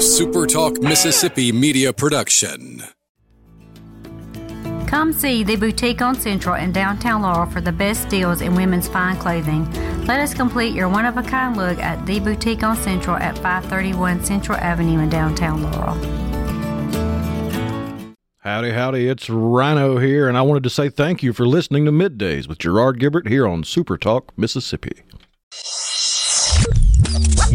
[0.00, 2.82] A Super Talk Mississippi media production.
[4.86, 8.88] Come see the boutique on Central in downtown Laurel for the best deals in women's
[8.88, 9.70] fine clothing.
[10.06, 13.36] Let us complete your one of a kind look at the boutique on Central at
[13.36, 15.96] 531 Central Avenue in downtown Laurel.
[18.38, 21.92] Howdy, howdy, it's Rhino here, and I wanted to say thank you for listening to
[21.92, 25.02] Middays with Gerard Gibert here on Super Talk, Mississippi.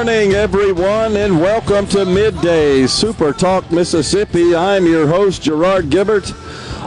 [0.00, 4.56] Morning, everyone, and welcome to Midday Super Talk Mississippi.
[4.56, 6.32] I'm your host, Gerard Gibert,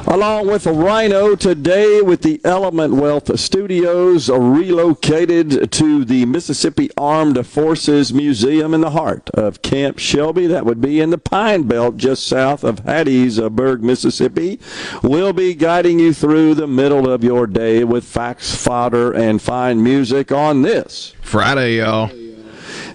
[0.08, 8.12] along with Rhino today with the Element Wealth Studios, relocated to the Mississippi Armed Forces
[8.12, 10.48] Museum in the heart of Camp Shelby.
[10.48, 14.60] That would be in the Pine Belt just south of Hattiesburg, Mississippi.
[15.04, 19.84] We'll be guiding you through the middle of your day with facts, fodder, and fine
[19.84, 21.14] music on this.
[21.22, 22.23] Friday, y'all.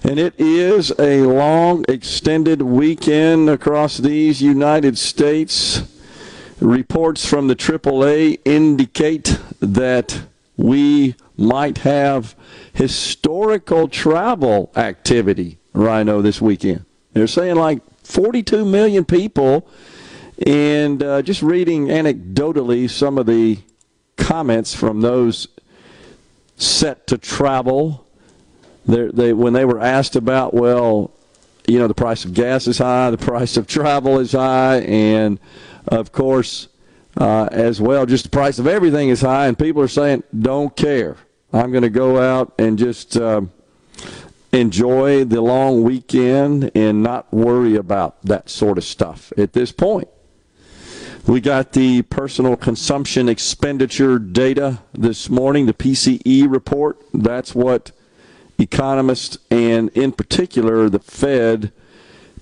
[0.03, 5.81] And it is a long, extended weekend across these United States.
[6.61, 10.21] Reports from the AAA indicate that
[10.55, 12.35] we might have
[12.73, 16.85] historical travel activity, Rhino, this weekend.
[17.13, 19.67] They're saying like 42 million people.
[20.45, 23.59] And uh, just reading anecdotally some of the
[24.15, 25.49] comments from those
[26.55, 28.05] set to travel
[28.89, 31.11] they when they were asked about well
[31.67, 35.39] you know the price of gas is high the price of travel is high and
[35.87, 36.67] of course
[37.17, 40.75] uh, as well just the price of everything is high and people are saying don't
[40.75, 41.17] care.
[41.51, 43.41] I'm going to go out and just uh,
[44.51, 50.07] enjoy the long weekend and not worry about that sort of stuff at this point.
[51.27, 56.99] We got the personal consumption expenditure data this morning the pce report.
[57.13, 57.91] That's what
[58.59, 61.71] economists and, in particular, the Fed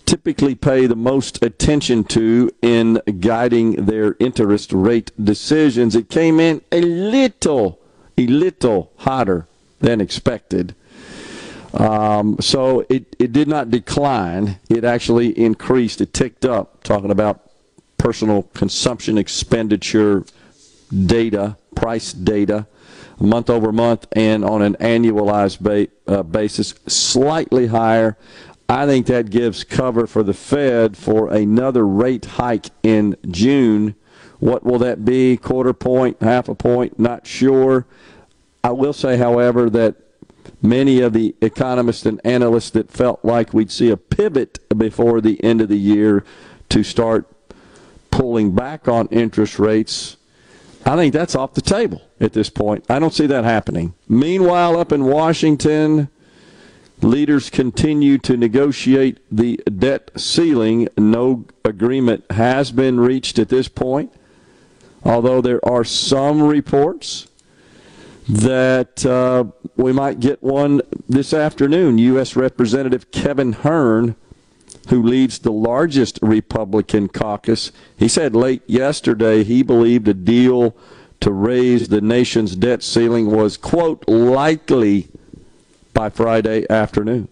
[0.06, 5.96] typically pay the most attention to in guiding their interest rate decisions.
[5.96, 7.80] It came in a little,
[8.18, 9.48] a little hotter
[9.80, 10.76] than expected.
[11.74, 14.60] Um, so it, it did not decline.
[14.70, 16.00] It actually increased.
[16.00, 17.52] It ticked up, talking about
[17.98, 20.26] personal consumption expenditure
[20.90, 22.66] data, price data
[23.20, 28.18] month over month and on an annualized ba- uh, basis, slightly higher.
[28.70, 33.96] I think that gives cover for the Fed for another rate hike in June.
[34.40, 35.38] What will that be?
[35.38, 37.00] Quarter point, half a point?
[37.00, 37.86] Not sure.
[38.64, 39.96] I will say, however, that
[40.62, 45.42] many of the economists and analysts that felt like we'd see a pivot before the
[45.44, 46.24] end of the year
[46.70, 47.26] to start
[48.12, 50.17] pulling back on interest rates,
[50.88, 52.86] I think that's off the table at this point.
[52.90, 53.94] I don't see that happening.
[54.08, 56.08] Meanwhile, up in Washington,
[57.02, 60.88] leaders continue to negotiate the debt ceiling.
[60.98, 64.14] No agreement has been reached at this point,
[65.04, 67.28] although there are some reports
[68.30, 69.44] that uh,
[69.76, 71.98] we might get one this afternoon.
[71.98, 72.38] U.S.
[72.38, 74.16] Representative Kevin Hern,
[74.90, 80.76] who leads the largest Republican caucus, he said late yesterday he believed a deal
[81.20, 85.08] to raise the nation's debt ceiling was, quote, likely
[85.94, 87.28] by Friday afternoon.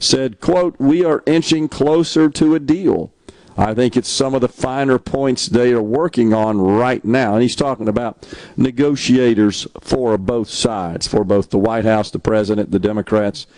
[0.00, 3.12] Said, quote, we are inching closer to a deal.
[3.56, 7.34] I think it's some of the finer points they are working on right now.
[7.34, 8.26] And he's talking about
[8.56, 13.48] negotiators for both sides, for both the White House, the president, the Democrats,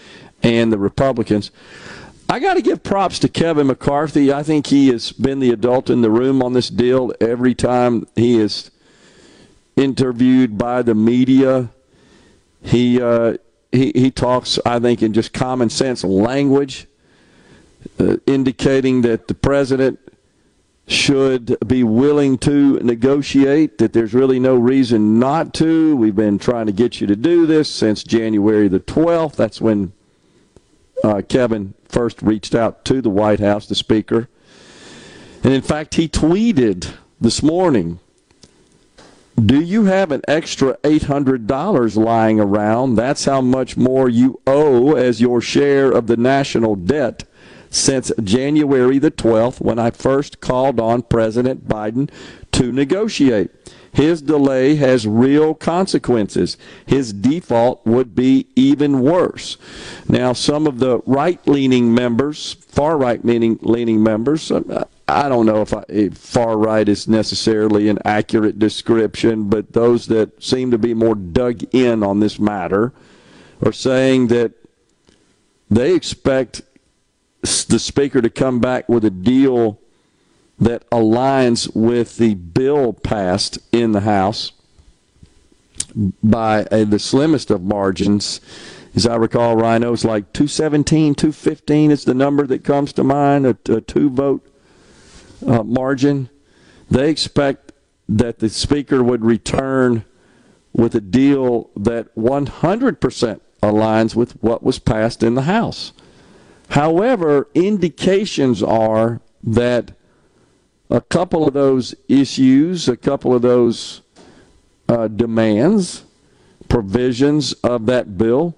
[0.42, 1.50] and the Republicans.
[2.30, 4.32] I got to give props to Kevin McCarthy.
[4.32, 8.06] I think he has been the adult in the room on this deal every time
[8.14, 8.70] he is
[9.74, 11.70] interviewed by the media.
[12.62, 13.38] He uh,
[13.72, 16.86] he he talks, I think, in just common sense language,
[17.98, 19.98] uh, indicating that the president
[20.86, 23.78] should be willing to negotiate.
[23.78, 25.96] That there's really no reason not to.
[25.96, 29.34] We've been trying to get you to do this since January the 12th.
[29.34, 29.94] That's when
[31.02, 34.28] uh, Kevin first reached out to the White House, the Speaker.
[35.42, 38.00] And in fact, he tweeted this morning
[39.42, 42.96] Do you have an extra $800 lying around?
[42.96, 47.24] That's how much more you owe as your share of the national debt
[47.70, 52.10] since January the 12th when I first called on President Biden
[52.52, 53.50] to negotiate.
[53.92, 56.56] His delay has real consequences.
[56.86, 59.56] His default would be even worse.
[60.08, 64.52] Now, some of the right leaning members, far right leaning members,
[65.08, 70.06] I don't know if, I, if far right is necessarily an accurate description, but those
[70.06, 72.92] that seem to be more dug in on this matter
[73.60, 74.52] are saying that
[75.68, 76.62] they expect
[77.42, 79.79] the speaker to come back with a deal
[80.60, 84.52] that aligns with the bill passed in the House
[86.22, 88.40] by the slimmest of margins.
[88.94, 93.46] As I recall, Rhino, it's like 217, 215 is the number that comes to mind,
[93.46, 94.46] a, a two vote
[95.46, 96.28] uh, margin.
[96.90, 97.72] They expect
[98.08, 100.04] that the Speaker would return
[100.72, 105.92] with a deal that 100% aligns with what was passed in the House.
[106.70, 109.92] However, indications are that
[110.90, 114.02] a couple of those issues, a couple of those
[114.88, 116.04] uh, demands,
[116.68, 118.56] provisions of that bill,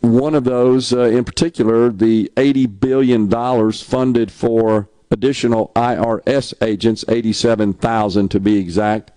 [0.00, 8.30] one of those uh, in particular, the $80 billion funded for additional IRS agents, 87,000
[8.30, 9.10] to be exact.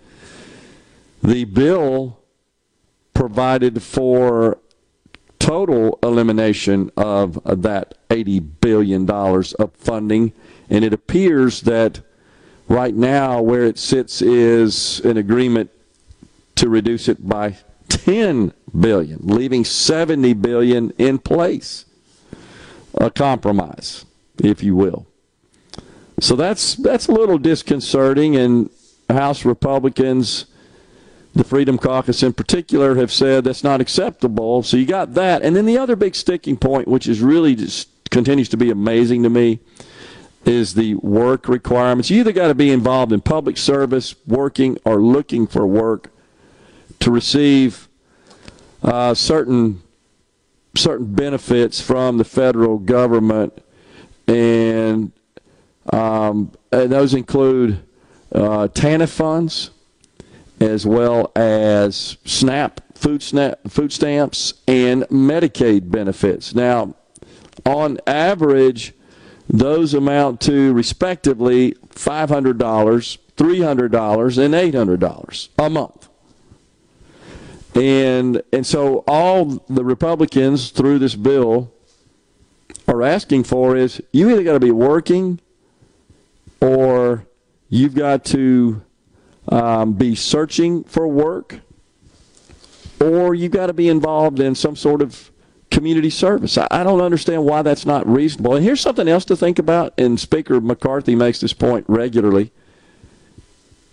[1.22, 2.20] The bill
[3.14, 4.58] provided for
[5.38, 10.34] total elimination of that $80 billion of funding.
[10.72, 12.00] And it appears that
[12.68, 15.70] right now, where it sits is an agreement
[16.56, 17.58] to reduce it by
[17.90, 21.86] 10 billion, leaving 70 billion in place.
[22.96, 24.06] A compromise,
[24.44, 25.06] if you will.
[26.20, 28.70] So that's that's a little disconcerting and
[29.10, 30.46] House Republicans
[31.34, 34.64] the Freedom Caucus in particular have said that's not acceptable.
[34.64, 35.42] So you got that.
[35.42, 39.24] And then the other big sticking point, which is really just continues to be amazing
[39.24, 39.60] to me,
[40.46, 42.10] is the work requirements.
[42.10, 46.12] You either got to be involved in public service, working, or looking for work
[47.00, 47.88] to receive
[48.84, 49.82] uh, certain
[50.76, 53.62] certain benefits from the federal government,
[54.26, 55.12] and,
[55.92, 57.78] um, and those include
[58.34, 59.72] uh, TANF funds
[60.62, 66.54] as well as SNAP food snap food stamps and Medicaid benefits.
[66.54, 66.96] Now,
[67.66, 68.94] on average,
[69.52, 76.08] those amount to respectively $500, $300, and $800 a month.
[77.74, 81.72] And and so all the Republicans through this bill
[82.88, 85.40] are asking for is you either got to be working
[86.60, 87.26] or
[87.70, 88.82] you've got to
[89.48, 91.62] um, be searching for work,
[93.00, 95.31] or you've got to be involved in some sort of
[95.72, 96.58] community service.
[96.58, 98.56] I, I don't understand why that's not reasonable.
[98.56, 102.52] And here's something else to think about, and Speaker McCarthy makes this point regularly.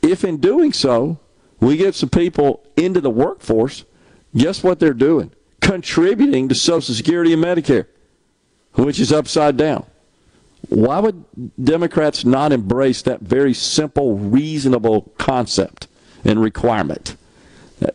[0.03, 1.19] If in doing so,
[1.61, 3.85] we get some people into the workforce,
[4.37, 5.33] guess what they're doing?
[5.61, 7.87] Contributing to Social Security and Medicare,
[8.75, 9.87] which is upside down.
[10.69, 11.25] Why would
[11.63, 15.87] Democrats not embrace that very simple, reasonable concept
[16.25, 17.17] and requirement?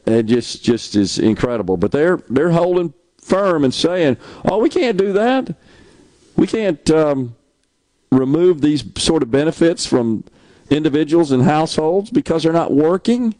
[0.05, 1.75] It just just is incredible.
[1.77, 5.55] But they're they're holding firm and saying, "Oh, we can't do that.
[6.35, 7.35] We can't um,
[8.11, 10.23] remove these sort of benefits from
[10.69, 13.35] individuals and households because they're not working."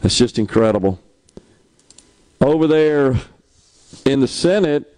[0.00, 1.00] That's just incredible.
[2.40, 3.16] Over there
[4.04, 4.94] in the Senate,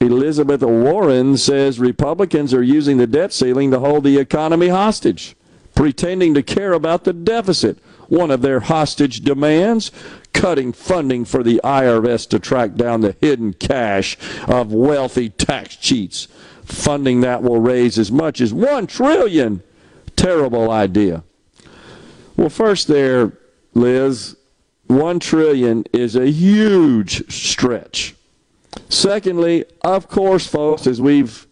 [0.00, 5.34] Elizabeth Warren says Republicans are using the debt ceiling to hold the economy hostage,
[5.74, 7.78] pretending to care about the deficit.
[8.08, 9.90] One of their hostage demands
[10.32, 16.28] cutting funding for the IRS to track down the hidden cash of wealthy tax cheats.
[16.64, 19.62] Funding that will raise as much as 1 trillion.
[20.14, 21.24] Terrible idea.
[22.36, 23.32] Well, first there,
[23.74, 24.36] Liz,
[24.88, 28.14] 1 trillion is a huge stretch.
[28.88, 31.46] Secondly, of course, folks, as we've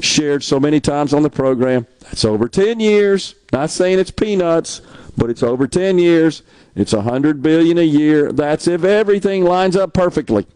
[0.00, 3.34] shared so many times on the program, that's over 10 years.
[3.52, 4.80] Not saying it's peanuts,
[5.16, 6.42] but it's over 10 years.
[6.74, 8.32] It's 100 billion a year.
[8.32, 10.46] That's if everything lines up perfectly,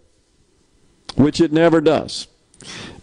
[1.16, 2.26] which it never does.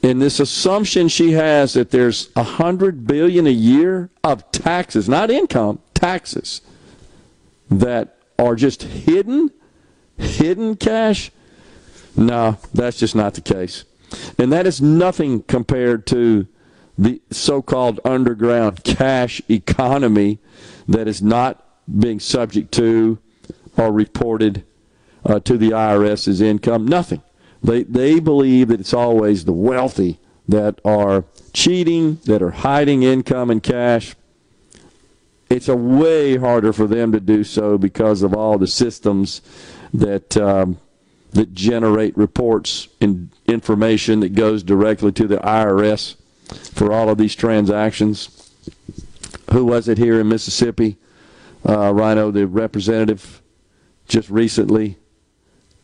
[0.03, 5.79] And this assumption she has that there's 100 billion a year of taxes, not income,
[5.93, 6.61] taxes
[7.69, 9.49] that are just hidden,
[10.17, 11.31] hidden cash
[12.17, 13.83] no, that's just not the case.
[14.37, 16.47] And that is nothing compared to
[16.97, 20.39] the so called underground cash economy
[20.87, 21.63] that is not
[21.99, 23.19] being subject to
[23.77, 24.63] or reported
[25.25, 26.85] uh, to the IRS as income.
[26.85, 27.21] Nothing.
[27.63, 33.49] They, they believe that it's always the wealthy that are cheating, that are hiding income
[33.49, 34.15] and cash.
[35.49, 39.41] It's a way harder for them to do so because of all the systems
[39.93, 40.77] that um,
[41.35, 46.15] that generate reports and information that goes directly to the IRS
[46.73, 48.34] for all of these transactions.
[49.51, 50.97] Who was it here in Mississippi?
[51.67, 53.41] Uh, Rhino, the representative,
[54.07, 54.97] just recently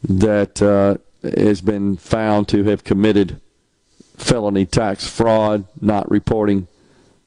[0.03, 3.39] that uh, has been found to have committed
[4.17, 6.67] felony tax fraud, not reporting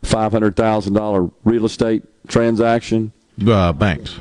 [0.02, 3.12] $500,000 real estate transaction.
[3.46, 4.18] Uh, banks.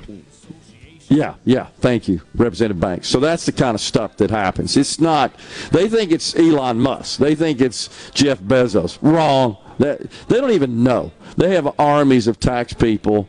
[1.10, 1.68] Yeah, yeah.
[1.80, 3.08] Thank you, Representative Banks.
[3.08, 4.76] So that's the kind of stuff that happens.
[4.76, 5.32] It's not.
[5.72, 7.20] They think it's Elon Musk.
[7.20, 8.98] They think it's Jeff Bezos.
[9.02, 9.58] Wrong.
[9.78, 11.12] They, they don't even know.
[11.38, 13.28] They have armies of tax people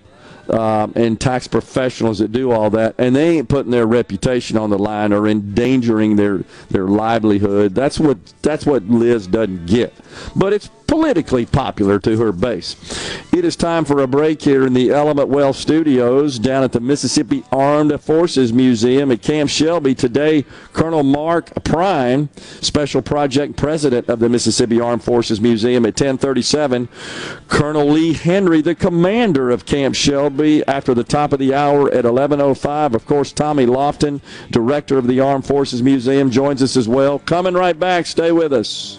[0.50, 4.70] um, and tax professionals that do all that, and they ain't putting their reputation on
[4.70, 7.74] the line or endangering their their livelihood.
[7.74, 9.94] That's what that's what Liz doesn't get.
[10.36, 12.76] But it's politically popular to her base.
[13.32, 16.80] It is time for a break here in the Element Wealth Studios down at the
[16.80, 19.94] Mississippi Armed Forces Museum at Camp Shelby.
[19.94, 22.28] Today, Colonel Mark Prine,
[22.62, 26.88] Special Project President of the Mississippi Armed Forces Museum at 1037.
[27.48, 32.04] Colonel Lee Henry, the commander of Camp Shelby, after the top of the hour at
[32.04, 32.94] 1105.
[32.94, 37.18] Of course, Tommy Lofton, Director of the Armed Forces Museum, joins us as well.
[37.18, 38.06] Coming right back.
[38.06, 38.98] Stay with us.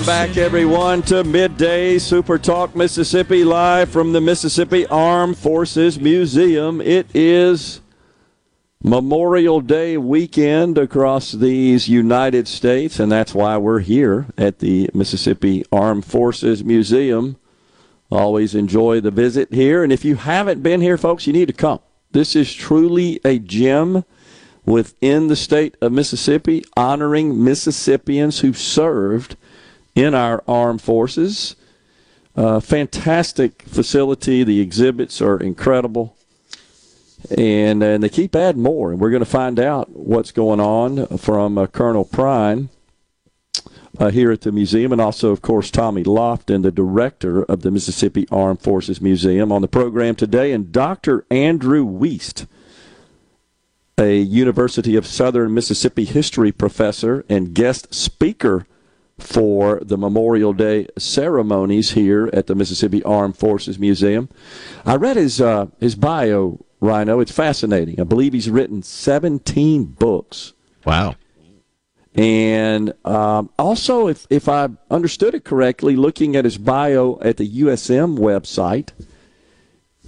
[0.00, 6.80] Welcome back, everyone, to Midday Super Talk Mississippi, live from the Mississippi Armed Forces Museum.
[6.80, 7.82] It is
[8.82, 15.66] Memorial Day weekend across these United States, and that's why we're here at the Mississippi
[15.70, 17.36] Armed Forces Museum.
[18.10, 21.52] Always enjoy the visit here, and if you haven't been here, folks, you need to
[21.52, 21.80] come.
[22.12, 24.06] This is truly a gem
[24.64, 29.36] within the state of Mississippi, honoring Mississippians who served
[30.00, 31.56] in our armed forces.
[32.34, 34.42] Uh, fantastic facility.
[34.42, 36.16] The exhibits are incredible.
[37.36, 38.92] And, and they keep adding more.
[38.92, 42.70] And we're going to find out what's going on from uh, Colonel Prine
[43.98, 47.70] uh, here at the museum, and also, of course, Tommy Lofton, the director of the
[47.70, 51.26] Mississippi Armed Forces Museum, on the program today, and Dr.
[51.30, 52.46] Andrew Wiest,
[53.98, 58.66] a University of Southern Mississippi history professor and guest speaker
[59.22, 64.28] for the Memorial Day ceremonies here at the Mississippi Armed Forces Museum.
[64.84, 67.20] I read his uh, his bio, Rhino.
[67.20, 68.00] It's fascinating.
[68.00, 70.52] I believe he's written 17 books.
[70.84, 71.16] Wow.
[72.14, 77.48] And um, also, if, if I understood it correctly, looking at his bio at the
[77.62, 78.90] USM website,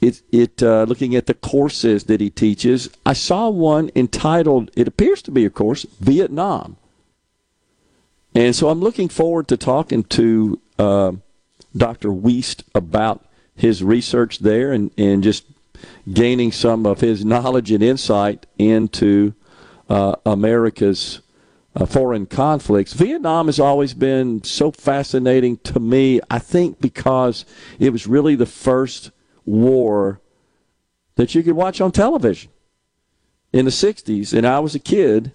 [0.00, 4.88] it, it uh, looking at the courses that he teaches, I saw one entitled, it
[4.88, 6.76] appears to be a course, Vietnam.
[8.34, 11.12] And so I'm looking forward to talking to uh,
[11.76, 12.08] Dr.
[12.08, 13.24] Wiest about
[13.54, 15.44] his research there and, and just
[16.10, 19.34] gaining some of his knowledge and insight into
[19.88, 21.20] uh, America's
[21.74, 22.92] uh, foreign conflicts.
[22.92, 27.44] Vietnam has always been so fascinating to me, I think, because
[27.78, 29.10] it was really the first
[29.44, 30.20] war
[31.16, 32.50] that you could watch on television
[33.52, 34.36] in the 60s.
[34.36, 35.32] And I was a kid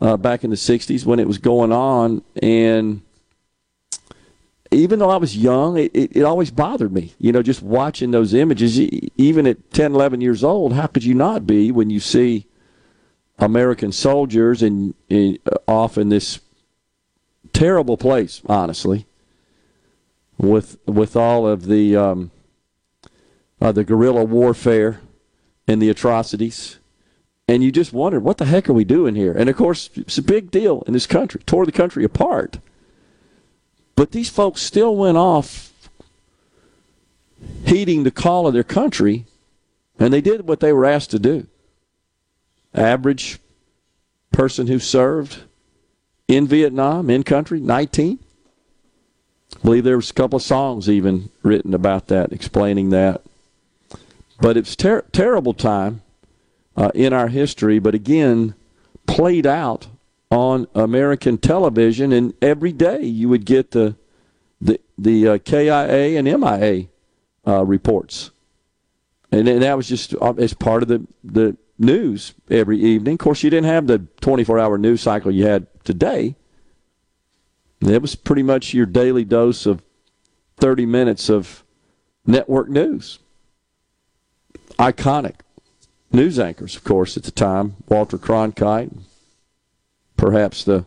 [0.00, 2.22] uh, back in the 60s when it was going on.
[2.42, 3.02] And
[4.70, 8.10] even though I was young, it, it, it, always bothered me, you know, just watching
[8.10, 8.78] those images.
[8.78, 12.46] Even at 10, 11 years old, how could you not be when you see
[13.38, 16.40] American soldiers and, and uh, off in this
[17.52, 19.06] terrible place, honestly,
[20.36, 22.30] with with all of the um,
[23.60, 25.00] uh, the guerrilla warfare
[25.66, 26.77] and the atrocities
[27.48, 29.32] and you just wonder what the heck are we doing here?
[29.32, 32.58] And of course, it's a big deal in this country, tore the country apart.
[33.96, 35.72] But these folks still went off
[37.64, 39.24] heeding the call of their country,
[39.98, 41.46] and they did what they were asked to do.
[42.74, 43.40] Average
[44.30, 45.38] person who served
[46.28, 48.18] in Vietnam, in country, 19.
[49.56, 53.22] I believe there was a couple of songs even written about that, explaining that.
[54.38, 56.02] But it's ter- terrible time
[56.78, 58.54] uh, in our history, but again,
[59.06, 59.88] played out
[60.30, 63.96] on American television, and every day you would get the
[64.60, 66.86] the the uh, KIA and MIA
[67.46, 68.30] uh, reports,
[69.32, 73.14] and, and that was just uh, as part of the the news every evening.
[73.14, 76.36] Of course, you didn't have the 24 hour news cycle you had today.
[77.80, 79.82] It was pretty much your daily dose of
[80.58, 81.64] 30 minutes of
[82.24, 83.18] network news.
[84.78, 85.40] Iconic
[86.12, 87.76] news anchors, of course, at the time.
[87.88, 88.92] Walter Cronkite,
[90.16, 90.86] perhaps the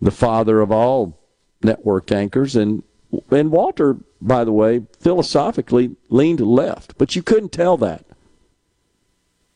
[0.00, 1.18] the father of all
[1.62, 2.82] network anchors, and
[3.30, 8.04] and Walter, by the way, philosophically leaned left, but you couldn't tell that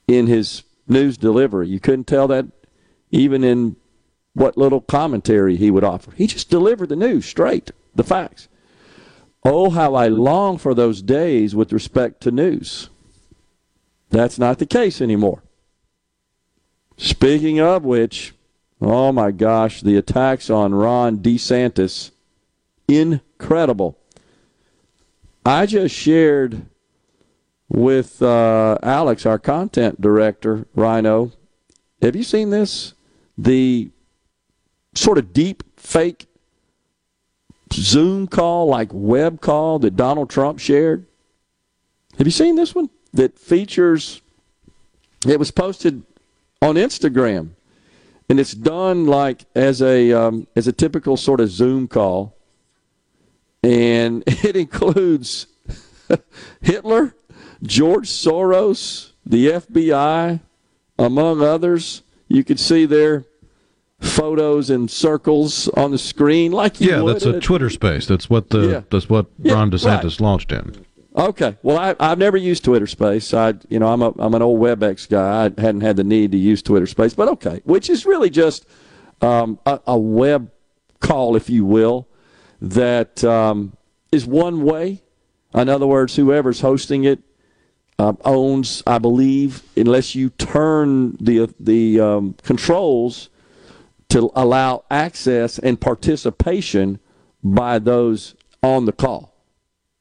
[0.07, 1.69] in his news delivery.
[1.69, 2.47] You couldn't tell that
[3.11, 3.77] even in
[4.33, 6.13] what little commentary he would offer.
[6.13, 8.49] He just delivered the news straight, the facts.
[9.45, 12.89] Oh, how I long for those days with respect to news.
[14.11, 15.43] That's not the case anymore.
[16.97, 18.35] Speaking of which,
[18.81, 22.11] oh my gosh, the attacks on Ron DeSantis,
[22.89, 23.99] incredible.
[25.45, 26.67] I just shared
[27.69, 31.33] with uh, Alex, our content director, Rhino.
[32.03, 32.95] Have you seen this?
[33.37, 33.91] The
[34.95, 36.27] sort of deep fake
[37.73, 41.07] Zoom call, like web call that Donald Trump shared.
[42.17, 42.91] Have you seen this one?
[43.13, 44.21] That features,
[45.27, 46.03] it was posted
[46.61, 47.51] on Instagram,
[48.29, 52.37] and it's done like as a um, as a typical sort of Zoom call,
[53.63, 55.47] and it includes
[56.61, 57.15] Hitler
[57.63, 60.41] George Soros, the FBI,
[60.99, 62.03] among others.
[62.29, 63.25] You could see their
[64.01, 68.07] photos and circles on the screen, like yeah, that's a Twitter space.
[68.07, 68.83] That's what the yeah.
[68.91, 70.21] that's what yeah, Ron DeSantis right.
[70.21, 70.85] launched in.
[71.19, 73.35] Okay, well, I, I've never used Twitter Space.
[73.35, 75.47] I, you know, I'm a I'm an old WebEx guy.
[75.47, 78.67] I hadn't had the need to use Twitter Space, but okay, which is really just
[79.21, 80.53] um, a, a, web
[81.01, 82.07] call, if you will,
[82.61, 83.77] that um,
[84.13, 85.03] is one way.
[85.55, 87.19] In other words, whoever's hosting it
[87.99, 93.29] uh, owns, I believe, unless you turn the the um, controls
[94.11, 97.01] to allow access and participation
[97.43, 99.35] by those on the call,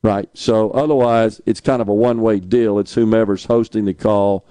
[0.04, 0.30] right?
[0.34, 2.80] So otherwise, it's kind of a one way deal.
[2.80, 4.46] It's whomever's hosting the call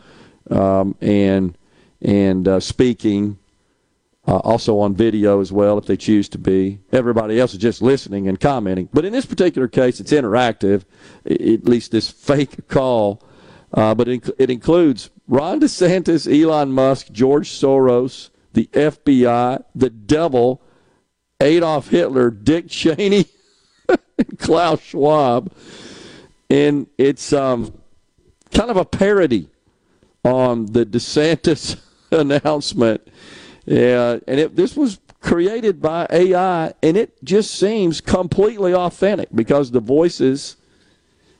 [0.50, 1.56] um, and
[2.00, 3.38] and uh, speaking.
[4.28, 6.80] Uh, also on video as well, if they choose to be.
[6.90, 8.88] Everybody else is just listening and commenting.
[8.92, 10.82] But in this particular case, it's interactive.
[11.24, 13.22] At least this fake call
[13.72, 20.62] uh, but it, it includes Ron DeSantis, Elon Musk, George Soros, the FBI, the devil,
[21.40, 23.26] Adolf Hitler, Dick Cheney,
[24.38, 25.52] Klaus Schwab.
[26.48, 27.74] And it's um,
[28.52, 29.48] kind of a parody
[30.24, 33.06] on the DeSantis announcement.
[33.64, 39.72] Yeah, and it, this was created by AI, and it just seems completely authentic because
[39.72, 40.56] the voices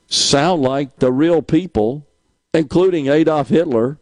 [0.07, 2.07] sound like the real people
[2.57, 3.99] including Adolf Hitler.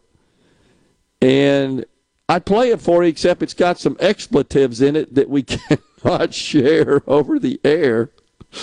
[1.20, 1.84] And
[2.28, 5.42] I play it for you, except it's got some expletives in it that we
[6.02, 8.10] cannot share over the air.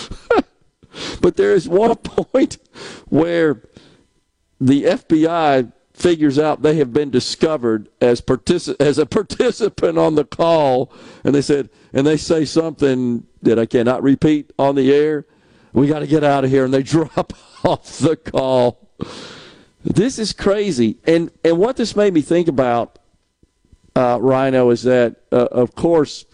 [1.20, 2.58] but there is one point
[3.08, 3.62] where
[4.60, 10.24] the FBI figures out they have been discovered as partici- as a participant on the
[10.24, 15.26] call, and they said, and they say something that I cannot repeat on the air.
[15.72, 17.32] We got to get out of here, and they drop
[17.64, 18.90] off the call.
[19.82, 20.98] This is crazy.
[21.04, 22.98] And and what this made me think about,
[23.94, 26.24] uh, Rhino, is that uh, of course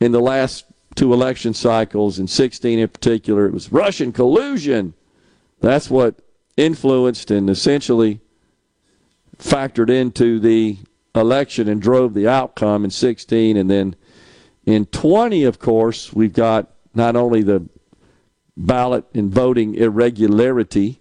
[0.00, 4.94] in the last two election cycles, in 16 in particular, it was Russian collusion.
[5.60, 6.16] That's what
[6.56, 8.20] influenced and essentially
[9.38, 10.78] factored into the
[11.14, 13.56] election and drove the outcome in 16.
[13.56, 13.96] And then
[14.66, 17.68] in 20, of course, we've got not only the
[18.56, 21.00] ballot and voting irregularity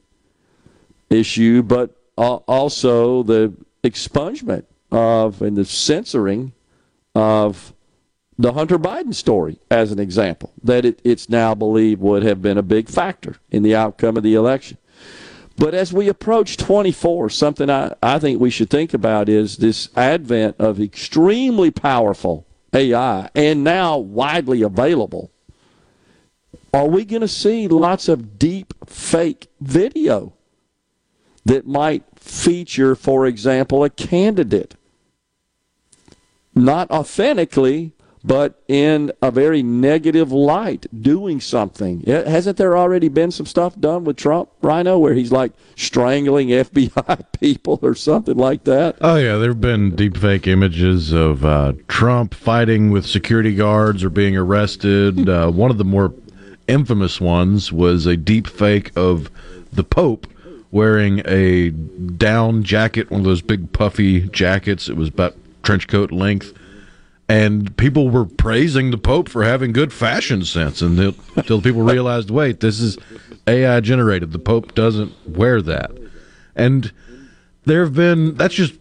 [1.10, 3.54] issue, but also the
[3.84, 6.54] expungement of and the censoring
[7.16, 7.73] of
[8.38, 12.58] the Hunter Biden story, as an example, that it, it's now believed would have been
[12.58, 14.78] a big factor in the outcome of the election.
[15.56, 19.90] But as we approach 24, something I, I think we should think about is this
[19.96, 25.32] advent of extremely powerful AI and now widely available.
[26.74, 30.34] Are we going to see lots of deep fake video
[31.46, 34.76] that might feature, for example, a candidate.
[36.56, 37.94] Not authentically,
[38.24, 42.02] but in a very negative light, doing something.
[42.02, 47.26] Hasn't there already been some stuff done with Trump, Rhino, where he's like strangling FBI
[47.34, 48.96] people or something like that?
[49.02, 49.36] Oh, yeah.
[49.36, 55.28] There have been deepfake images of uh, Trump fighting with security guards or being arrested.
[55.34, 56.14] uh, one of the more
[56.68, 59.30] infamous ones was a deep fake of
[59.74, 60.28] the Pope
[60.72, 64.88] wearing a down jacket, one of those big puffy jackets.
[64.88, 66.54] It was about trench coat length
[67.30, 72.60] and people were praising the Pope for having good fashion sense until people realized, wait,
[72.60, 72.98] this is
[73.48, 74.32] AI generated.
[74.32, 75.92] The Pope doesn't wear that.
[76.56, 76.92] And
[77.66, 78.74] there have been, that's just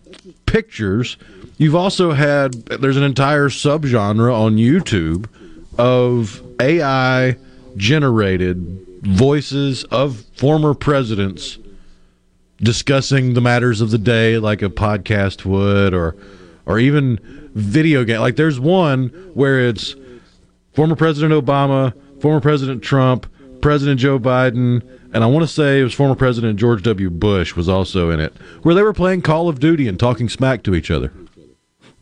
[0.47, 1.17] pictures.
[1.57, 5.29] You've also had, there's an entire subgenre on YouTube
[5.79, 7.37] of AI
[7.77, 8.59] generated
[9.03, 11.59] voices of former presidents
[12.59, 16.15] discussing the matters of the day like a podcast would or
[16.67, 17.19] or even
[17.55, 18.21] video game.
[18.21, 19.95] Like there's one where it's
[20.73, 23.27] former President Obama, former President Trump,
[23.61, 27.11] President Joe Biden, and I want to say it was former President George W.
[27.11, 30.63] Bush was also in it, where they were playing Call of Duty and talking smack
[30.65, 31.13] to each other.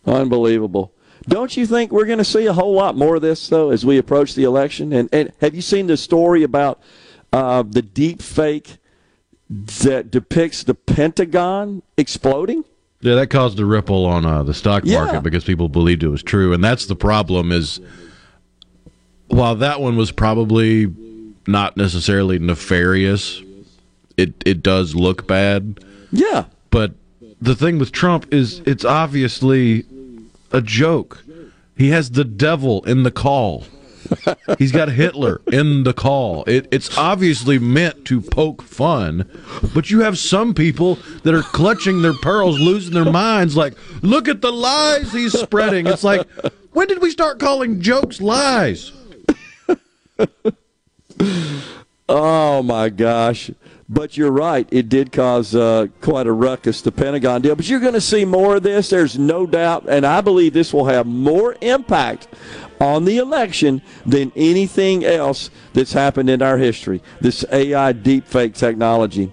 [0.06, 0.92] Unbelievable.
[1.28, 3.84] Don't you think we're going to see a whole lot more of this though as
[3.84, 4.92] we approach the election?
[4.92, 6.80] And, and have you seen the story about
[7.32, 8.78] uh, the deep fake
[9.50, 12.64] that depicts the Pentagon exploding?
[13.02, 15.20] Yeah, that caused a ripple on uh, the stock market yeah.
[15.20, 17.50] because people believed it was true, and that's the problem.
[17.50, 17.80] Is
[19.28, 20.92] while that one was probably
[21.46, 23.42] not necessarily nefarious,
[24.18, 25.82] it it does look bad.
[26.12, 26.92] Yeah, but
[27.40, 29.86] the thing with Trump is it's obviously
[30.52, 31.24] a joke.
[31.76, 33.64] He has the devil in the call.
[34.58, 36.44] He's got Hitler in the call.
[36.44, 39.28] It, it's obviously meant to poke fun,
[39.74, 43.56] but you have some people that are clutching their pearls, losing their minds.
[43.56, 45.86] Like, look at the lies he's spreading.
[45.86, 46.28] It's like,
[46.72, 48.92] when did we start calling jokes lies?
[52.08, 53.50] oh my gosh.
[53.88, 54.68] But you're right.
[54.70, 57.56] It did cause uh, quite a ruckus, the Pentagon deal.
[57.56, 58.88] But you're going to see more of this.
[58.88, 59.86] There's no doubt.
[59.88, 62.28] And I believe this will have more impact
[62.80, 67.02] on the election than anything else that's happened in our history.
[67.20, 69.32] This AI deepfake technology.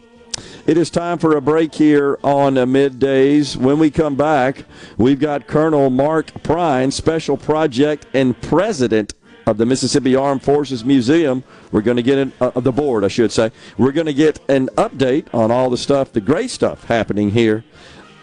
[0.67, 3.55] It is time for a break here on middays.
[3.55, 4.65] When we come back,
[4.97, 9.13] we've got Colonel Mark Prine, Special Project and President
[9.47, 11.43] of the Mississippi Armed Forces Museum.
[11.71, 13.51] We're going to get an, uh, the board, I should say.
[13.77, 17.63] We're going to get an update on all the stuff, the great stuff happening here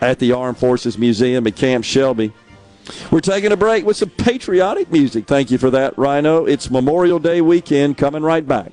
[0.02, 2.32] at the Armed Forces Museum at Camp Shelby.
[3.10, 5.26] We're taking a break with some patriotic music.
[5.26, 6.44] Thank you for that, Rhino.
[6.44, 8.72] It's Memorial Day weekend coming right back.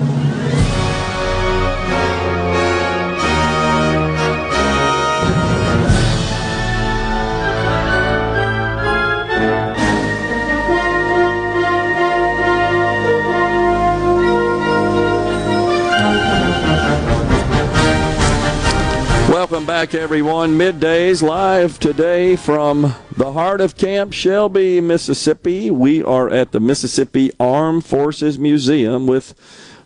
[19.51, 20.57] Welcome back, everyone.
[20.57, 25.69] Middays live today from the heart of Camp Shelby, Mississippi.
[25.69, 29.33] We are at the Mississippi Armed Forces Museum with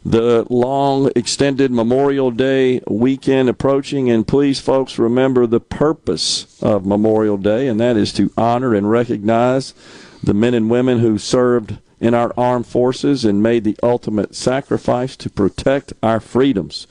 [0.06, 4.08] the long extended Memorial Day weekend approaching.
[4.08, 8.88] And please, folks, remember the purpose of Memorial Day, and that is to honor and
[8.88, 9.74] recognize
[10.22, 15.16] the men and women who served in our armed forces and made the ultimate sacrifice
[15.16, 16.86] to protect our freedoms.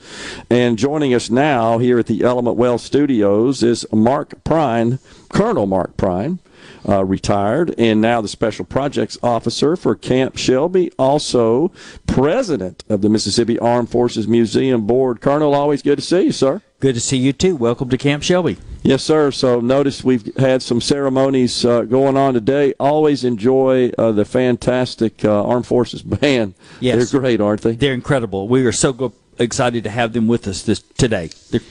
[0.49, 4.99] And joining us now here at the Element Wealth Studios is Mark Prine,
[5.29, 6.39] Colonel Mark Prine.
[6.87, 11.71] Uh, retired and now the special projects officer for Camp Shelby, also
[12.05, 15.19] president of the Mississippi Armed Forces Museum Board.
[15.19, 16.61] Colonel, always good to see you, sir.
[16.79, 17.55] Good to see you too.
[17.55, 18.57] Welcome to Camp Shelby.
[18.83, 19.31] Yes, sir.
[19.31, 22.73] So notice we've had some ceremonies uh, going on today.
[22.79, 26.53] Always enjoy uh, the fantastic uh, Armed Forces band.
[26.81, 27.09] Yes.
[27.11, 27.75] They're great, aren't they?
[27.75, 28.47] They're incredible.
[28.47, 31.29] We are so go- excited to have them with us this today.
[31.51, 31.61] They're-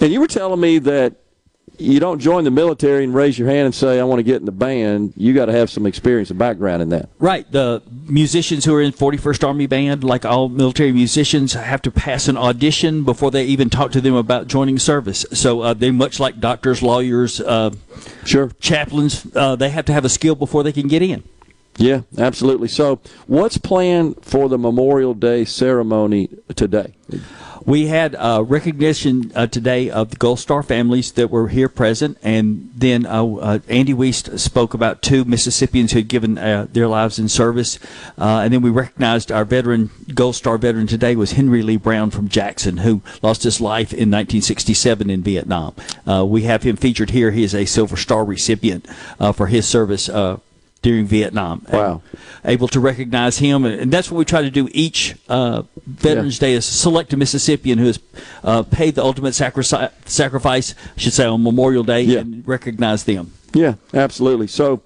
[0.00, 1.14] and you were telling me that
[1.78, 4.36] you don't join the military and raise your hand and say I want to get
[4.36, 5.12] in the band.
[5.16, 7.08] You got to have some experience and background in that.
[7.18, 7.50] Right.
[7.50, 12.28] The musicians who are in 41st Army Band, like all military musicians, have to pass
[12.28, 15.26] an audition before they even talk to them about joining service.
[15.32, 17.70] So uh, they much like doctors, lawyers, uh,
[18.24, 19.26] sure, chaplains.
[19.34, 21.24] Uh, they have to have a skill before they can get in.
[21.76, 22.68] Yeah, absolutely.
[22.68, 26.94] So, what's planned for the Memorial Day ceremony today?
[27.66, 32.18] We had uh, recognition uh, today of the Gold Star families that were here present,
[32.22, 36.86] and then uh, uh Andy Wiest spoke about two Mississippians who had given uh, their
[36.86, 37.78] lives in service,
[38.18, 42.10] uh, and then we recognized our veteran Gold Star veteran today was Henry Lee Brown
[42.10, 45.74] from Jackson, who lost his life in 1967 in Vietnam.
[46.06, 47.30] we have him featured here.
[47.30, 48.86] He is a Silver Star recipient
[49.34, 50.08] for his service
[50.84, 51.64] during Vietnam.
[51.72, 52.02] Wow.
[52.44, 53.64] Able to recognize him.
[53.64, 56.48] And that's what we try to do each uh, Veterans yeah.
[56.48, 57.98] Day is select a Mississippian who has
[58.44, 59.64] uh, paid the ultimate sacri-
[60.04, 62.20] sacrifice, I should say, on Memorial Day yeah.
[62.20, 63.32] and recognize them.
[63.54, 64.48] Yeah, absolutely.
[64.48, 64.82] So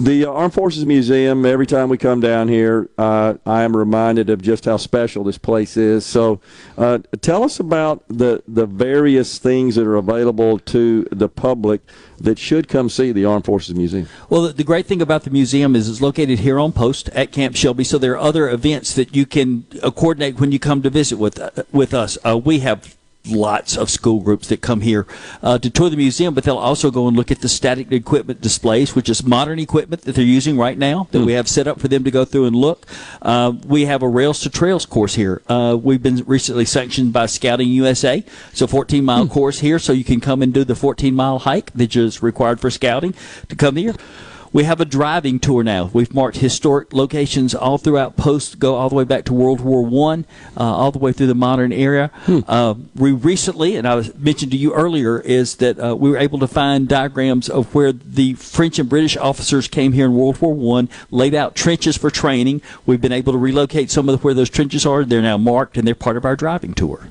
[0.00, 4.40] the Armed Forces Museum, every time we come down here, uh, I am reminded of
[4.40, 6.06] just how special this place is.
[6.06, 6.40] So,
[6.76, 11.80] uh, tell us about the, the various things that are available to the public
[12.18, 14.08] that should come see the Armed Forces Museum.
[14.30, 17.32] Well, the, the great thing about the museum is it's located here on post at
[17.32, 20.82] Camp Shelby, so there are other events that you can uh, coordinate when you come
[20.82, 22.18] to visit with uh, with us.
[22.24, 22.97] Uh, we have
[23.30, 25.06] lots of school groups that come here
[25.42, 28.40] uh, to tour the museum, but they'll also go and look at the static equipment
[28.40, 31.26] displays, which is modern equipment that they're using right now that mm.
[31.26, 32.86] we have set up for them to go through and look.
[33.22, 35.42] Uh, we have a Rails to Trails course here.
[35.48, 38.24] Uh, we've been recently sanctioned by Scouting USA.
[38.50, 39.30] It's a 14 mile mm.
[39.30, 42.60] course here, so you can come and do the 14 mile hike that is required
[42.60, 43.14] for scouting
[43.48, 43.94] to come here.
[44.52, 45.90] We have a driving tour now.
[45.92, 49.84] We've marked historic locations all throughout Post, go all the way back to World War
[49.84, 50.24] One,
[50.56, 52.10] uh, all the way through the modern era.
[52.24, 52.40] Hmm.
[52.48, 56.16] Uh, we recently, and I was mentioned to you earlier, is that uh, we were
[56.16, 60.40] able to find diagrams of where the French and British officers came here in World
[60.40, 62.62] War One, laid out trenches for training.
[62.86, 65.04] We've been able to relocate some of the, where those trenches are.
[65.04, 67.10] They're now marked, and they're part of our driving tour.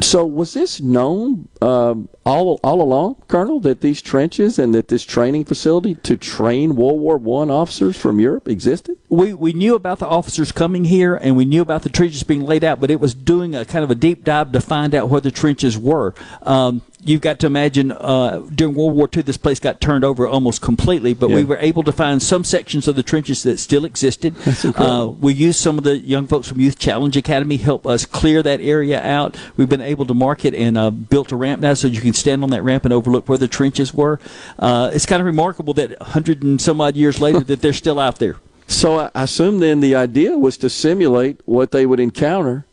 [0.00, 5.04] So was this known um, all all along, Colonel, that these trenches and that this
[5.04, 8.96] training facility to train World War One officers from Europe existed?
[9.12, 12.46] We we knew about the officers coming here, and we knew about the trenches being
[12.46, 15.10] laid out, but it was doing a kind of a deep dive to find out
[15.10, 16.14] where the trenches were.
[16.40, 20.26] Um, you've got to imagine uh, during World War II, this place got turned over
[20.26, 21.36] almost completely, but yeah.
[21.36, 24.34] we were able to find some sections of the trenches that still existed.
[24.82, 28.42] Uh, we used some of the young folks from Youth Challenge Academy help us clear
[28.42, 29.36] that area out.
[29.58, 32.14] We've been able to mark it and uh, built a ramp now so you can
[32.14, 34.18] stand on that ramp and overlook where the trenches were.
[34.58, 38.00] Uh, it's kind of remarkable that 100 and some odd years later that they're still
[38.00, 38.36] out there.
[38.72, 42.64] So I assume then the idea was to simulate what they would encounter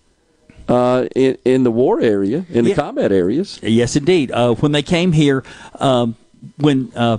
[0.67, 3.59] uh, in, in the war area, in the combat areas.
[3.61, 4.31] Yes, indeed.
[4.31, 5.43] Uh, when they came here,
[5.75, 6.15] um,
[6.57, 7.17] when uh,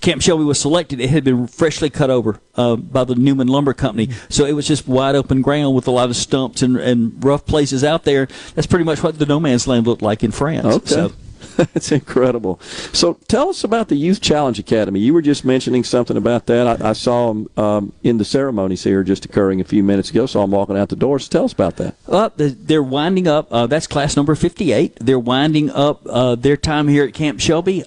[0.00, 3.74] Camp Shelby was selected, it had been freshly cut over uh, by the Newman Lumber
[3.74, 4.10] Company.
[4.28, 7.44] So it was just wide open ground with a lot of stumps and, and rough
[7.44, 8.28] places out there.
[8.54, 10.66] That's pretty much what the no man's land looked like in France.
[10.66, 10.86] Okay.
[10.86, 11.12] So.
[11.56, 12.60] That's incredible.
[12.92, 15.00] So tell us about the Youth Challenge Academy.
[15.00, 16.82] You were just mentioning something about that.
[16.82, 20.26] I, I saw them um, in the ceremonies here just occurring a few minutes ago.
[20.26, 21.28] Saw them walking out the doors.
[21.28, 21.94] Tell us about that.
[22.08, 23.48] Uh, they're winding up.
[23.50, 24.96] Uh, that's class number 58.
[25.00, 27.84] They're winding up uh, their time here at Camp Shelby.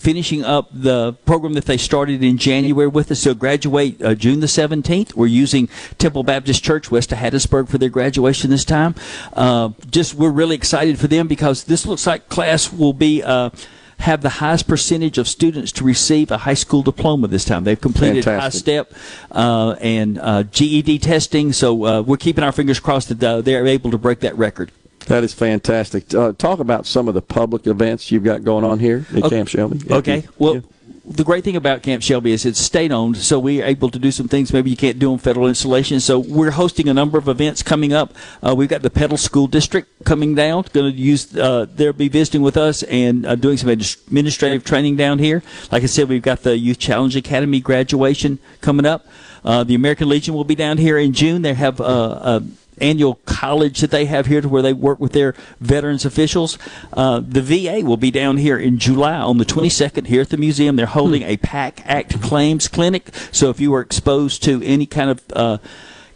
[0.00, 3.20] Finishing up the program that they started in January with us.
[3.20, 5.14] So graduate uh, June the 17th.
[5.14, 8.94] We're using Temple Baptist Church west of Hattiesburg for their graduation this time.
[9.34, 13.22] Uh, just we're really excited for them because this looks like class will be.
[13.22, 13.50] Uh,
[13.98, 17.64] have the highest percentage of students to receive a high school diploma this time.
[17.64, 18.88] They've completed Fantastic.
[18.88, 18.96] HiSET
[19.30, 23.90] uh, and uh, GED testing, so uh, we're keeping our fingers crossed that they're able
[23.90, 24.72] to break that record.
[25.06, 26.12] That is fantastic.
[26.14, 29.28] Uh, talk about some of the public events you've got going on here at okay.
[29.36, 29.80] Camp Shelby.
[29.90, 30.26] Okay.
[30.38, 30.60] Well, yeah.
[31.04, 34.12] the great thing about Camp Shelby is it's state owned, so we're able to do
[34.12, 36.04] some things maybe you can't do on federal installations.
[36.04, 38.14] So we're hosting a number of events coming up.
[38.40, 42.08] Uh, we've got the Petal School District coming down, going to use, uh, they'll be
[42.08, 45.42] visiting with us and uh, doing some administrative training down here.
[45.72, 49.06] Like I said, we've got the Youth Challenge Academy graduation coming up.
[49.42, 51.42] Uh, the American Legion will be down here in June.
[51.42, 52.40] They have uh,
[52.80, 56.58] annual college that they have here to where they work with their veterans officials.
[56.92, 60.36] Uh, the VA will be down here in July on the 22nd here at the
[60.36, 60.76] museum.
[60.76, 63.10] They're holding a PACT Act claims clinic.
[63.32, 65.58] So if you were exposed to any kind of uh,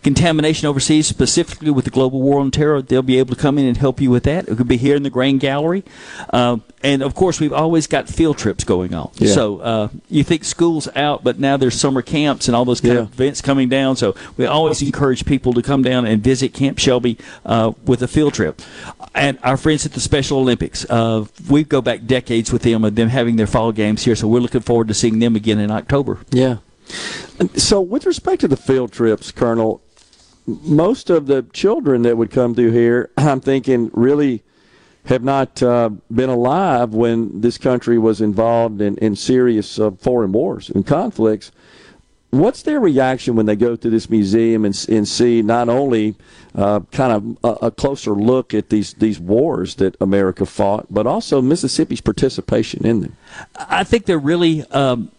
[0.04, 3.64] contamination overseas, specifically with the global war on terror, they'll be able to come in
[3.64, 4.46] and help you with that.
[4.46, 5.82] It could be here in the Grain Gallery.
[6.30, 9.10] Uh, and of course, we've always got field trips going on.
[9.14, 9.32] Yeah.
[9.32, 12.94] So uh, you think school's out, but now there's summer camps and all those kind
[12.94, 13.00] yeah.
[13.00, 13.96] of events coming down.
[13.96, 18.08] So we always encourage people to come down and visit Camp Shelby uh, with a
[18.08, 18.60] field trip.
[19.14, 22.94] And our friends at the Special Olympics, uh, we go back decades with them and
[22.94, 24.14] them having their fall games here.
[24.14, 26.18] So we're looking forward to seeing them again in October.
[26.30, 26.58] Yeah.
[27.56, 29.80] So, with respect to the field trips, Colonel,
[30.46, 34.42] most of the children that would come through here, I'm thinking, really
[35.06, 40.32] have not uh, been alive when this country was involved in, in serious uh, foreign
[40.32, 41.52] wars and conflicts.
[42.30, 46.16] what's their reaction when they go to this museum and, and see not only
[46.54, 51.06] uh, kind of a, a, closer look at these these wars that America fought, but
[51.06, 53.16] also Mississippi's participation in them?
[53.56, 54.62] I think they're really.
[54.70, 55.10] Um,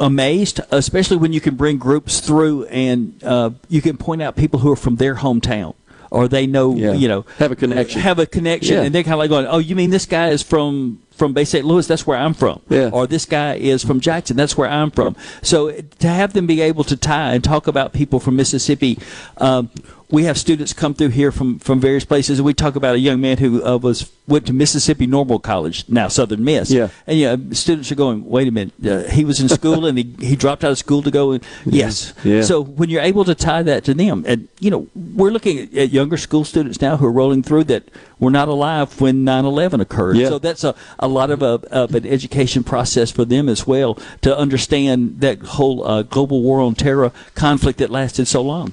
[0.00, 4.60] amazed, especially when you can bring groups through and uh, you can point out people
[4.60, 5.74] who are from their hometown
[6.10, 6.92] or they know, yeah.
[6.92, 8.82] you know, have a connection, have a connection, yeah.
[8.82, 11.44] and they're kind of like going, "Oh, you mean this guy is from from Bay
[11.44, 11.64] St.
[11.64, 11.86] Louis?
[11.86, 12.90] That's where I'm from." Yeah.
[12.92, 14.36] Or this guy is from Jackson.
[14.36, 15.16] That's where I'm from.
[15.42, 18.98] So to have them be able to tie and talk about people from Mississippi.
[19.38, 19.70] Um,
[20.10, 22.98] we have students come through here from, from various places, and we talk about a
[22.98, 26.70] young man who uh, was went to Mississippi Normal College, now Southern Miss.
[26.70, 26.88] Yeah.
[27.06, 30.14] And yeah, students are going, wait a minute, uh, he was in school and he,
[30.20, 31.32] he dropped out of school to go.
[31.32, 32.12] And, yes.
[32.24, 32.42] Yeah.
[32.42, 35.74] So when you're able to tie that to them, and you know, we're looking at,
[35.74, 37.84] at younger school students now who are rolling through that
[38.18, 40.16] were not alive when 9/11 occurred.
[40.16, 40.28] Yeah.
[40.28, 43.98] So that's a, a lot of, a, of an education process for them as well
[44.22, 48.72] to understand that whole uh, global war on terror conflict that lasted so long.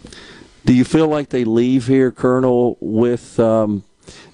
[0.65, 3.83] Do you feel like they leave here, Colonel, with um,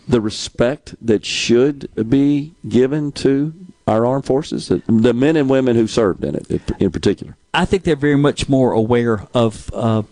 [0.08, 3.54] the respect that should be given to
[3.88, 7.36] our armed forces, the men and women who served in it, in particular?
[7.54, 10.04] I think they're very much more aware of uh,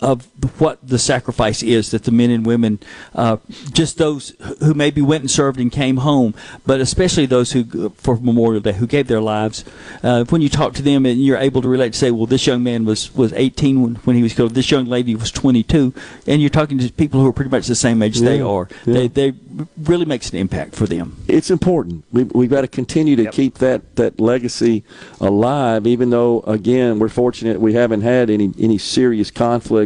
[0.00, 0.26] of
[0.60, 2.78] what the sacrifice is that the men and women,
[3.16, 3.36] uh,
[3.72, 4.30] just those
[4.60, 6.34] who maybe went and served and came home,
[6.64, 9.64] but especially those who, for Memorial Day, who gave their lives.
[10.02, 12.46] Uh, when you talk to them and you're able to relate, to say, well, this
[12.46, 15.92] young man was, was 18 when, when he was killed, this young lady was 22,
[16.28, 18.68] and you're talking to people who are pretty much the same age Yeah, they are,
[18.86, 18.94] yeah.
[18.94, 19.32] they, they
[19.82, 21.16] really makes an impact for them.
[21.26, 22.04] It's important.
[22.12, 23.32] We, we've got to continue to Yep.
[23.32, 24.84] keep that, that legacy
[25.20, 29.30] alive, even though, again, we're fortunate we haven't had any, any serious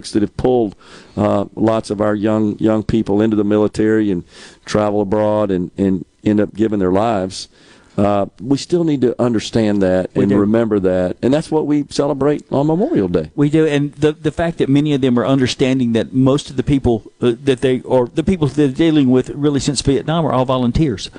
[0.03, 0.75] conflicts that have pulled
[1.17, 4.25] uh, lots of our young young people into the military and
[4.65, 7.49] travel abroad and, and end up giving their lives.
[7.95, 10.39] Uh, we still need to understand that We and do.
[10.39, 13.31] remember that, and that's what we celebrate on Memorial Day.
[13.37, 16.57] We do, and the the fact that many of them are understanding that most of
[16.57, 20.33] the people uh, that they or the people they're dealing with really since Vietnam are
[20.33, 21.11] all volunteers.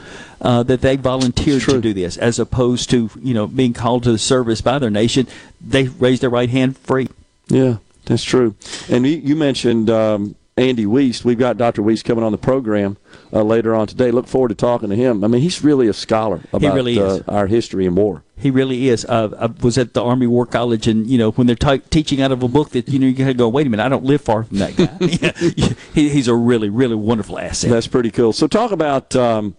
[0.42, 4.12] Uh, that they volunteered to do this, as opposed to you know being called to
[4.12, 5.28] the service by their nation.
[5.62, 7.08] They raised their right hand free.
[7.50, 8.56] Yeah, that's true.
[8.90, 11.26] And you, you mentioned um, Andy Wiest.
[11.26, 11.82] We've got Dr.
[11.82, 12.98] Wiest coming on the program
[13.32, 14.12] uh, later on today.
[14.12, 15.24] Look forward to talking to him.
[15.24, 17.00] I mean, he's really a scholar about really.
[17.00, 18.24] Uh, our history and war.
[18.36, 19.06] He really is.
[19.06, 22.22] Uh, I was at the Army War College, and you know when they're t- teaching
[22.22, 23.48] out of a book that you know you gotta go.
[23.50, 24.90] Wait a minute, I don't live far from that guy.
[25.00, 27.70] Yeah, he, he's a really, really wonderful asset.
[27.70, 28.34] That's pretty cool.
[28.34, 29.56] So, talk about um,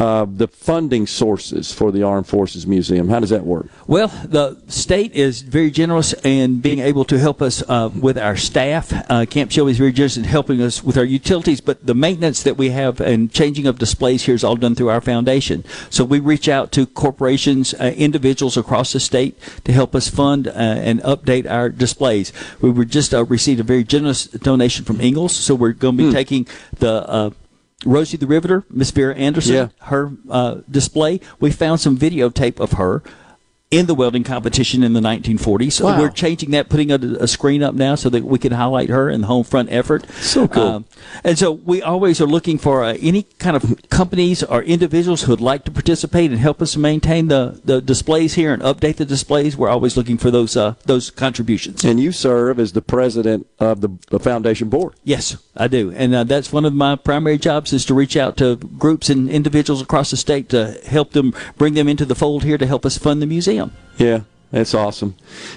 [0.00, 3.10] uh, the funding sources for the Armed Forces Museum.
[3.10, 3.66] How does that work?
[3.86, 8.36] Well, the state is very generous in being able to help us uh, with our
[8.36, 8.92] staff.
[9.10, 12.42] Uh, Camp Shelby is very generous in helping us with our utilities, but the maintenance
[12.44, 15.64] that we have and changing of displays here is all done through our foundation.
[15.90, 20.48] So we reach out to corporations, uh, individuals across the state to help us fund
[20.48, 22.32] uh, and update our displays.
[22.62, 26.06] We were just uh, received a very generous donation from Ingalls, so we're going to
[26.06, 26.46] be taking
[26.78, 27.30] the uh,
[27.84, 29.68] Rosie the Riveter, Miss Vera Anderson, Yeah.
[29.86, 31.20] her uh, display.
[31.40, 33.02] We found some videotape of her
[33.70, 35.72] in the welding competition in the 1940s.
[35.74, 36.00] So Wow.
[36.00, 39.08] we're changing that, putting a, a screen up now so that we can highlight her
[39.08, 40.10] in the home front effort.
[40.14, 40.62] So cool.
[40.62, 40.84] Um,
[41.22, 45.30] and so we always are looking for uh, any kind of companies or individuals who
[45.30, 49.04] would like to participate and help us maintain the, the displays here and update the
[49.04, 49.56] displays.
[49.56, 51.84] We're always looking for those uh, those contributions.
[51.84, 54.94] And you serve as the president of the, the foundation board.
[55.04, 58.36] Yes, I do, and uh, that's one of my primary jobs is to reach out
[58.38, 62.42] to groups and individuals across the state to help them bring them into the fold
[62.42, 63.59] here to help us fund the museum.
[63.98, 64.20] Yeah,
[64.50, 65.14] that's awesome.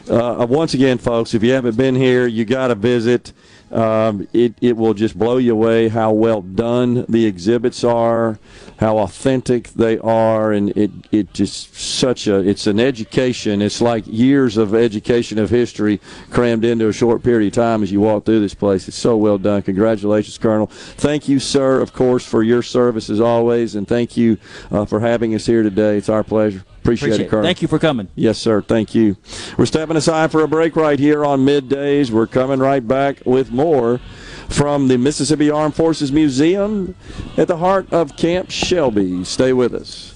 [0.10, 3.34] Uh, once again, folks, if you haven't been here, you got to visit.
[3.72, 8.38] Um, it, it will just blow you away how well done the exhibits are,
[8.78, 13.62] how authentic they are, and it, it just such a it's an education.
[13.62, 16.00] It's like years of education of history
[16.32, 18.88] crammed into a short period of time as you walk through this place.
[18.88, 19.62] It's so well done.
[19.62, 20.68] Congratulations, Colonel.
[20.68, 24.38] Thank you, sir, of course, for your service as always, and thank you
[24.72, 25.98] uh, for having us here today.
[25.98, 26.64] It's our pleasure.
[26.84, 27.46] Appreciate, Appreciate it, Colonel.
[27.46, 28.10] Thank you for coming.
[28.14, 28.62] Yes, sir.
[28.62, 29.16] Thank you.
[29.58, 32.12] We're stepping aside for a break right here on middays.
[32.12, 34.02] We're coming right back with more
[34.50, 36.96] from the Mississippi Armed Forces Museum
[37.38, 39.24] at the heart of Camp Shelby.
[39.24, 40.14] Stay with us.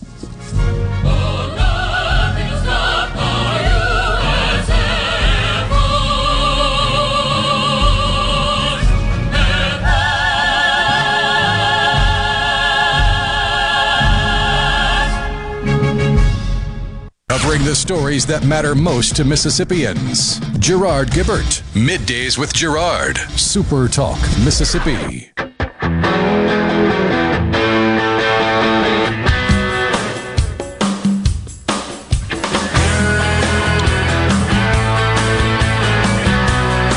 [17.38, 20.40] Covering the stories that matter most to Mississippians.
[20.58, 21.62] Gerard Gibert.
[21.74, 23.20] Middays with Gerard.
[23.40, 25.32] Super Talk, Mississippi.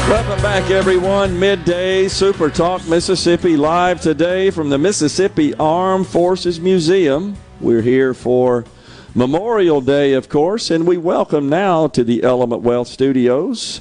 [0.08, 1.38] Welcome back, everyone.
[1.38, 7.36] Midday Super Talk Mississippi live today from the Mississippi Armed Forces Museum.
[7.60, 8.64] We're here for
[9.14, 13.80] Memorial Day, of course, and we welcome now to the Element Wealth Studios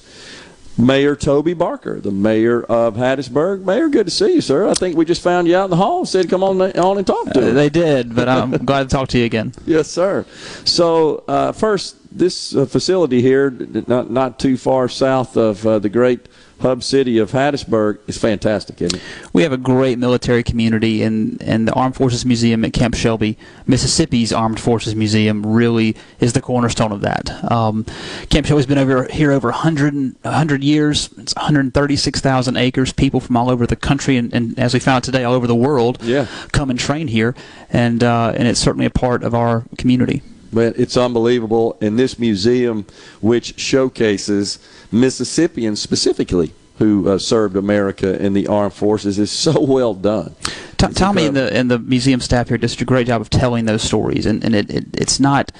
[0.75, 3.63] Mayor Toby Barker, the mayor of Hattiesburg.
[3.63, 4.67] Mayor, good to see you, sir.
[4.67, 6.05] I think we just found you out in the hall.
[6.05, 9.09] Said come on, on and talk to Uh, they did, but I'm glad to talk
[9.09, 9.53] to you again.
[9.65, 10.25] Yes, sir.
[10.63, 13.51] So, uh, first, this uh, facility here,
[13.87, 16.27] not not too far south of uh, the great
[16.59, 19.01] hub city of Hattiesburg, is fantastic, isn't it?
[19.33, 23.37] We have a great military community, and, and the Armed Forces Museum at Camp Shelby,
[23.67, 27.51] Mississippi's Armed Forces Museum, really is the cornerstone of that.
[27.51, 27.85] Um,
[28.29, 31.09] Camp Shelby's been over here over 100, 100 years.
[31.17, 32.93] It's 136,000 acres.
[32.93, 35.47] People from all over the country, and, and as we found out today, all over
[35.47, 36.27] the world, Yeah.
[36.51, 37.35] come and train here,
[37.69, 40.21] and uh, and it's certainly a part of our community.
[40.51, 41.77] But it's unbelievable.
[41.79, 42.85] And this museum,
[43.21, 44.57] which showcases
[44.91, 50.33] Mississippians specifically who uh, served America in the armed forces, is so well done.
[50.77, 53.65] T- Tommy and the and the museum staff here does a great job of telling
[53.65, 55.51] those stories, and and it, it it's not.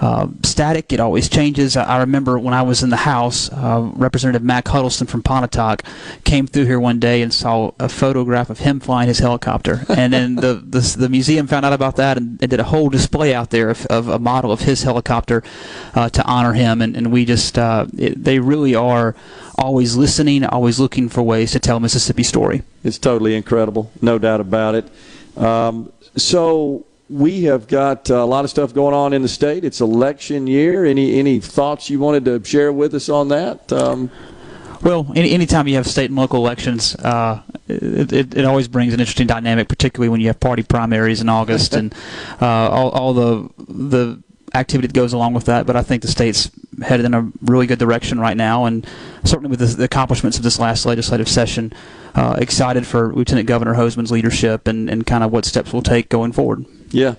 [0.00, 0.94] Uh, static.
[0.94, 1.76] It always changes.
[1.76, 5.82] I, I remember when I was in the House, uh, Representative Mac Huddleston from Pontotoc
[6.24, 10.12] came through here one day and saw a photograph of him flying his helicopter, and
[10.12, 13.34] then the, the the museum found out about that and, and did a whole display
[13.34, 15.42] out there of, of a model of his helicopter
[15.94, 19.14] uh, to honor him, and, and we just uh, it, they really are
[19.58, 22.62] always listening, always looking for ways to tell Mississippi story.
[22.82, 24.88] It's totally incredible, no doubt about it.
[25.36, 29.64] Um, so we have got uh, a lot of stuff going on in the state.
[29.64, 30.84] It's election year.
[30.84, 33.72] Any any thoughts you wanted to share with us on that?
[33.72, 34.10] Um,
[34.82, 38.94] Well, any, anytime you have state and local elections, uh, it, it, it always brings
[38.94, 41.92] an interesting dynamic, particularly when you have party primaries in August and
[42.40, 44.22] uh, all, all the the
[44.54, 45.66] activity that goes along with that.
[45.66, 46.50] But I think the state's
[46.80, 48.86] headed in a really good direction right now, and
[49.24, 51.72] certainly with the, the accomplishments of this last legislative session,
[52.14, 56.08] uh, excited for Lieutenant Governor Hosemann's leadership and, and kind of what steps we'll take
[56.08, 56.64] going forward.
[56.90, 57.14] Yeah,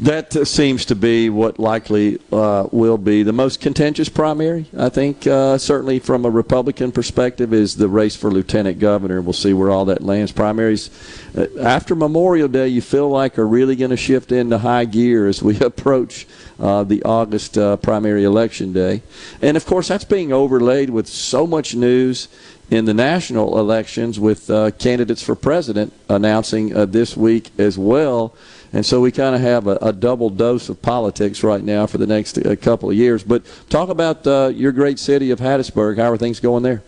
[0.00, 4.66] that seems to be what likely uh, will be the most contentious primary.
[4.76, 9.20] I think uh, certainly from a Republican perspective is the race for lieutenant governor.
[9.20, 10.32] We'll see where all that lands.
[10.32, 10.90] Primaries
[11.36, 15.28] uh, after Memorial Day, you feel like are really going to shift into high gear
[15.28, 16.26] as we approach
[16.58, 19.02] uh, the August uh, primary election day,
[19.40, 22.28] and of course that's being overlaid with so much news
[22.70, 28.34] in the national elections with uh, candidates for president announcing this week as well.
[28.74, 31.98] And so we kind of have a, a double dose of politics right now for
[31.98, 33.22] the next uh, couple of years.
[33.22, 35.96] But talk about uh, your great city of Hattiesburg.
[35.96, 36.82] How are things going there?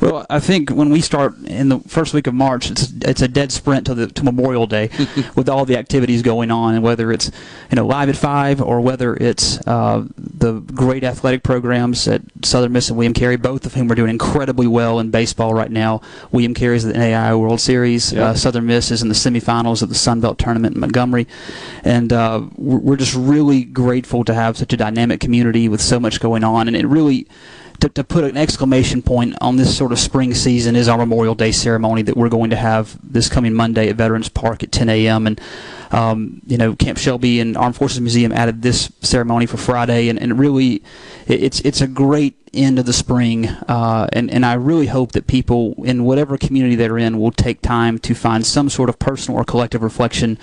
[0.00, 3.28] Well, I think when we start in the first week of March, it's it's a
[3.28, 4.90] dead sprint to the to Memorial Day,
[5.36, 7.30] with all the activities going on, and whether it's
[7.70, 12.72] you know live at five or whether it's uh, the great athletic programs at Southern
[12.72, 16.00] Miss and William Carey, both of whom are doing incredibly well in baseball right now.
[16.30, 18.12] William Carey's at the NAIA World Series.
[18.12, 18.26] Yeah.
[18.26, 21.26] Uh, Southern Miss is in the semifinals of the Sun Belt Tournament in Montgomery,
[21.84, 26.20] and uh, we're, just really grateful to have such a dynamic community with so much
[26.20, 27.26] going on, and it really
[27.82, 31.34] to, to put an exclamation point on this sort of spring season is our Memorial
[31.34, 34.88] Day ceremony that we're going to have this coming Monday at Veterans Park at 10
[34.88, 35.26] a.m.
[35.26, 35.40] And,
[35.90, 40.08] um, you know, Camp Shelby and Armed Forces Museum added this ceremony for Friday.
[40.08, 40.76] And, and really,
[41.26, 43.48] it, it's, it's a great end of the spring.
[43.48, 47.62] Uh, and, and I really hope that people in whatever community they're in will take
[47.62, 50.38] time to find some sort of personal or collective reflection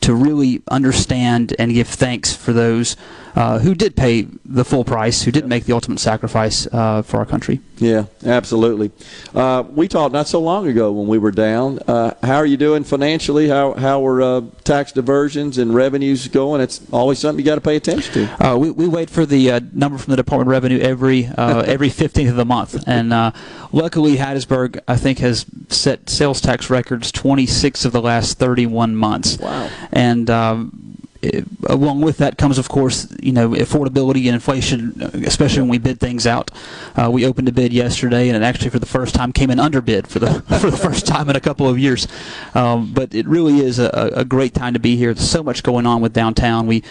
[0.00, 2.96] to really understand and give thanks for those
[3.34, 7.18] uh, who did pay the full price, who did make the ultimate sacrifice uh, for
[7.18, 7.60] our country.
[7.78, 8.92] Yeah, absolutely.
[9.34, 11.80] Uh, we talked not so long ago when we were down.
[11.88, 13.48] Uh, how are you doing financially?
[13.48, 16.60] How how are uh, tax diversions and revenues going?
[16.60, 18.46] It's always something you got to pay attention to.
[18.46, 21.60] Uh, we, we wait for the uh, number from the Department of Revenue every uh,
[21.66, 23.32] every 15th of the month, and uh,
[23.72, 29.38] luckily Hattiesburg I think has set sales tax records 26 of the last 31 months.
[29.38, 29.68] Wow.
[29.90, 35.62] And um, it- along with that comes, of course, you know, affordability and inflation, especially
[35.62, 36.50] when we bid things out.
[36.96, 39.58] Uh, we opened a bid yesterday, and it actually, for the first time, came in
[39.58, 42.06] under bid for the for the first time in a couple of years.
[42.54, 45.14] Um, but it really is a, a great time to be here.
[45.14, 46.66] There's so much going on with downtown.
[46.66, 46.82] We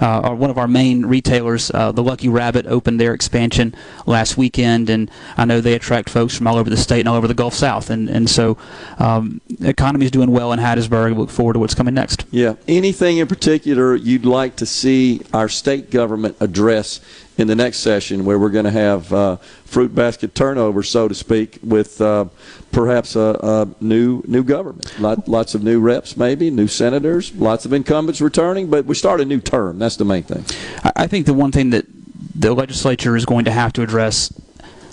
[0.00, 3.74] uh, are one of our main retailers, uh, the Lucky Rabbit, opened their expansion
[4.06, 7.16] last weekend, and I know they attract folks from all over the state and all
[7.16, 7.90] over the Gulf South.
[7.90, 8.56] And and so
[8.98, 11.10] um, the economy is doing well in Hattiesburg.
[11.12, 12.24] We look forward to what's coming next.
[12.30, 12.54] Yeah.
[12.68, 17.00] Anything in particular you'd like to see our state government address
[17.38, 21.14] in the next session where we're going to have uh, fruit basket turnover, so to
[21.14, 22.26] speak, with uh,
[22.70, 25.00] perhaps a, a new new government?
[25.00, 29.20] Lot, lots of new reps, maybe, new senators, lots of incumbents returning, but we start
[29.20, 29.78] a new term.
[29.78, 30.44] That's the main thing.
[30.84, 31.86] I I think the one thing that
[32.34, 34.32] the legislature is going to have to address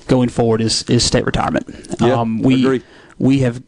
[0.07, 1.65] going forward is is state retirement.
[1.99, 2.83] Yeah, um, we agree.
[3.17, 3.61] we have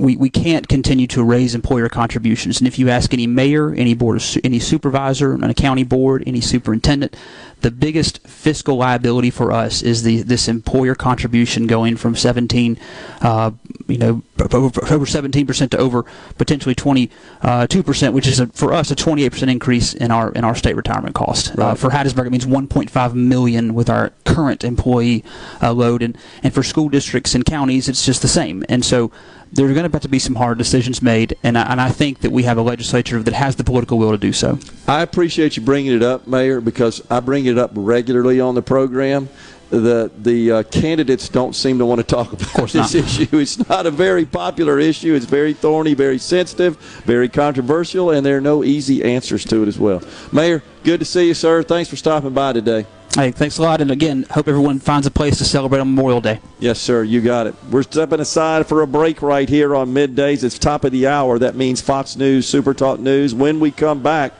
[0.00, 2.60] we, we can't continue to raise employer contributions.
[2.60, 6.40] And if you ask any mayor, any board, of, any supervisor, an county board, any
[6.40, 7.16] superintendent,
[7.60, 12.78] the biggest fiscal liability for us is the this employer contribution going from 17,
[13.20, 13.50] uh,
[13.86, 14.22] you know,
[14.52, 16.04] over, over 17 percent to over
[16.38, 20.44] potentially 22 percent, which is a, for us a 28 percent increase in our in
[20.44, 21.58] our state retirement cost.
[21.58, 25.22] Uh, for Hattiesburg, it means 1.5 million with our current employee
[25.62, 28.64] uh, load, and and for school districts and counties, it's just the same.
[28.68, 29.10] And so
[29.52, 31.88] there are going to have to be some hard decisions made, and I, and I
[31.90, 34.58] think that we have a legislature that has the political will to do so.
[34.86, 38.62] I appreciate you bringing it up, Mayor, because I bring it up regularly on the
[38.62, 39.28] program.
[39.70, 43.38] The the uh, candidates don't seem to want to talk about this issue.
[43.38, 45.14] It's not a very popular issue.
[45.14, 49.68] It's very thorny, very sensitive, very controversial, and there are no easy answers to it
[49.68, 50.02] as well.
[50.32, 51.62] Mayor, good to see you, sir.
[51.62, 52.84] Thanks for stopping by today.
[53.14, 56.20] Hey, thanks a lot, and again, hope everyone finds a place to celebrate on Memorial
[56.20, 56.40] Day.
[56.60, 57.02] Yes, sir.
[57.02, 57.56] You got it.
[57.68, 60.44] We're stepping aside for a break right here on middays.
[60.44, 61.36] It's top of the hour.
[61.38, 63.34] That means Fox News, Super Talk News.
[63.34, 64.34] When we come back,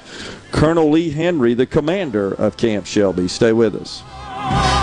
[0.52, 3.26] Colonel Lee Henry, the commander of Camp Shelby.
[3.26, 4.79] Stay with us.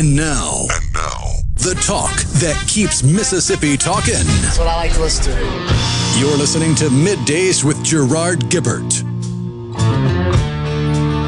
[0.00, 1.20] And now, and now,
[1.56, 4.14] the talk that keeps Mississippi talking.
[4.40, 6.18] That's what I like to listen to.
[6.18, 8.90] You're listening to Middays with Gerard Gibert.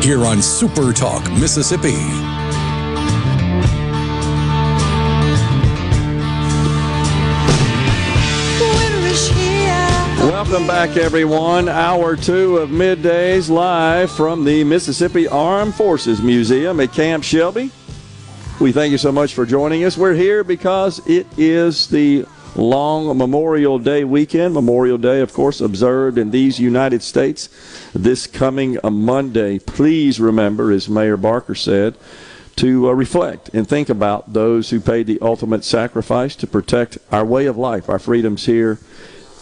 [0.03, 1.93] Here on Super Talk, Mississippi.
[10.33, 11.68] Welcome back, everyone.
[11.68, 17.70] Hour two of middays live from the Mississippi Armed Forces Museum at Camp Shelby.
[18.63, 19.99] We thank you so much for joining us.
[19.99, 24.55] We're here because it is the long Memorial Day weekend.
[24.55, 27.49] Memorial Day, of course, observed in these United States
[27.93, 29.59] this coming Monday.
[29.59, 31.97] Please remember, as Mayor Barker said,
[32.55, 37.25] to uh, reflect and think about those who paid the ultimate sacrifice to protect our
[37.25, 38.79] way of life, our freedoms here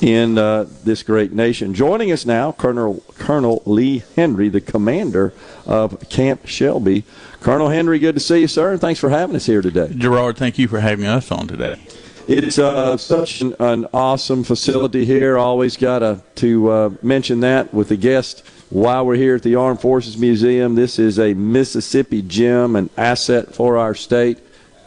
[0.01, 1.75] in uh, this great nation.
[1.75, 5.35] Joining us now, Colonel Colonel Lee Henry, the commander
[5.67, 7.05] of Camp Shelby.
[7.41, 9.91] Colonel Henry, good to see you, sir, and thanks for having us here today.
[9.97, 11.81] Gerard, thank you for having us on today.
[12.29, 15.39] It's uh, such an, an awesome facility here.
[15.39, 19.55] Always got to to uh, mention that with the guest while we're here at the
[19.55, 20.75] Armed Forces Museum.
[20.75, 24.39] This is a Mississippi gem, an asset for our state.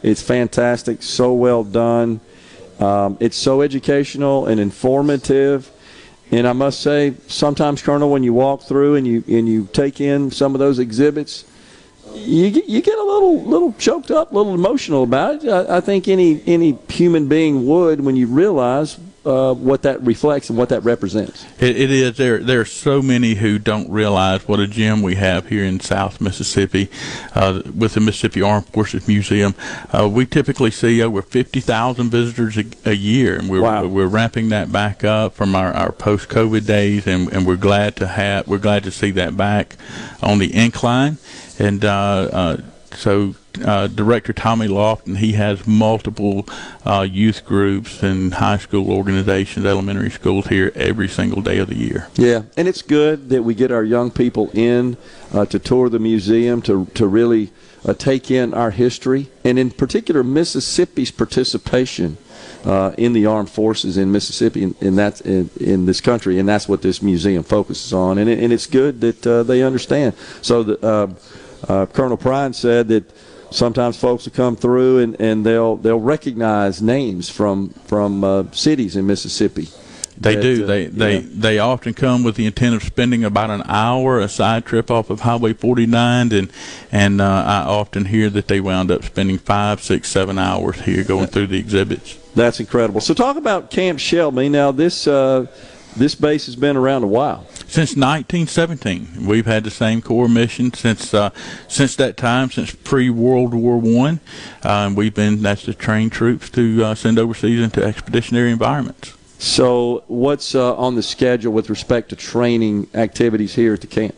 [0.04, 2.22] It's fantastic, so well done.
[2.80, 5.72] Um, it's so educational and informative.
[6.30, 10.00] And I must say, sometimes, Colonel, when you walk through and you and you take
[10.00, 11.46] in some of those exhibits,
[12.16, 15.50] you you get a little little choked up, a little emotional about it.
[15.50, 20.50] I, I think any any human being would when you realize uh, what that reflects
[20.50, 21.46] and what that represents.
[21.60, 22.40] It, it is there.
[22.40, 26.20] There are so many who don't realize what a gem we have here in South
[26.20, 26.90] Mississippi,
[27.34, 29.56] uh, with the Mississippi Armed Forces Museum.
[29.92, 33.86] Uh, we typically see over fifty thousand visitors a, a year, and we're Wow.
[33.86, 37.96] we're ramping that back up from our, our post COVID days, and, and we're glad
[37.98, 39.78] to have we're glad to see that back
[40.22, 41.18] on the incline,
[41.60, 41.90] and uh,
[42.32, 42.58] uh,
[42.94, 43.36] so.
[43.64, 46.48] Uh, Director Tommy Lofton, he has multiple
[46.86, 51.78] uh, youth groups and high school organizations, elementary schools here every single day of the
[51.78, 52.08] year.
[52.16, 54.98] Yeah, and it's good that we get our young people in
[55.32, 57.52] uh, to tour the museum to to really
[57.86, 62.18] uh, take in our history, and in particular Mississippi's participation
[62.66, 66.82] uh, in the armed forces in Mississippi, and, in, in this country, and that's what
[66.82, 70.16] this museum focuses on, and it, and it's good that they understand.
[70.42, 71.16] So the,
[71.94, 73.04] Colonel Prine said that
[73.54, 78.96] sometimes folks will come through and, and they'll they'll recognize names from from uh, cities
[78.96, 79.70] in Mississippi.
[80.18, 80.64] They that, do.
[80.64, 84.28] uh, they they they often come with the intent of spending about an hour a
[84.28, 86.52] side trip off of Highway 49, and
[86.92, 91.04] and uh, I often hear that they wound up spending five, six, seven hours here
[91.04, 92.18] going through the exhibits.
[92.36, 93.02] That's incredible.
[93.02, 94.50] So talk about Camp Shelby.
[94.50, 95.48] Now this uh,
[95.96, 97.46] this base has been around a while.
[97.68, 101.32] Since 1917, we've had the same core mission since uh,
[101.68, 104.20] since that time, since pre World War One.
[104.64, 109.14] Um, we've been that's to train troops to uh, send overseas into expeditionary environments.
[109.40, 114.16] So what's uh, on the schedule with respect to training activities here at the camp?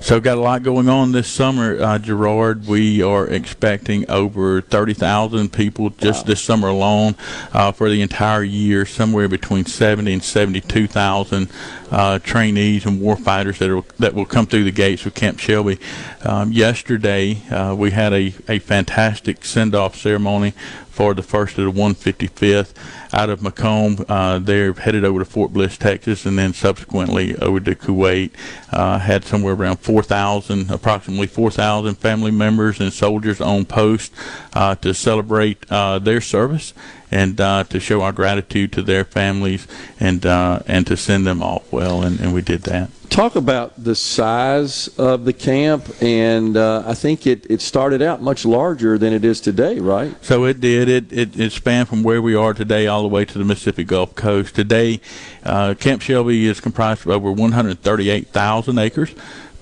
[0.00, 2.66] So, we've got a lot going on this summer, uh, Gerard.
[2.66, 7.16] We are expecting over 30,000 people just this summer alone
[7.52, 11.48] uh, for the entire year, somewhere between 70 and 72,000
[11.90, 15.78] uh, trainees and warfighters that, are, that will come through the gates of Camp Shelby.
[16.22, 20.52] Um, yesterday, uh, we had a, a fantastic send off ceremony
[20.90, 22.72] for the first of the 155th
[23.14, 24.04] out of McComb.
[24.08, 28.32] Uh, they're headed over to Fort Bliss, Texas, and then subsequently over to Kuwait.
[28.70, 34.12] Uh, had somewhere around 4,000, approximately 4,000 family members and soldiers on post
[34.52, 36.74] uh, to celebrate uh, their service
[37.10, 39.68] and uh, to show our gratitude to their families
[40.00, 42.90] and uh, and to send them off well, and, and we did that.
[43.10, 48.22] Talk about the size of the camp, and uh, I think it, it started out
[48.22, 50.12] much larger than it is today, right?
[50.24, 50.88] So it did.
[50.88, 53.84] It, it, it spanned from where we are today all the way to the Mississippi
[53.84, 54.56] Gulf Coast.
[54.56, 55.00] Today,
[55.44, 59.14] uh, Camp Shelby is comprised of over 138,000 acres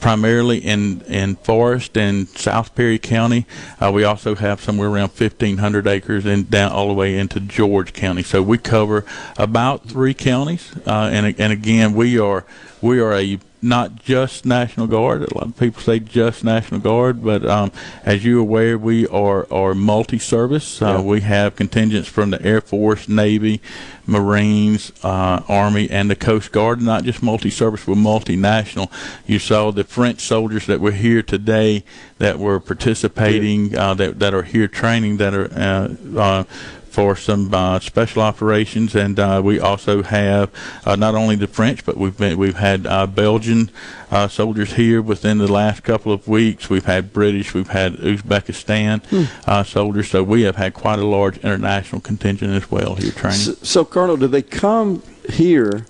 [0.02, 3.46] primarily in in Forrest and South Perry County.
[3.80, 7.94] Uh, we also have somewhere around 1,500 acres and down all the way into George
[7.94, 8.22] County.
[8.22, 9.06] So we cover
[9.38, 12.44] about three counties, uh, and and again we are
[12.82, 15.22] we are a not just National Guard.
[15.22, 17.70] A lot of people say just National Guard, but um,
[18.04, 20.82] as you're aware, we are, are multi-service.
[20.82, 21.00] Uh, Yeah.
[21.00, 23.60] We have contingents from the Air Force, Navy,
[24.04, 26.82] Marines, uh, Army, and the Coast Guard.
[26.82, 28.90] Not just multi-service, we're multinational.
[29.26, 31.84] You saw the French soldiers that were here today
[32.18, 36.46] that were participating, uh, that that are here training, that are.
[36.92, 40.50] For some uh, special operations, and uh, we also have
[40.84, 43.70] uh, not only the French, but we've been, we've had uh, Belgian
[44.10, 46.68] uh, soldiers here within the last couple of weeks.
[46.68, 49.00] We've had British, we've had Uzbekistan
[49.46, 53.38] uh, soldiers, so we have had quite a large international contingent as well here training.
[53.38, 55.86] So, so Colonel, do they come here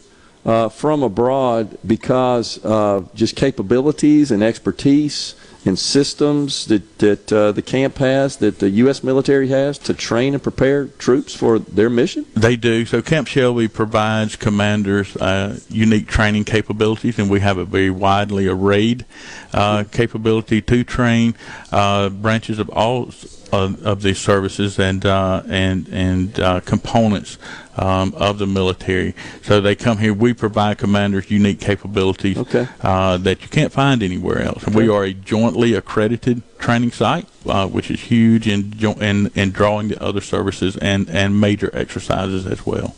[0.47, 5.35] uh, from abroad because of just capabilities and expertise
[5.65, 9.05] and systems that, that uh, the camp has, that the U.S.
[9.05, 12.27] military has to train and prepare troops for their mission?
[12.35, 12.85] They do.
[12.85, 18.49] So Camp Shelby provides commanders uh, unique training capabilities, and we have a very widely
[18.49, 19.07] arrayed
[19.53, 21.35] uh, capability to train
[21.71, 23.11] uh, branches of all
[23.53, 27.39] of, of these services and uh, and and uh, components
[27.77, 29.15] um, of the military.
[29.43, 30.13] So they come here.
[30.13, 32.69] We provide commanders unique capabilities Okay.
[32.81, 34.65] uh, that you can't find anywhere else.
[34.65, 39.31] And we are a jointly accredited training site, uh, which is huge in, jo- in
[39.35, 42.95] in drawing the other services and and major exercises as well.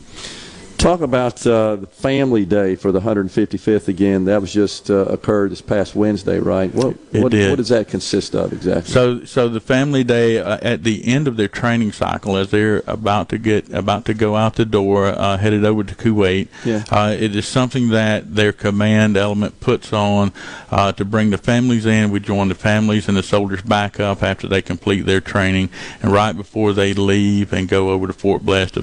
[0.84, 4.26] Talk about uh, the Family Day for the 155th again.
[4.26, 6.70] That was just uh, occurred this past Wednesday, right?
[6.74, 7.48] What, It what, did.
[7.48, 8.92] what does that consist of exactly?
[8.92, 12.82] So, so the family day uh, at the end of their training cycle, as they're
[12.86, 16.84] about to get about to go out the door, uh, headed over to Kuwait, Yeah.
[16.90, 20.34] uh, it is something that their command element puts on
[20.70, 22.10] uh, to bring the families in.
[22.10, 25.70] We join the families and the soldiers back up after they complete their training,
[26.02, 28.82] and right before they leave and go over to Fort Bliss to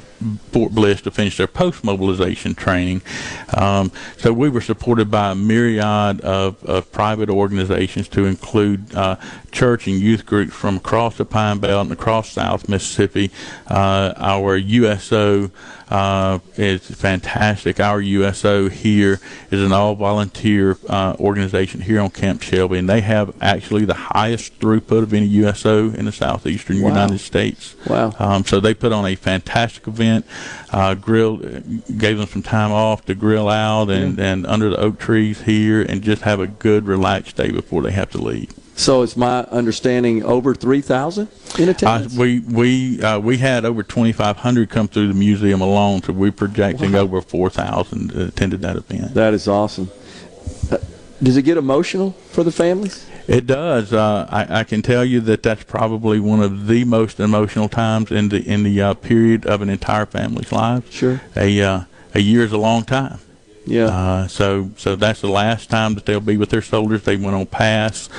[0.51, 3.01] Fort Bliss to finish their post mobilization training.
[3.57, 9.17] Um, so we were supported by a myriad of, of private organizations to include uh,
[9.51, 13.29] church and youth groups from across the Pine Belt and across South Mississippi.
[13.67, 15.51] Uh, our USO
[15.91, 17.79] uh, is fantastic.
[17.81, 19.19] Our USO here
[19.51, 23.93] is an all volunteer uh, organization here on Camp Shelby, and they have actually the
[23.93, 26.89] highest throughput of any USO in the southeastern Wow.
[26.89, 27.75] United States.
[27.85, 28.13] Wow.
[28.19, 30.25] Um, so they put on a fantastic event.
[30.71, 31.41] Uh, grilled,
[31.97, 35.81] gave them some time off to grill out and, and under the oak trees here,
[35.81, 38.49] and just have a good, relaxed day before they have to leave.
[38.81, 41.27] So it's my understanding over 3,000
[41.59, 42.15] in Uh, attendance?
[42.17, 46.95] we we uh, we had over 2,500 come through the museum alone, so we're projecting
[46.95, 49.13] over 4,000 attended that event.
[49.13, 49.89] that is awesome.
[50.71, 50.77] Uh,
[51.21, 53.05] does it get emotional for the families?
[53.27, 53.93] It does.
[53.93, 58.11] Uh, I, I can tell you that that's probably one of the most emotional times
[58.11, 60.91] in the in the uh, period of an entire family's life.
[60.91, 61.21] Sure.
[61.35, 61.81] A uh,
[62.15, 63.19] a year is a long time.
[63.65, 63.85] Yeah.
[63.85, 67.03] Uh, so so that's the last time that they'll be with their soldiers.
[67.03, 68.09] They went on pass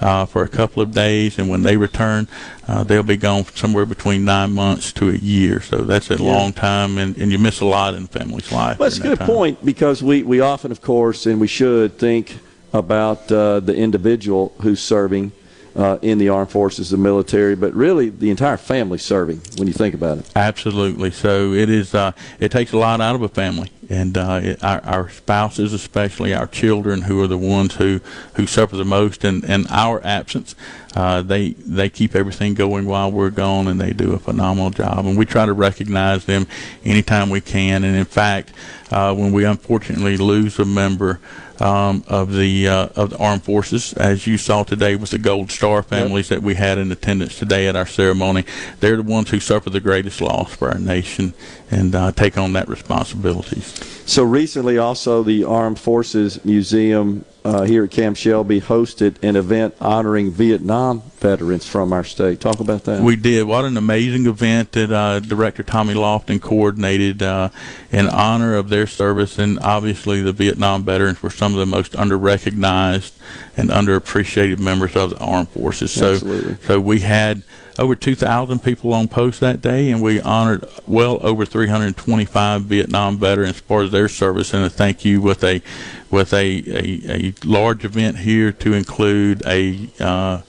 [0.00, 2.28] uh, for a couple of days, and when they return,
[2.68, 5.60] uh, they'll be gone somewhere between nine months to a year.
[5.60, 8.78] So that's a long time, and, and you miss a lot in family's life.
[8.78, 11.98] Well, that's a good that point because we, we often, of course, and we should
[11.98, 12.38] think
[12.72, 15.32] about uh, the individual who's serving
[15.80, 19.72] uh, in the armed forces, the military, but really the entire family serving when you
[19.72, 20.30] think about it.
[20.36, 21.10] Absolutely.
[21.10, 21.94] So it is.
[21.94, 25.72] Uh, it takes a lot out of a family, and uh, it, our, our spouses,
[25.72, 28.00] especially our children, who are the ones who,
[28.34, 30.54] who suffer the most in, in our absence.
[30.94, 35.06] Uh, they they keep everything going while we're gone, and they do a phenomenal job.
[35.06, 36.46] And we try to recognize them
[36.84, 37.84] anytime we can.
[37.84, 38.52] And in fact,
[38.90, 41.20] uh, when we unfortunately lose a member
[41.60, 45.50] um, of the uh, of the armed forces, as you saw today with the Gold
[45.50, 48.44] Star families that we had in attendance today at our ceremony,
[48.80, 51.34] they're the ones who suffer the greatest loss for our nation
[51.70, 53.60] and uh, take on that responsibility.
[53.60, 59.74] So recently, also the Armed Forces Museum uh, here at Camp Shelby hosted an event
[59.80, 62.40] honoring Vietnam veterans from our state.
[62.40, 63.02] Talk about that.
[63.02, 63.44] We did.
[63.44, 67.50] What an amazing event that uh, Director Tommy Lofton coordinated uh,
[67.92, 69.38] in honor of their service.
[69.38, 73.14] And obviously, the Vietnam veterans were some of the most under-recognized
[73.56, 75.92] and underappreciated members of the armed forces.
[75.92, 76.56] So, Absolutely.
[76.66, 77.42] so we had
[77.80, 83.60] over 2,000 people on post that day, and we honored well over 325 Vietnam veterans
[83.84, 84.52] of their service.
[84.52, 85.62] And a thank you with a
[86.10, 90.42] with a, a, a large event here to include a uh,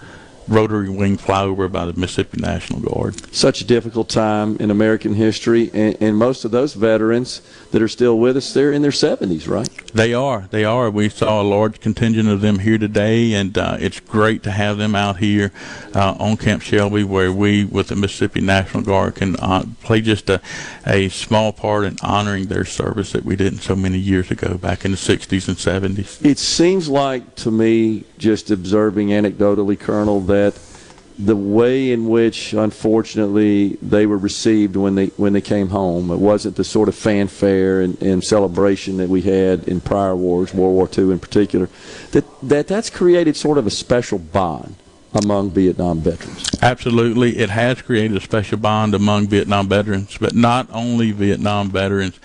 [0.51, 3.33] rotary wing flyover by the Mississippi National Guard.
[3.33, 7.41] Such a difficult time in American history, and, and most of those veterans
[7.71, 9.69] that are still with us, they're in their 70s, right?
[9.93, 10.47] They are.
[10.51, 10.89] They are.
[10.89, 14.77] We saw a large contingent of them here today, and uh, it's great to have
[14.77, 15.53] them out here
[15.95, 20.29] uh, on Camp Shelby, where we, with the Mississippi National Guard, can uh, play just
[20.29, 20.41] a,
[20.85, 24.83] a small part in honoring their service that we did so many years ago, back
[24.83, 26.25] in the 60s and 70s.
[26.25, 30.40] It seems like to me, just observing anecdotally, Colonel, that
[31.19, 36.17] the way in which, unfortunately, they were received when they when they came home, it
[36.17, 40.73] wasn't the sort of fanfare and, and celebration that we had in prior wars, World
[40.73, 41.69] War II in particular.
[42.11, 44.75] That that that's created sort of a special bond
[45.13, 46.49] among Vietnam veterans.
[46.61, 47.37] Absolutely.
[47.37, 52.19] It has created a special bond among Vietnam veterans, but not only Vietnam veterans.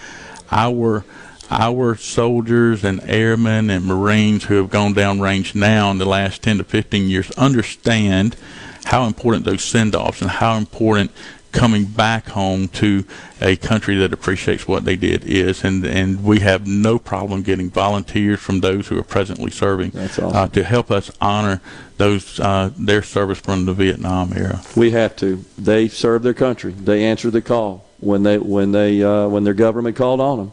[0.53, 1.05] Our
[1.51, 6.43] our soldiers and airmen and Marines who have gone down range now in the last
[6.43, 8.37] 10 to 15 years understand
[8.87, 11.11] how important those send-offs and how important
[11.53, 13.05] coming back home to
[13.41, 17.71] a country that appreciates what they did is and and we have no problem getting
[17.71, 20.37] volunteers from those who are presently serving awesome.
[20.37, 21.61] uh, to help us honor
[21.97, 24.61] those uh, their service from the Vietnam era.
[24.77, 25.45] We have to.
[25.57, 26.73] They serve their country.
[26.73, 30.53] They answer the call when they when they uh, when their government called on them,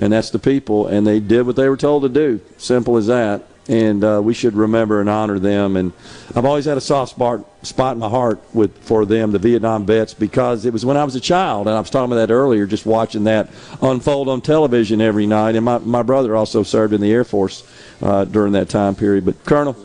[0.00, 0.86] and that's the people.
[0.86, 2.40] And they did what they were told to do.
[2.58, 3.44] Simple as that.
[3.68, 5.76] And uh, we should remember and honor them.
[5.76, 5.92] And
[6.34, 9.86] I've always had a soft spot spot in my heart with for them, the Vietnam
[9.86, 12.32] vets, because it was when I was a child, and I was talking about that
[12.32, 15.54] earlier, just watching that unfold on television every night.
[15.54, 17.62] And my my brother also served in the Air Force
[18.02, 19.24] uh, during that time period.
[19.24, 19.76] But Colonel.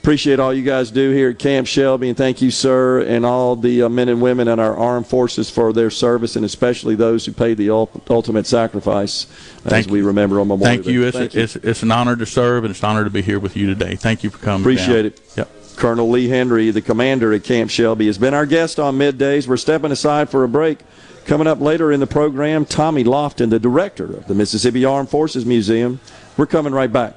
[0.00, 3.54] Appreciate all you guys do here at Camp Shelby, and thank you, sir, and all
[3.54, 7.26] the uh, men and women in our armed forces for their service, and especially those
[7.26, 9.24] who paid the ul- ultimate sacrifice
[9.58, 11.02] Thank as we remember on Memorial Thank you.
[11.02, 11.08] Day.
[11.08, 11.42] It's, Thank you.
[11.42, 13.66] It's, it's an honor to serve, and it's an honor to be here with you
[13.66, 13.94] today.
[13.94, 14.62] Thank you for coming.
[14.62, 15.06] Appreciate down.
[15.06, 15.20] it.
[15.36, 15.50] Yep.
[15.76, 19.46] Colonel Lee Henry, the commander at Camp Shelby, has been our guest on middays.
[19.46, 20.78] We're stepping aside for a break.
[21.26, 25.44] Coming up later in the program, Tommy Lofton, the director of the Mississippi Armed Forces
[25.44, 26.00] Museum.
[26.38, 27.16] We're coming right back.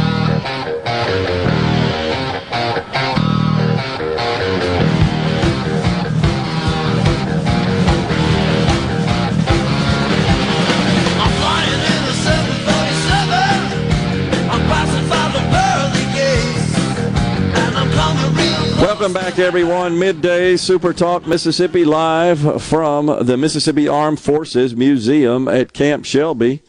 [19.01, 19.97] Welcome back, everyone.
[19.97, 26.61] Midday Super Talk Mississippi live from the Mississippi Armed Forces Museum at Camp Shelby.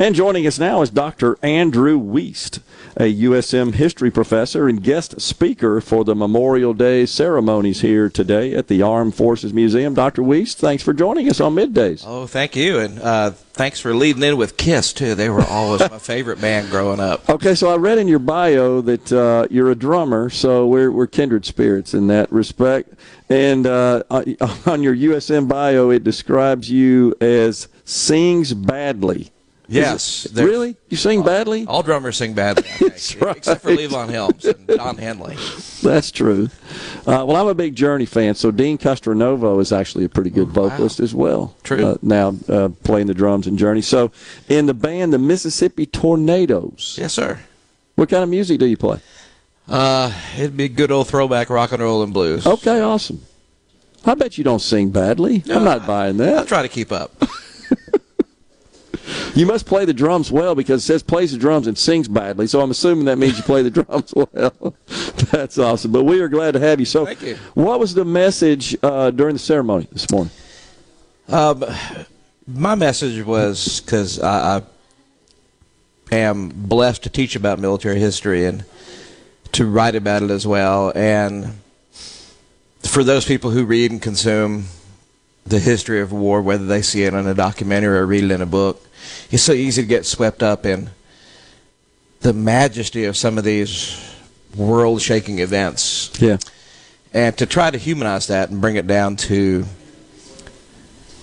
[0.00, 1.36] And joining us now is Dr.
[1.42, 2.60] Andrew Wiest,
[2.96, 8.68] a USM history professor and guest speaker for the Memorial Day ceremonies here today at
[8.68, 9.94] the Armed Forces Museum.
[9.94, 10.22] Dr.
[10.22, 12.04] Wiest, thanks for joining us on Middays.
[12.06, 15.16] Oh, thank you, and uh, thanks for leading in with Kiss too.
[15.16, 17.28] They were always my favorite band growing up.
[17.28, 21.08] Okay, so I read in your bio that uh, you're a drummer, so we're, we're
[21.08, 22.94] kindred spirits in that respect.
[23.28, 24.24] And uh, on
[24.80, 29.32] your USM bio, it describes you as sings badly.
[29.68, 30.76] Yes, really?
[30.88, 31.66] You sing badly?
[31.66, 33.36] All drummers sing badly, I think, right.
[33.36, 35.36] except for Levon Helms and Don Henley.
[35.82, 36.48] That's true.
[37.00, 40.48] Uh, well, I'm a big Journey fan, so Deen Castronovo is actually a pretty good
[40.48, 41.54] vocalist as well.
[41.64, 41.84] True.
[41.84, 43.82] Uh, now uh, playing the drums in Journey.
[43.82, 44.10] So,
[44.48, 46.96] in the band, the Mississippi Tornadoes.
[46.98, 47.38] Yes, sir.
[47.94, 49.00] What kind of music do you play?
[49.68, 52.46] Uh, it'd be good old throwback rock and roll and blues.
[52.46, 53.20] Okay, awesome.
[54.04, 55.42] I bet you don't sing badly.
[55.50, 56.38] I'm not buying that.
[56.38, 57.12] I'll try to keep up.
[59.34, 62.46] You must play the drums well because it says plays the drums and sings badly.
[62.46, 64.74] So I'm assuming that means you play the drums well.
[65.30, 65.92] That's awesome.
[65.92, 66.86] But we are glad to have you.
[66.86, 67.36] So, Thank you.
[67.54, 70.32] what was the message uh, during the ceremony this morning?
[71.28, 71.64] Um,
[72.46, 74.62] my message was because I,
[76.10, 78.64] I am blessed to teach about military history and
[79.52, 80.92] to write about it as well.
[80.94, 81.58] And
[82.82, 84.66] for those people who read and consume
[85.46, 88.40] the history of war, whether they see it in a documentary or read it in
[88.40, 88.86] a book,
[89.30, 90.90] it's so easy to get swept up in
[92.20, 94.04] the majesty of some of these
[94.56, 96.10] world shaking events.
[96.20, 96.38] Yeah.
[97.12, 99.64] And to try to humanize that and bring it down to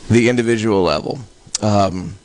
[0.10, 1.20] the individual level.
[1.62, 2.16] Um,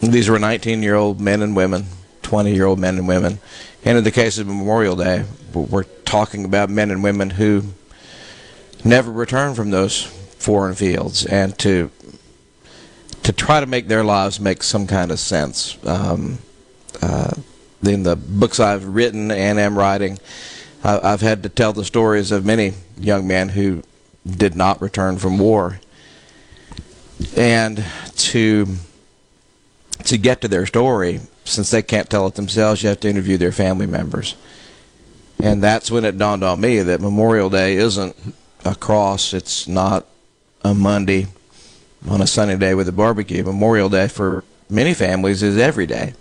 [0.00, 1.86] these were 19 year old men and women,
[2.22, 3.38] 20 year old men and women.
[3.84, 5.24] And in the case of Memorial Day,
[5.54, 7.62] we're talking about men and women who
[8.84, 11.90] never returned from those foreign fields and to
[13.26, 15.76] to try to make their lives make some kind of sense.
[15.84, 16.38] Um,
[17.02, 17.34] uh,
[17.82, 20.20] in the books I've written and am writing,
[20.84, 23.82] I, I've had to tell the stories of many young men who
[24.24, 25.80] did not return from war,
[27.36, 27.84] and
[28.16, 28.76] to
[30.04, 33.36] to get to their story, since they can't tell it themselves, you have to interview
[33.36, 34.36] their family members.
[35.42, 38.14] And that's when it dawned on me that Memorial Day isn't
[38.64, 39.34] a cross.
[39.34, 40.06] It's not
[40.62, 41.26] a Monday
[42.08, 43.42] on a sunny day with a barbecue.
[43.42, 46.14] Memorial Day for many families is every day.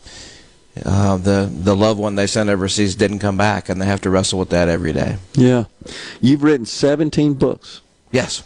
[0.84, 4.10] Uh, the the loved one they sent overseas didn't come back, and they have to
[4.10, 5.18] wrestle with that every day.
[5.34, 5.66] Yeah.
[6.20, 7.82] You've written 17 books.
[8.12, 8.44] Yes.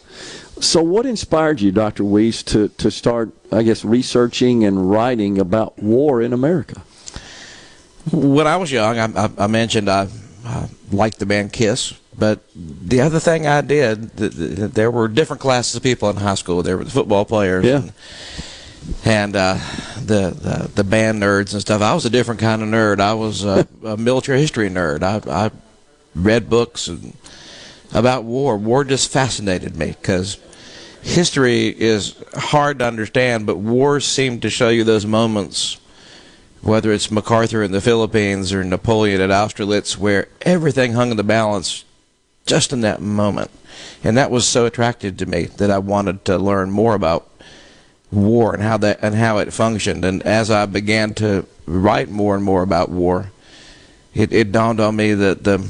[0.60, 2.04] So, what inspired you, Dr.
[2.04, 6.82] Weiss, to, to start, I guess, researching and writing about war in America?
[8.12, 10.08] When I was young, I, I, I mentioned I,
[10.46, 15.07] I liked the band Kiss, but the other thing I did, th- th- there were
[15.07, 16.61] different classes of people in high school.
[16.61, 17.78] There were the football players, Yeah.
[17.78, 17.93] and,
[19.05, 19.53] and uh,
[19.97, 21.82] the, the the band nerds and stuff.
[21.82, 22.99] I was a different kind of nerd.
[22.99, 25.03] I was a, a military history nerd.
[25.03, 25.51] I, I
[26.15, 27.13] read books and,
[27.93, 28.57] about war.
[28.57, 30.38] War just fascinated me because
[31.01, 35.78] history is hard to understand, but wars seem to show you those moments
[36.61, 41.24] whether it's MacArthur in the Philippines or Napoleon at Austerlitz, where everything hung in the
[41.24, 41.86] balance
[42.50, 43.52] just in that moment.
[44.04, 47.30] And that was so attractive to me that I wanted to learn more about
[48.12, 50.04] war and how that and how it functioned.
[50.04, 53.32] And as I began to write more and more about war,
[54.16, 55.70] it, it dawned on me that the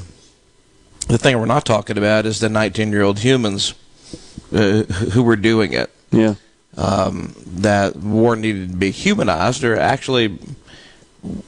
[1.10, 3.74] the thing we're not talking about is the 19 year old humans
[4.54, 5.92] uh, who were doing it.
[6.12, 6.36] Yeah.
[6.78, 10.40] Um, that war needed to be humanized, or actually,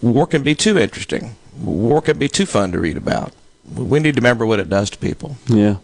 [0.02, 1.36] war can be too interesting.
[1.58, 3.32] War can be too fun to read about.
[3.76, 5.38] We need to remember what it does to people.
[5.48, 5.78] Yeah.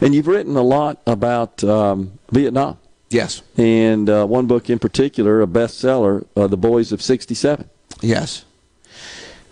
[0.00, 2.78] And you've written a lot about um, Vietnam.
[3.10, 3.42] Yes.
[3.56, 7.68] And uh, one book in particular, a bestseller, uh, The Boys of 67.
[8.00, 8.44] Yes.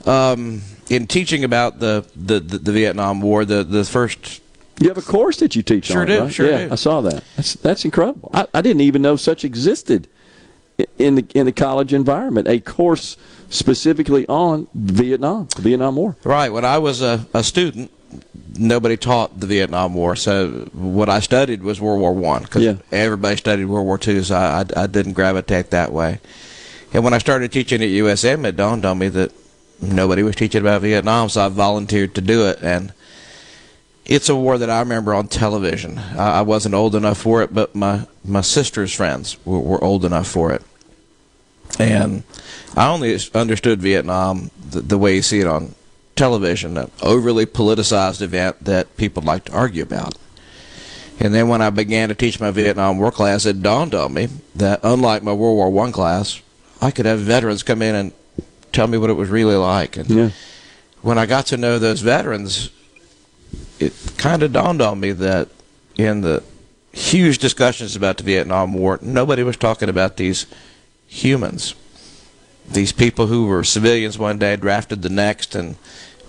[0.04, 4.40] Um, in teaching about the, the, the, the Vietnam War, the, the first
[4.80, 6.32] You have a course that you teach Sure on, do, right?
[6.32, 6.72] sure yeah, do.
[6.72, 7.22] I saw that.
[7.36, 8.30] That's that's incredible.
[8.34, 10.08] I, I didn't even know such existed
[10.98, 12.48] in the in the college environment.
[12.48, 13.16] A course
[13.52, 16.16] specifically on Vietnam, the Vietnam War.
[16.24, 16.50] Right.
[16.52, 17.90] When I was a, a student,
[18.58, 20.16] nobody taught the Vietnam War.
[20.16, 22.76] So what I studied was World War One because Yeah.
[22.90, 24.22] everybody studied World War Two.
[24.24, 26.18] So I, I, I didn't gravitate that way.
[26.94, 29.32] And when I started teaching at USM, it dawned on me that
[29.80, 31.28] nobody was teaching about Vietnam.
[31.28, 32.58] So I volunteered to do it.
[32.62, 32.92] And
[34.04, 35.98] it's a war that I remember on television.
[35.98, 40.04] I, I wasn't old enough for it, but my my sister's friends were, were old
[40.04, 40.62] enough for it.
[41.78, 42.22] And
[42.76, 45.74] I only understood Vietnam the, the way you see it on
[46.16, 50.16] television, an overly politicized event that people like to argue about.
[51.20, 54.28] And then when I began to teach my Vietnam War class, it dawned on me
[54.56, 56.40] that unlike my World War One class,
[56.80, 58.12] I could have veterans come in and
[58.72, 59.96] tell me what it was really like.
[59.96, 60.30] And Yeah.
[61.00, 62.70] when I got to know those veterans,
[63.78, 65.48] it kind of dawned on me that
[65.96, 66.42] in the
[66.92, 70.46] huge discussions about the Vietnam War, nobody was talking about these
[71.12, 71.74] humans.
[72.70, 75.76] These people who were civilians one day, drafted the next, and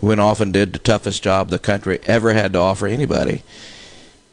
[0.01, 3.43] went off and did the toughest job the country ever had to offer anybody.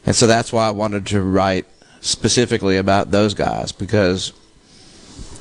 [0.05, 1.65] And so that's why I wanted to write
[2.01, 4.33] specifically about those guys because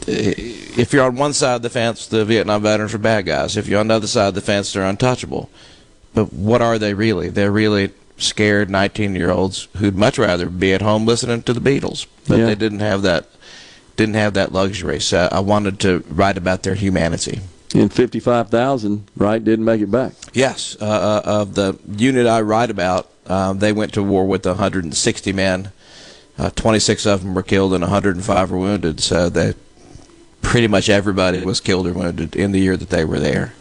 [0.07, 3.57] if you're on one side of the fence, the Vietnam veterans are bad guys.
[3.57, 5.51] If you're on the other side of the fence, they're untouchable.
[6.15, 7.29] But what are they really?
[7.31, 11.61] They're really scared 19 year olds who'd much rather be at home listening to the
[11.61, 12.47] Beatles, but Yeah.
[12.47, 13.27] they didn't have that
[14.01, 14.99] didn't have that luxury.
[14.99, 17.41] So I wanted to write about their humanity.
[17.75, 20.13] And 55,000, right, didn't make it back.
[20.33, 24.47] Yes, uh, uh, of the unit I write about, um, they went to war with
[24.47, 25.71] 160 men.
[26.39, 29.01] Uh, 26 of them were killed and 105 were wounded.
[29.01, 29.55] So they
[30.41, 33.53] pretty much everybody was killed or wounded in the year that they were there.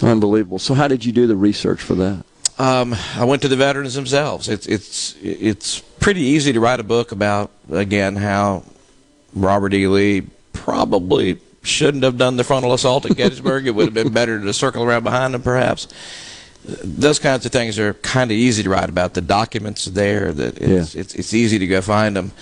[0.00, 0.58] Unbelievable.
[0.58, 2.24] So, how did you do the research for that?
[2.58, 4.48] Um, I went to the veterans themselves.
[4.48, 8.64] It's it's it's pretty easy to write a book about again how
[9.34, 9.86] Robert E.
[9.86, 10.22] Lee
[10.52, 13.66] probably shouldn't have done the frontal assault at Gettysburg.
[13.66, 15.88] it would have been better to circle around behind him, perhaps.
[16.64, 19.14] Those kinds of things are kind of easy to write about.
[19.14, 20.32] The documents are there.
[20.32, 21.00] That it's, Yeah.
[21.00, 22.32] it's it's easy to go find them.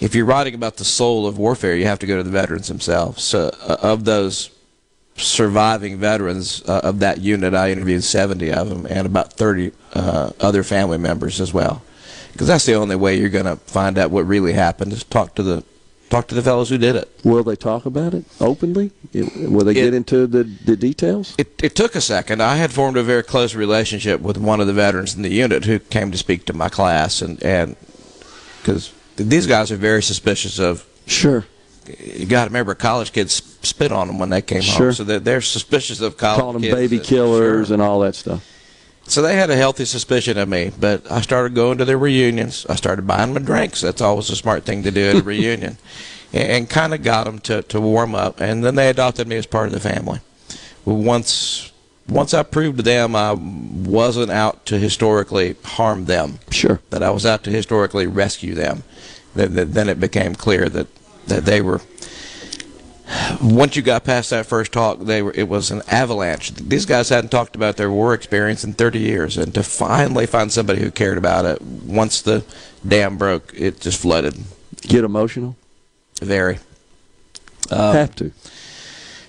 [0.00, 2.68] If you're writing about the soul of warfare, you have to go to the veterans
[2.68, 3.22] themselves.
[3.22, 4.50] So, uh, of those
[5.16, 10.30] surviving veterans uh, of that unit, I interviewed 70 of them and about 30 uh,
[10.40, 11.82] other family members as well.
[12.32, 15.34] Because that's the only way you're going to find out what really happened is talk
[15.36, 15.64] to the
[16.10, 17.08] talk to the fellows who did it.
[17.24, 18.92] Will they talk about it openly?
[19.12, 21.34] It- will they get into the, the details?
[21.38, 22.42] It, it took a second.
[22.42, 25.64] I had formed a very close relationship with one of the veterans in the unit
[25.64, 27.76] who came to speak to my class, and and
[28.62, 30.84] because these guys are very suspicious of.
[31.06, 31.44] Sure.
[32.02, 34.86] You got to remember, college kids spit on them when they came Sure.
[34.86, 36.74] home, so they're, they're suspicious of college Call them kids.
[36.74, 37.74] baby killers Sure.
[37.74, 38.44] and all that stuff.
[39.08, 42.66] So they had a healthy suspicion of me, but I started going to their reunions.
[42.68, 43.80] I started buying them drinks.
[43.80, 45.78] That's always a smart thing to do at a reunion,
[46.32, 48.40] and, and kind of got them to, to warm up.
[48.40, 50.20] And then they adopted me as part of the family.
[50.84, 51.72] Once
[52.08, 57.10] once I proved to them I wasn't out to historically harm them, sure, that I
[57.10, 58.84] was out to historically rescue them,
[59.34, 60.86] then, then then it became clear that
[61.26, 61.80] that they were
[63.40, 66.52] once you got past that first talk, they were it was an avalanche.
[66.54, 70.50] These guys hadn't talked about their war experience in 30 years, and to finally find
[70.50, 72.44] somebody who cared about it once the
[72.86, 74.34] dam broke, it just flooded.
[74.82, 75.56] Get emotional?
[76.20, 76.58] Very.
[77.70, 78.32] Have to.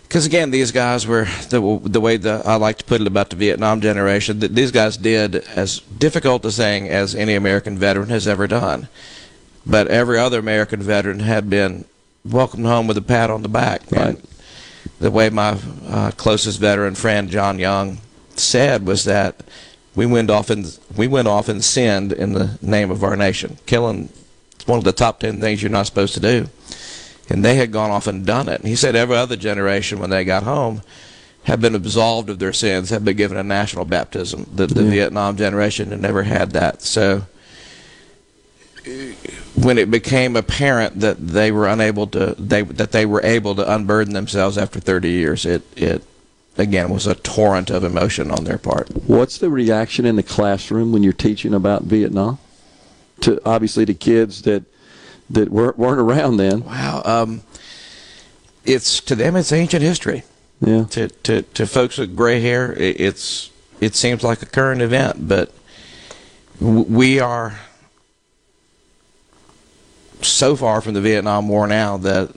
[0.08, 3.30] Because again, these guys were the the way the I like to put it about
[3.30, 4.40] the Vietnam generation.
[4.40, 8.88] That these guys did as difficult a thing as any American veteran has ever done,
[9.66, 11.86] but every other American veteran had been
[12.32, 13.82] welcomed home with a pat on the back.
[13.92, 14.18] Right.
[15.00, 15.58] the way my
[15.88, 18.00] uh, closest veteran friend John Young
[18.36, 19.42] said was that
[19.96, 23.58] we went off and we went off and sinned in the name of our nation,
[23.66, 24.10] killing.
[24.54, 26.48] It's one of the top ten things you're not supposed to do
[27.30, 28.62] and they had gone off and done it.
[28.62, 30.82] And he said every other generation, when they got home,
[31.44, 34.50] had been absolved of their sins, had been given a national baptism.
[34.54, 34.90] The, the Yeah.
[34.90, 36.82] Vietnam generation had never had that.
[36.82, 37.24] So
[39.68, 43.70] when it became apparent that they were unable to, they that they were able to
[43.70, 46.04] unburden themselves after 30 years, it it
[46.58, 48.88] again was a torrent of emotion on their part.
[49.06, 52.40] What's the reaction in the classroom when you're teaching about Vietnam?
[53.22, 54.64] To obviously to kids that
[55.30, 56.64] that weren't, weren't around then.
[56.64, 57.02] Wow.
[57.04, 57.42] Um,
[58.64, 60.24] it's to them, it's ancient history.
[60.62, 60.86] Yeah.
[60.92, 63.52] To to to folks with gray hair, i it's
[63.82, 65.52] it seems like a current event, but
[66.62, 67.60] w- we are
[70.22, 72.34] so far from the Vietnam War now that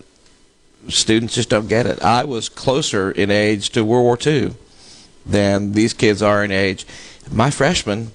[0.89, 2.03] students just don't get it.
[2.03, 4.55] I was closer in age to World War II
[5.27, 6.87] than these kids are in age.
[7.31, 8.13] My freshmen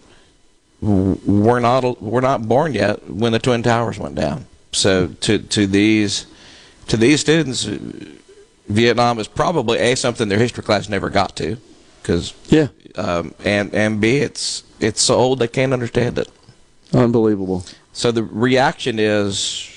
[0.82, 4.46] were not were not born yet when the Twin Towers went down.
[4.72, 6.26] So to to these
[6.88, 7.64] to these students,
[8.68, 11.58] Vietnam is probably a something their history class never got to,
[12.02, 16.30] because yeah, um, and and b it's it's so old they can't understand it.
[16.94, 17.66] Unbelievable.
[17.96, 19.72] So the reaction is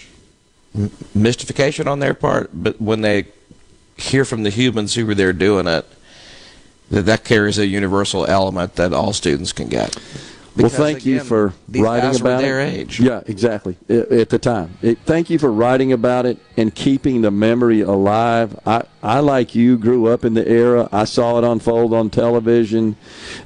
[1.14, 3.26] mystification on their part, but when they
[3.96, 5.86] hear from the humans who were there doing it,
[6.90, 9.96] that that carries a universal element that all students can get.
[10.59, 12.74] Well, Because, thank you for writing about their it.
[12.74, 12.98] age.
[12.98, 13.76] Yeah, exactly.
[13.88, 17.82] At, at the time, it, thank you for writing about it and keeping the memory
[17.82, 18.59] alive.
[18.66, 20.88] I, I like you grew up in the era.
[20.90, 22.96] I saw it unfold on television.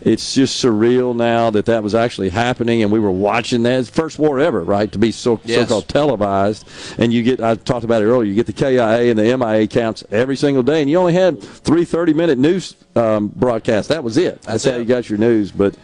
[0.00, 3.86] It's just surreal now that that was actually happening, and we were watching that.
[3.88, 4.90] First war ever, right?
[4.92, 5.68] To be so Yes.
[5.68, 6.66] so-called televised,
[6.98, 7.42] and you get.
[7.42, 8.26] I talked about it earlier.
[8.26, 11.42] You get the KIA and the MIA counts every single day, and you only had
[11.42, 13.88] three 30-minute news um, broadcasts.
[13.88, 14.40] That was it.
[14.42, 15.74] That's, how you got your news, but.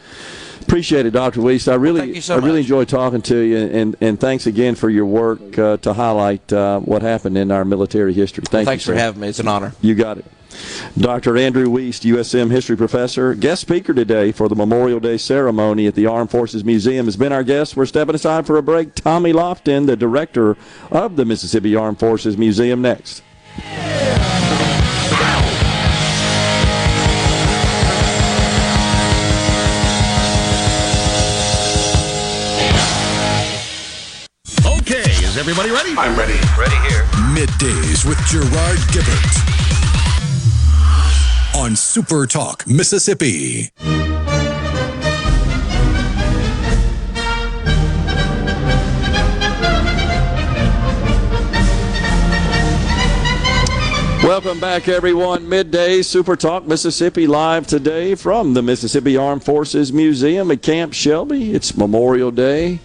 [0.69, 1.41] Appreciate it, Dr.
[1.41, 1.73] Wiest.
[1.73, 4.91] I really, you so I really enjoyed talking to you, and, and thanks again for
[4.91, 8.45] your work uh, to highlight uh, what happened in our military history.
[8.47, 9.29] Thank Thanks you, for having me.
[9.29, 9.73] It's an honor.
[9.81, 10.27] You got it.
[10.99, 11.39] Dr.
[11.39, 16.05] Andrew Wiest, USM history professor, guest speaker today for the Memorial Day ceremony at the
[16.05, 17.75] Armed Forces Museum, has been our guest.
[17.75, 18.95] We're stepping aside for a break.
[18.95, 20.59] Tommy Lofton, the director
[20.91, 23.23] of the Mississippi Armed Forces Museum, next.
[35.51, 35.95] Everybody ready?
[35.97, 36.35] I'm ready.
[36.59, 37.05] Ready here.
[37.33, 39.39] Middays with Gerard Gibert
[41.57, 43.71] on on Super Talk, Mississippi.
[54.23, 55.49] Welcome back, everyone.
[55.49, 61.55] Midday Super Talk Mississippi live today from the Mississippi Armed Forces Museum at Camp Shelby.
[61.55, 62.81] It's Memorial Day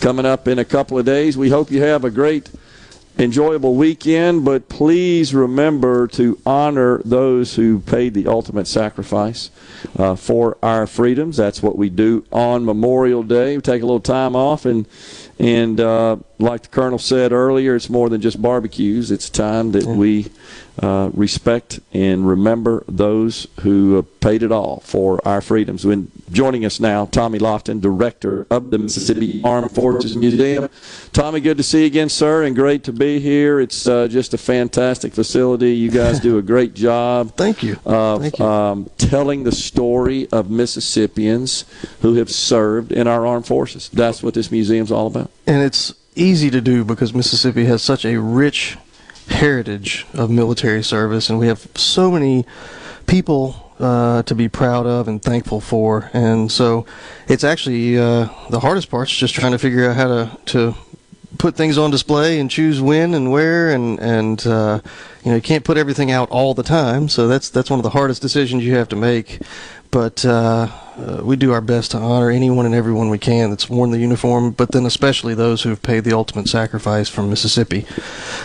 [0.00, 1.36] coming up in a couple of days.
[1.36, 2.50] We hope you have a great,
[3.18, 9.50] enjoyable weekend, but please remember to honor those who paid the ultimate sacrifice
[9.98, 11.36] uh, for our freedoms.
[11.36, 13.56] That's what we do on Memorial Day.
[13.56, 14.86] We take a little time off and
[15.40, 19.12] and uh, like the colonel said earlier, it's more than just barbecues.
[19.12, 20.26] It's time that we
[20.82, 25.84] uh, respect and remember those who uh, paid it all for our freedoms.
[25.84, 30.68] When joining us now, Tommy Lofton, director of the Mississippi Armed Forces Museum.
[31.12, 33.60] Tommy, good to see you again, sir, and great to be here.
[33.60, 35.74] It's uh, just a fantastic facility.
[35.74, 37.32] You guys do a great job.
[37.36, 37.76] Thank you.
[37.84, 38.44] Of Thank you.
[38.44, 41.64] Um, telling the story of Mississippians
[42.02, 43.88] who have served in our armed forces.
[43.92, 45.30] That's what this museum's all about.
[45.46, 48.76] and it's easy to do because Mississippi has such a rich
[49.28, 52.44] heritage of military service, and we have so many
[53.06, 56.10] people uh, to be proud of and thankful for.
[56.12, 56.86] And so,
[57.28, 60.74] it's actually uh, the hardest part is just trying to figure out how to to
[61.38, 64.80] put things on display and choose when and where and and uh,
[65.24, 67.84] you know you can't put everything out all the time so that's that's one of
[67.84, 69.40] the hardest decisions you have to make.
[69.90, 70.68] But uh,
[70.98, 73.98] uh, we do our best to honor anyone and everyone we can that's worn the
[73.98, 77.86] uniform but then especially those who have paid the ultimate sacrifice from Mississippi.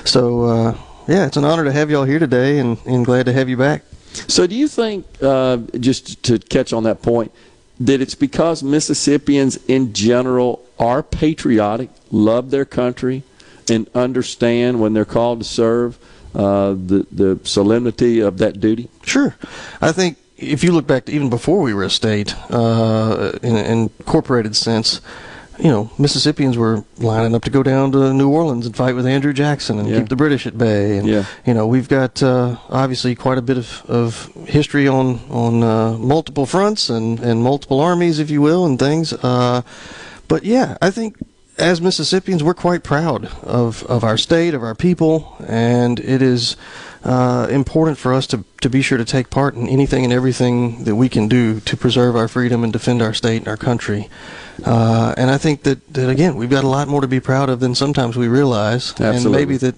[0.06, 0.78] So uh,
[1.08, 3.58] yeah it's an honor to have y'all here today and, and glad to have you
[3.58, 3.84] back.
[4.28, 7.32] So, do you think, uh, just to catch on that point,
[7.80, 13.24] that it's because Mississippians in general are patriotic, love their country,
[13.70, 15.98] and understand when they're called to serve
[16.36, 18.90] uh, the the solemnity of that duty?
[19.04, 19.36] Sure.
[19.82, 23.56] I think if you look back to even before we were a state, uh, in
[23.56, 25.00] an incorporated sense,
[25.60, 29.06] you know, Mississippians were lining up to go down to New Orleans and fight with
[29.06, 30.00] Andrew Jackson and Yeah.
[30.00, 30.98] keep the British at bay.
[30.98, 31.26] And, Yeah.
[31.46, 35.94] you know, we've got uh, obviously quite a bit of, of history on, on uh,
[36.00, 39.14] multiple fronts and, and multiple armies, if you will, and things.
[39.14, 39.62] Uh,
[40.28, 41.18] but yeah, I think
[41.58, 46.56] as Mississippians, we're quite proud of, of our state, of our people, and it is
[47.04, 50.86] uh, important for us to, to be sure to take part in anything and everything
[50.86, 54.10] that we can do to preserve our freedom and defend our state and our country.
[54.64, 57.50] Uh, and I think that, that, again, we've got a lot more to be proud
[57.50, 59.76] of than sometimes we realize, and maybe that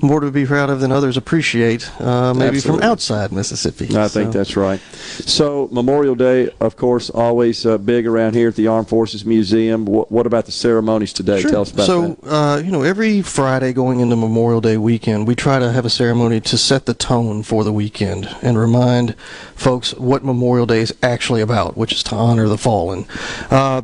[0.00, 2.82] more to be proud of than others appreciate, uh, maybe Absolutely.
[2.82, 3.96] from outside Mississippi.
[3.96, 4.80] I think that's right.
[4.80, 9.84] So Memorial Day, of course, always uh, big around here at the Armed Forces Museum.
[9.86, 11.40] What, what about the ceremonies today?
[11.40, 11.50] Sure.
[11.50, 12.28] Tell us about so, that.
[12.28, 15.90] uh, you know, every Friday going into Memorial Day weekend, we try to have a
[15.90, 19.14] ceremony to set the tone for the weekend and remind
[19.54, 23.06] folks what Memorial Day is actually about, which is to honor the fallen.
[23.50, 23.82] Uh,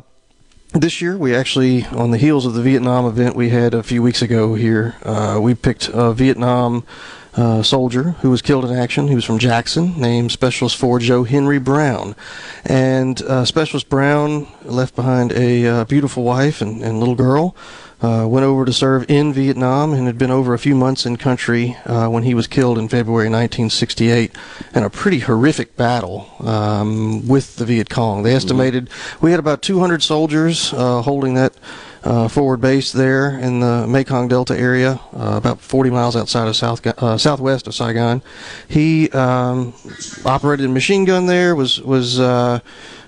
[0.73, 4.01] this year, we actually, on the heels of the Vietnam event we had a few
[4.01, 6.83] weeks ago here, uh, we picked a Vietnam
[7.37, 9.07] uh, soldier who was killed in action.
[9.07, 12.15] He was from Jackson, named Specialist 4 Joe Henry Brown.
[12.65, 17.55] And uh, Specialist Brown left behind a uh, beautiful wife and, and little girl.
[18.01, 21.15] Uh, went over to serve in Vietnam and had been over a few months in
[21.15, 24.31] country uh, when he was killed in February 1968
[24.75, 28.23] in a pretty horrific battle um, with the Viet Cong.
[28.23, 28.89] They estimated
[29.21, 31.53] we had about 200 soldiers uh, holding that
[32.05, 36.55] uh, forward base there in the Mekong Delta area, uh, about 40 miles outside of
[36.55, 38.21] South uh, southwest of Saigon.
[38.67, 39.73] He um,
[40.23, 41.55] operated a machine gun there.
[41.55, 42.59] Was was uh,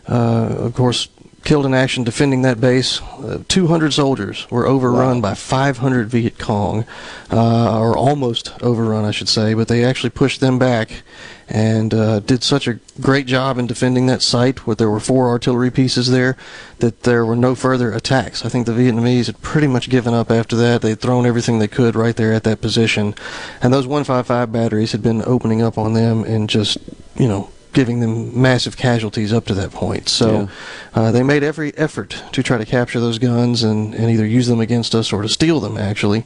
[0.08, 1.10] uh, of course
[1.48, 3.02] killed in action defending that base.
[3.02, 6.86] Uh, 200 soldiers were overrun by 500 Viet Cong,
[7.32, 11.04] uh, or almost overrun, I should say, but they actually pushed them back
[11.48, 15.30] and uh, did such a great job in defending that site where there were four
[15.30, 16.36] artillery pieces there
[16.80, 18.44] that there were no further attacks.
[18.44, 20.82] I think the Vietnamese had pretty much given up after that.
[20.82, 23.16] They'd thrown everything they could right there at that position.
[23.62, 26.78] And those 155 batteries had been opening up on them and just,
[27.16, 30.10] you know, giving them massive casualties up to that point.
[30.10, 30.50] So
[30.96, 34.48] uh, they made every effort to try to capture those guns and, and either use
[34.48, 36.26] them against us or to steal them, actually.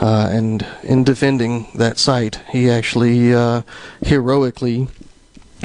[0.00, 3.62] Uh, and in defending that site, he actually uh,
[4.02, 4.88] heroically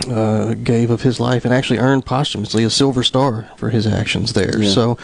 [0.10, 4.34] uh, gave of his life and actually earned posthumously a Silver Star for his actions
[4.34, 4.62] there.
[4.62, 4.70] Yeah.
[4.70, 4.98] So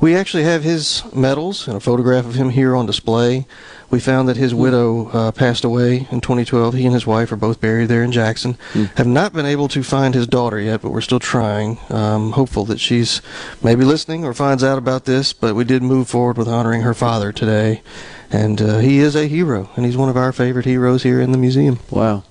[0.00, 3.46] we actually have his medals and a photograph of him here on display.
[3.90, 6.74] We found that his widow uh, passed away in 2012.
[6.74, 8.56] He and his wife are both buried there in Jackson.
[8.96, 11.78] Have not been able to find his daughter yet, but we're still trying.
[11.90, 13.22] Um, hopeful that she's
[13.62, 15.32] maybe listening or finds out about this.
[15.32, 17.82] But we did move forward with honoring her father today,
[18.32, 21.30] and uh, he is a hero, and he's one of our favorite heroes here in
[21.30, 21.78] the museum.
[21.90, 22.24] Wow.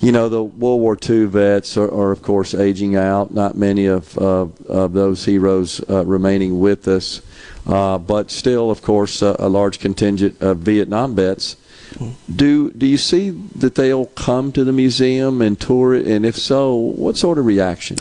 [0.00, 3.32] You know, the World War II vets are, are of course, aging out.
[3.32, 7.20] Not many of, uh, of those heroes uh, remaining with us.
[7.66, 11.56] Uh, but still, of course, uh, a large contingent of Vietnam vets.
[12.34, 16.06] Do do you see that they'll come to the museum and tour it?
[16.06, 17.96] And if so, what sort of reaction?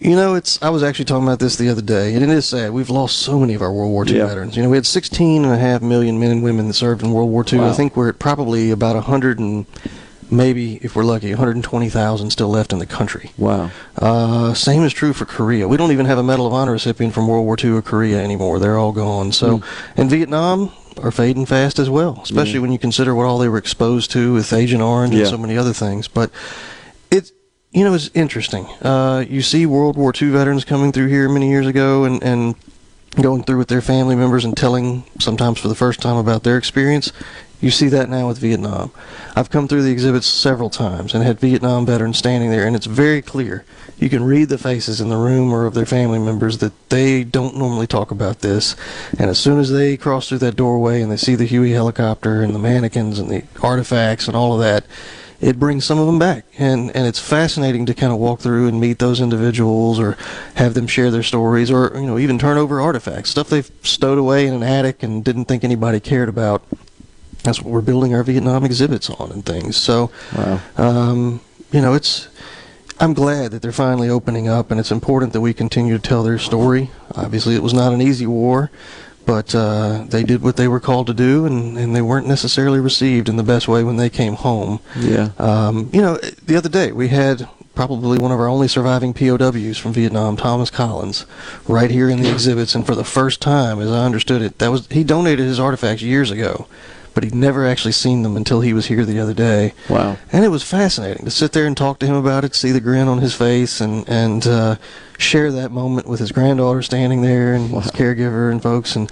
[0.00, 0.60] You know, it's.
[0.60, 2.72] I was actually talking about this the other day, and it is sad.
[2.72, 4.26] We've lost so many of our World War II Yeah.
[4.26, 4.56] veterans.
[4.56, 7.12] You know, we had 16 and a half million men and women that served in
[7.12, 7.60] World War II.
[7.60, 7.70] Wow.
[7.70, 9.64] I think we're at probably about 100 and
[10.30, 13.30] maybe, if we're lucky, 120,000 still left in the country.
[13.36, 13.70] Wow.
[13.98, 15.66] Uh, same is true for Korea.
[15.68, 18.22] We don't even have a Medal of Honor recipient from World War II or Korea
[18.22, 18.58] anymore.
[18.58, 19.32] They're all gone.
[19.32, 20.00] So, Hmm.
[20.00, 20.70] and Vietnam
[21.02, 22.60] are fading fast as well, especially Yeah.
[22.60, 25.20] when you consider what all they were exposed to with Agent Orange Yeah.
[25.20, 26.08] and so many other things.
[26.08, 26.30] But
[27.10, 27.32] it's
[27.72, 28.66] you know it's interesting.
[28.82, 32.54] Uh, you see World War II veterans coming through here many years ago and and
[33.20, 36.56] going through with their family members and telling sometimes for the first time about their
[36.56, 37.12] experience.
[37.60, 38.90] You see that now with Vietnam.
[39.36, 42.86] I've come through the exhibits several times and had Vietnam veterans standing there, and it's
[42.86, 43.64] very clear.
[43.98, 47.22] You can read the faces in the room or of their family members that they
[47.22, 48.76] don't normally talk about this.
[49.18, 52.40] And as soon as they cross through that doorway and they see the Huey helicopter
[52.40, 54.86] and the mannequins and the artifacts and all of that,
[55.40, 58.68] it brings some of them back and and it's fascinating to kind of walk through
[58.68, 60.16] and meet those individuals or
[60.56, 64.18] have them share their stories or you know even turn over artifacts stuff they've stowed
[64.18, 66.62] away in an attic and didn't think anybody cared about
[67.42, 70.60] that's what we're building our Vietnam exhibits on and things so Wow.
[70.76, 71.40] um,
[71.72, 72.28] you know it's
[72.98, 76.22] I'm glad that they're finally opening up and it's important that we continue to tell
[76.22, 78.70] their story obviously it was not an easy war
[79.26, 82.80] but uh, they did what they were called to do, and, and they weren't necessarily
[82.80, 84.80] received in the best way when they came home.
[84.98, 85.30] Yeah.
[85.38, 89.78] Um, you know, the other day we had probably one of our only surviving POWs
[89.78, 91.26] from Vietnam, Thomas Collins,
[91.68, 94.70] right here in the exhibits, and for the first time, as I understood it, that
[94.72, 96.66] was he donated his artifacts years ago,
[97.14, 99.72] but he'd never actually seen them until he was here the other day.
[99.88, 100.16] Wow.
[100.32, 102.80] And it was fascinating to sit there and talk to him about it, see the
[102.80, 104.76] grin on his face, and and uh,
[105.18, 108.96] share that moment with his granddaughter standing there and his caregiver and folks.
[108.96, 109.10] And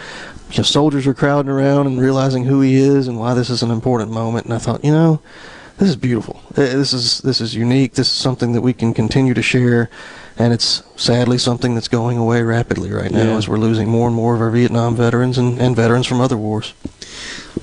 [0.50, 3.62] you know, soldiers were crowding around and realizing who he is and why this is
[3.62, 4.46] an important moment.
[4.46, 5.20] And I thought, you know,
[5.76, 6.40] this is beautiful.
[6.52, 7.94] Uh, This is this is unique.
[7.94, 9.90] This is something that we can continue to share.
[10.40, 13.36] And it's sadly something that's going away rapidly right now Yeah.
[13.36, 16.36] as we're losing more and more of our Vietnam veterans and, and veterans from other
[16.36, 16.74] wars.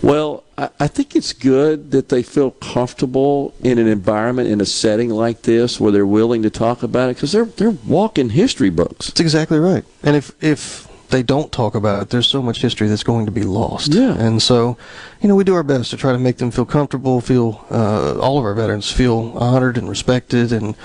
[0.01, 4.65] Well, I, I think it's good that they feel comfortable in an environment, in a
[4.65, 8.69] setting like this, where they're willing to talk about it, because they're they're walking history
[8.69, 9.07] books.
[9.07, 9.83] That's exactly right.
[10.03, 13.31] And if if they don't talk about it, there's so much history that's going to
[13.31, 13.93] be lost.
[13.93, 14.15] Yeah.
[14.17, 14.75] And so,
[15.21, 18.17] you know, we do our best to try to make them feel comfortable, feel uh,
[18.19, 20.75] all of our veterans feel honored and respected, and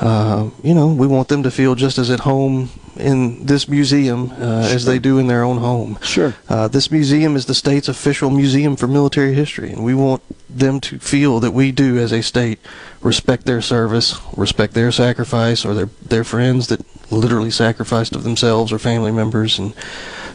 [0.00, 4.30] uh, you know, we want them to feel just as at home in this museum
[4.32, 5.98] uh, as they do in their own home.
[6.02, 6.34] Sure.
[6.48, 10.80] Uh, this museum is the state's official museum for military history, and we want them
[10.80, 12.58] to feel that we do, as a state,
[13.00, 16.80] respect their service, respect their sacrifice, or their their friends that
[17.10, 19.74] literally sacrificed of themselves or family members, and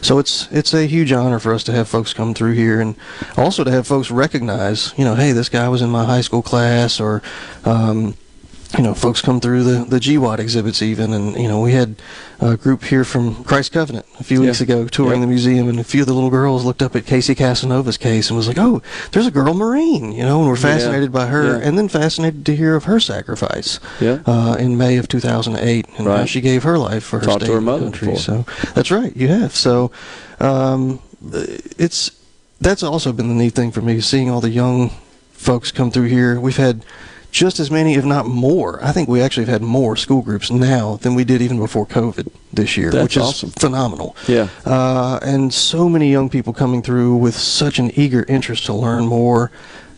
[0.00, 2.96] so it's it's a huge honor for us to have folks come through here, and
[3.36, 6.42] also to have folks recognize, you know, hey, this guy was in my high school
[6.42, 7.22] class, or
[7.64, 8.14] um,
[8.76, 11.96] you know, folks come through the the GWOT exhibits even, and you know, we had
[12.40, 14.64] a group here from Christ Covenant a few weeks Yeah.
[14.64, 15.26] ago touring Yeah.
[15.26, 18.28] the museum, and a few of the little girls looked up at Casey Casanova's case
[18.30, 18.82] and was like, "Oh,
[19.12, 20.62] there's a girl Marine," you know, and we're Yeah.
[20.62, 21.66] fascinated by her, Yeah.
[21.68, 24.18] and then fascinated to hear of her sacrifice Yeah.
[24.26, 27.52] uh, in May of 2008, and how she gave her life for her Talked state
[27.54, 28.08] her mother country.
[28.08, 28.20] before.
[28.20, 28.44] So
[28.74, 29.54] that's right, you have.
[29.54, 29.90] So
[30.40, 30.98] um,
[31.78, 32.10] it's
[32.60, 34.90] that's also been the neat thing for me, seeing all the young
[35.32, 36.40] folks come through here.
[36.40, 36.84] We've had
[37.34, 38.78] just as many, if not more.
[38.82, 41.84] I think we actually have had more school groups now than we did even before
[41.84, 43.50] COVID this year, That's which is awesome.
[43.50, 44.14] phenomenal.
[44.28, 44.48] Yeah.
[44.64, 49.06] Uh, and so many young people coming through with such an eager interest to learn
[49.06, 49.50] more.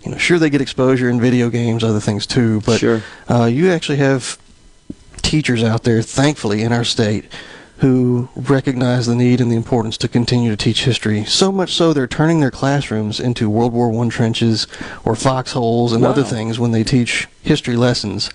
[0.03, 3.03] You know, sure they get exposure in video games, other things too, but Sure.
[3.29, 4.39] uh, you actually have
[5.21, 7.27] teachers out there, thankfully, in our state
[7.79, 11.25] who recognize the need and the importance to continue to teach history.
[11.25, 14.67] So much so they're turning their classrooms into World War One trenches
[15.05, 18.31] or foxholes and other things when they teach history lessons.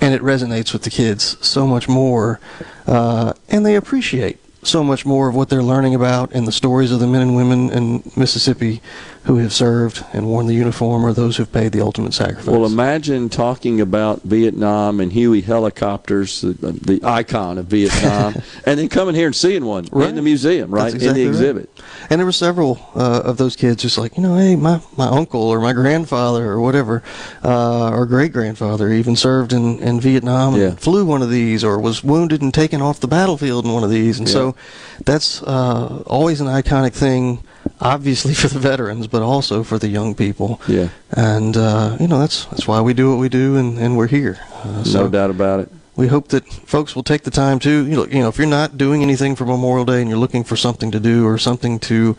[0.00, 2.40] And it resonates with the kids so much more,
[2.86, 6.90] uh, and they appreciate so much more of what they're learning about and the stories
[6.90, 8.80] of the men and women in Mississippi
[9.24, 12.46] who have served and worn the uniform or those who've paid the ultimate sacrifice.
[12.46, 18.34] Well, imagine talking about Vietnam and Huey helicopters, the, the icon of Vietnam,
[18.66, 20.10] and then coming here and seeing one Right.
[20.10, 21.30] in the museum, right, exactly in the right.
[21.30, 21.70] exhibit.
[22.10, 25.06] And there were several uh, of those kids just like, you know, hey, my, my
[25.08, 27.02] uncle or my grandfather or whatever,
[27.42, 30.70] uh, or great grandfather even served in, in Vietnam and Yeah.
[30.74, 33.90] flew one of these or was wounded and taken off the battlefield in one of
[33.90, 34.18] these.
[34.18, 34.34] And Yeah.
[34.34, 34.56] so
[35.04, 37.42] that's uh, always an iconic thing
[37.80, 40.60] obviously for the veterans, but also for the young people.
[40.68, 40.88] Yeah.
[41.10, 44.08] And uh, you know that's that's why we do what we do, and, and we're
[44.08, 44.38] here.
[44.62, 45.70] Uh, no doubt about it.
[45.96, 48.46] We hope that folks will take the time to you know, you know if you're
[48.46, 51.78] not doing anything for Memorial Day and you're looking for something to do or something
[51.80, 52.16] to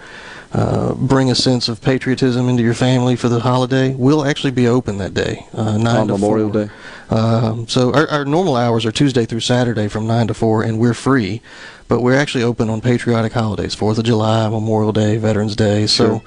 [0.55, 4.67] uh, bring a sense of patriotism into your family for the holiday, we'll actually be
[4.67, 6.65] open that day, uh, nine On to Memorial four.
[6.65, 6.71] Day?
[7.09, 10.79] Um, so our, our normal hours are Tuesday through Saturday from nine to four, and
[10.79, 11.41] we're free.
[11.87, 15.85] But we're actually open on patriotic holidays, Fourth of July, Memorial Day, Veterans Day.
[15.87, 16.21] So Sure.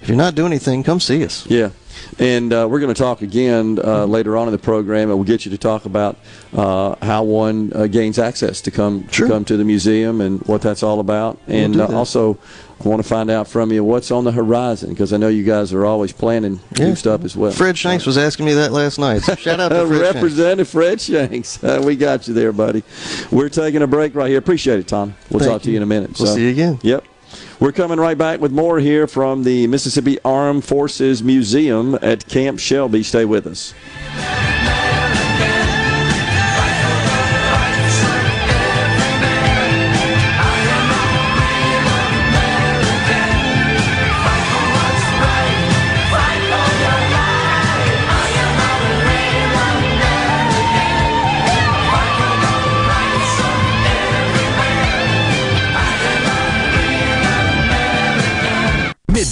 [0.00, 1.44] if you're not doing anything, come see us.
[1.50, 1.70] Yeah.
[2.18, 5.26] And uh, we're going to talk again uh, later on in the program, and we'll
[5.26, 6.16] get you to talk about
[6.54, 10.62] uh, how one uh, gains access to come to come to the museum and what
[10.62, 11.38] that's all about.
[11.46, 12.38] And do uh, also,
[12.84, 15.44] I want to find out from you what's on the horizon because I know you
[15.44, 17.52] guys are always planning new stuff as well.
[17.52, 19.22] Fred Shanks was asking me that last night.
[19.22, 20.14] So shout out to Fred Shanks.
[20.14, 21.62] Representative Fred Shanks.
[21.62, 22.82] Uh, we got you there, buddy.
[23.30, 24.38] We're taking a break right here.
[24.38, 25.14] Appreciate it, Tom.
[25.30, 26.18] We'll Thank talk to you in a minute.
[26.18, 26.80] We'll see you again.
[26.82, 27.04] Yep.
[27.60, 32.58] We're coming right back with more here from the Mississippi Armed Forces Museum at Camp
[32.58, 33.04] Shelby.
[33.04, 33.72] Stay with us.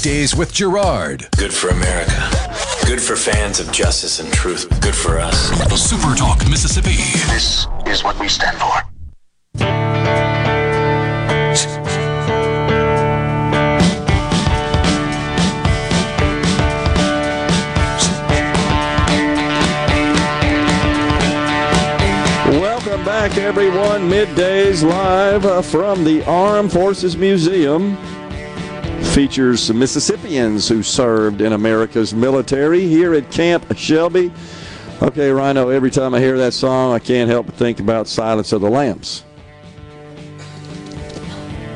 [0.00, 1.28] Middays with Gerard.
[1.36, 2.30] Good for America.
[2.86, 4.66] Good for fans of justice and truth.
[4.80, 5.50] Good for us.
[5.78, 6.96] Super Talk Mississippi.
[7.28, 8.66] This is what we stand for.
[22.58, 24.08] Welcome back, everyone.
[24.08, 27.98] Middays live uh, from the Armed Forces Museum.
[29.02, 34.32] Features some Mississippians who served in America's military here at Camp Shelby.
[35.02, 38.52] Okay, Rhino, every time I hear that song, I can't help but think about Silence
[38.52, 39.24] of the Lambs.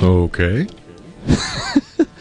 [0.02, 0.66] Okay.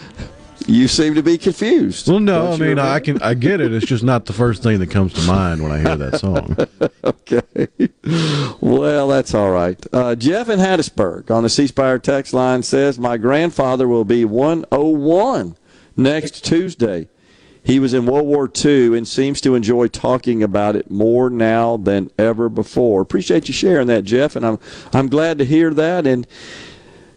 [0.66, 2.08] You seem to be confused.
[2.08, 3.74] Well, no, I mean I can I get it.
[3.74, 6.56] It's just not the first thing that comes to mind when I hear that song.
[7.04, 7.90] okay.
[8.62, 9.84] Well, that's all right.
[9.92, 14.26] Uh, Jeff in Hattiesburg on the C Spire text line says, My grandfather will be
[14.26, 15.58] 101
[15.98, 17.08] next Tuesday.
[17.66, 21.78] He was in World War II and seems to enjoy talking about it more now
[21.78, 23.02] than ever before.
[23.02, 24.60] Appreciate you sharing that, Jeff, and I'm
[24.92, 26.06] I'm glad to hear that.
[26.06, 26.28] And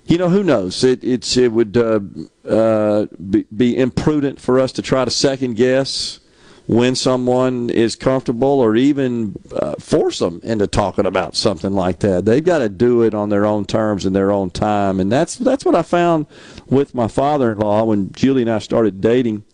[0.07, 0.85] you know, who knows?
[0.85, 2.01] It it's it would uh,
[2.49, 6.21] uh, be, be imprudent for us to try to second guess
[6.69, 12.25] when someone is comfortable or even uh, force them into talking about something like that.
[12.25, 15.37] They've got to do it on their own terms and their own time, and that's
[15.37, 16.27] that's what I found
[16.67, 19.45] with my father-in-law when Julie and I started dating,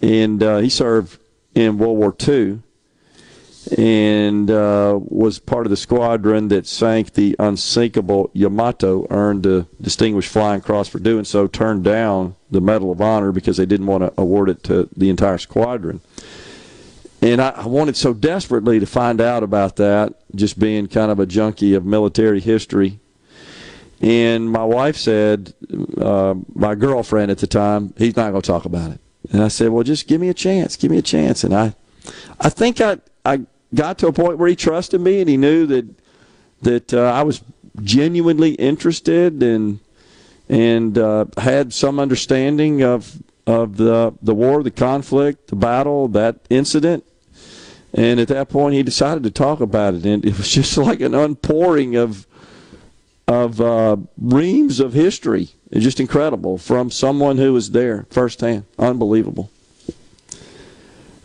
[0.00, 1.18] and uh, he served
[1.54, 2.62] in World War II
[3.76, 10.30] and uh, was part of the squadron that sank the unsinkable Yamato, earned the Distinguished
[10.30, 14.02] Flying Cross for doing so, turned down the Medal of Honor because they didn't want
[14.02, 16.00] to award it to the entire squadron.
[17.20, 21.26] And I, wanted so desperately to find out about that, just being kind of a
[21.26, 23.00] junkie of military history.
[24.00, 25.52] And my wife said,
[26.00, 29.00] uh, my girlfriend at the time, he's not going to talk about it.
[29.32, 31.42] And I said, well, just give me a chance, give me a chance.
[31.42, 31.74] And I,
[32.40, 33.40] I think I, I
[33.74, 35.86] got to a point where he trusted me and he knew that
[36.62, 37.42] that uh, I was
[37.82, 39.80] genuinely interested and
[40.48, 46.40] and uh, had some understanding of of the the war, the conflict, the battle, that
[46.50, 47.04] incident.
[47.94, 51.00] And at that point, he decided to talk about it, and it was just like
[51.00, 52.26] an unpouring of
[53.26, 55.50] of uh, reams of history.
[55.70, 58.64] It's just incredible from someone who was there firsthand.
[58.78, 59.50] Unbelievable.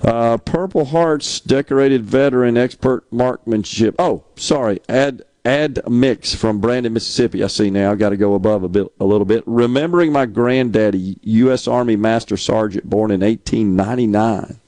[0.03, 3.95] Uh, Purple Hearts decorated veteran expert marksmanship.
[3.97, 4.81] Oh, sorry.
[4.89, 7.43] Add add mix from Brandon, Mississippi.
[7.43, 7.91] I see now.
[7.91, 9.43] I've got to go above a bit, a little bit.
[9.45, 11.67] Remembering my granddaddy, U.S.
[11.67, 14.59] Army Master Sergeant, born in 1899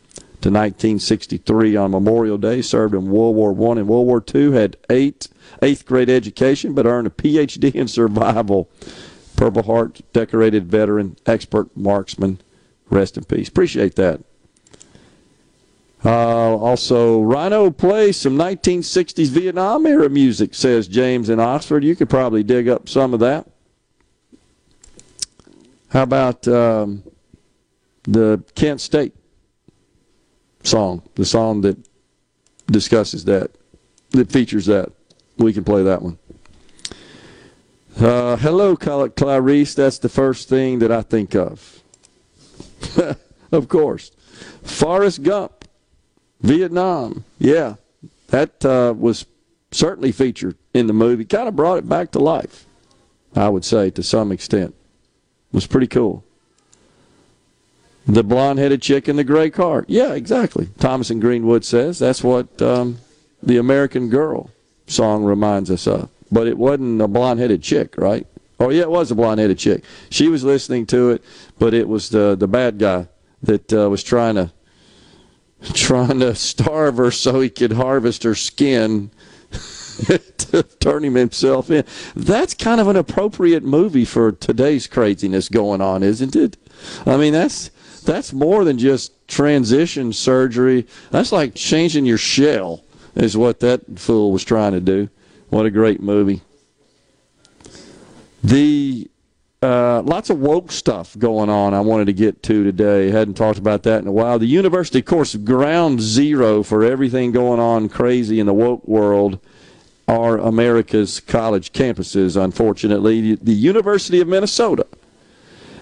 [0.42, 4.54] to 1963 on Memorial Day, served in World War One and World War Two.
[4.54, 5.28] Had eight
[5.62, 7.68] eighth grade education, but earned a Ph.D.
[7.74, 8.70] in survival.
[9.36, 12.40] Purple Heart decorated veteran expert marksman.
[12.90, 13.50] Rest in peace.
[13.50, 14.22] Appreciate that.
[16.06, 21.84] Uh, also, Rhino plays some 1960s Vietnam era music, says James in Oxford.
[21.84, 23.48] You could probably dig up some of that.
[25.90, 27.02] How about um,
[28.04, 29.16] the Kent State
[30.62, 31.78] song, the song that
[32.68, 33.50] discusses that,
[34.12, 34.92] that features that?
[35.38, 36.20] We can play that one.
[38.00, 39.74] Uh, hello, Cla- Clarice.
[39.74, 41.82] That's the first thing that I think of.
[43.52, 44.12] of course.
[44.64, 45.55] Forrest Gump,
[46.42, 47.24] Vietnam.
[47.40, 47.76] Yeah,
[48.28, 49.26] that uh, was
[49.72, 51.26] certainly featured in the movie.
[51.26, 52.66] Kind of brought it back to life,
[53.36, 54.76] I would say, to some extent.
[55.52, 56.24] It was pretty cool.
[58.08, 59.84] The blonde headed chick in the gray car.
[59.88, 60.70] Yeah, exactly.
[60.80, 63.00] Thomas and Greenwood says that's what um,
[63.42, 64.52] the American Girl
[64.86, 66.10] song reminds us of.
[66.32, 68.28] But it wasn't a blonde headed chick, right?
[68.60, 69.84] Oh, yeah, it was a blonde headed chick.
[70.10, 71.24] She was listening to it,
[71.60, 73.08] but it was the, the bad guy
[73.44, 74.52] that uh, was trying to
[75.74, 79.12] trying to starve her so he could harvest her skin
[80.38, 81.84] to turn him himself in.
[82.16, 86.58] That's kind of an appropriate movie for today's craziness going on, isn't it?
[87.06, 87.72] I mean, that's
[88.04, 90.86] that's more than just transition surgery.
[91.12, 92.84] That's like changing your shell,
[93.16, 95.10] is what that fool was trying to do.
[95.50, 96.42] What a great movie.
[98.44, 99.10] The
[99.66, 103.10] uh, lots of woke stuff going on I wanted to get to today.
[103.10, 104.38] Hadn't talked about that in a while.
[104.38, 109.40] The university, of course, ground zero for everything going on crazy in the woke world
[110.08, 113.36] are America's college campuses, unfortunately.
[113.36, 114.86] The University of Minnesota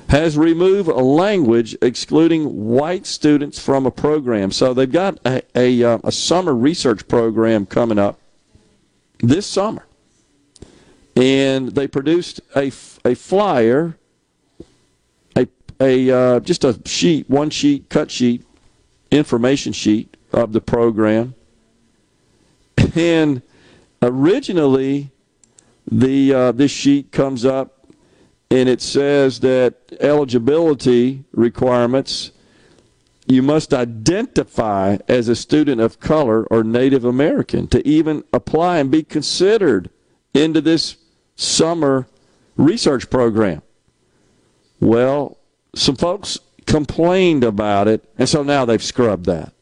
[0.08, 4.52] has removed a language excluding white students from a program.
[4.52, 8.18] So they've got a, a, uh, a summer research program coming up
[9.20, 9.86] this summer.
[11.16, 12.72] And they produced a,
[13.06, 13.98] a flyer,
[15.36, 15.48] a,
[15.80, 18.44] a uh, just a sheet, one sheet, cut sheet,
[19.12, 21.36] information sheet of the program.
[22.96, 23.42] And
[24.02, 25.12] originally,
[25.90, 27.88] the uh, this sheet comes up
[28.50, 32.32] and it says that eligibility requirements
[33.26, 38.92] you must identify as a student of color or Native American to even apply and
[38.92, 39.90] be considered
[40.34, 40.98] into this
[41.36, 42.08] summer
[42.56, 43.62] research program.
[44.80, 45.38] Well,
[45.76, 49.54] some folks complained about it, and so now they've scrubbed that.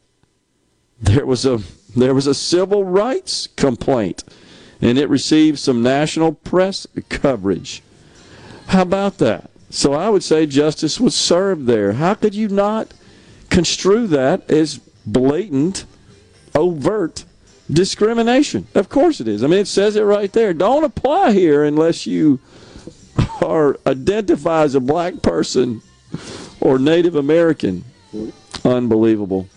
[1.00, 1.60] There was a
[1.96, 4.24] there was a civil rights complaint,
[4.80, 7.82] and it received some national press coverage.
[8.68, 9.50] How about that?
[9.70, 11.94] So I would say justice was served there.
[11.94, 12.94] How could you not
[13.50, 15.84] construe that as blatant,
[16.54, 17.24] overt
[17.70, 18.66] discrimination?
[18.74, 19.42] Of course it is.
[19.42, 20.52] I mean, it says it right there.
[20.54, 22.40] Don't apply here unless you
[23.42, 25.82] are identify as a black person
[26.60, 27.84] or Native American.
[28.64, 29.48] Unbelievable.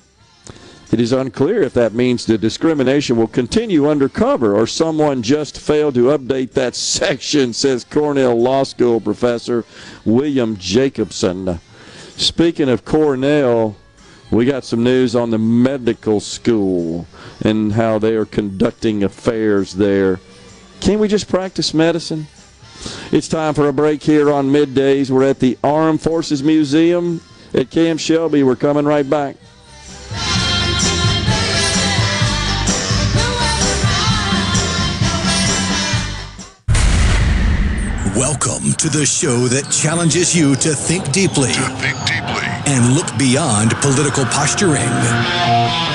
[0.91, 5.95] It is unclear if that means the discrimination will continue undercover or someone just failed
[5.95, 9.65] to update that section, says Cornell Law School professor
[10.05, 11.59] William Jacobson.
[12.17, 13.75] Speaking of Cornell,
[14.31, 17.05] we got some news on the medical school
[17.41, 20.19] and how they are conducting affairs there.
[20.79, 22.27] Can't we just practice medicine?
[23.11, 25.09] It's time for a break here on middays.
[25.09, 27.21] We're at the Armed Forces Museum
[27.53, 28.43] at Camp Shelby.
[28.43, 29.37] We're coming right back.
[38.15, 43.07] Welcome to the show that challenges you to think deeply, to think deeply, and look
[43.17, 45.94] beyond political posturing.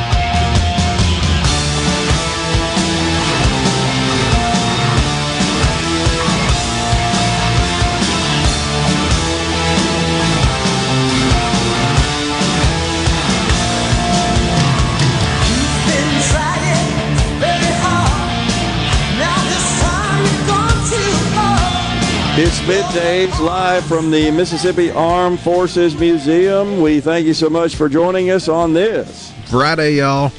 [22.43, 26.81] It's middays live from the Mississippi Armed Forces Museum.
[26.81, 30.31] We thank you so much for joining us on this Friday, y'all.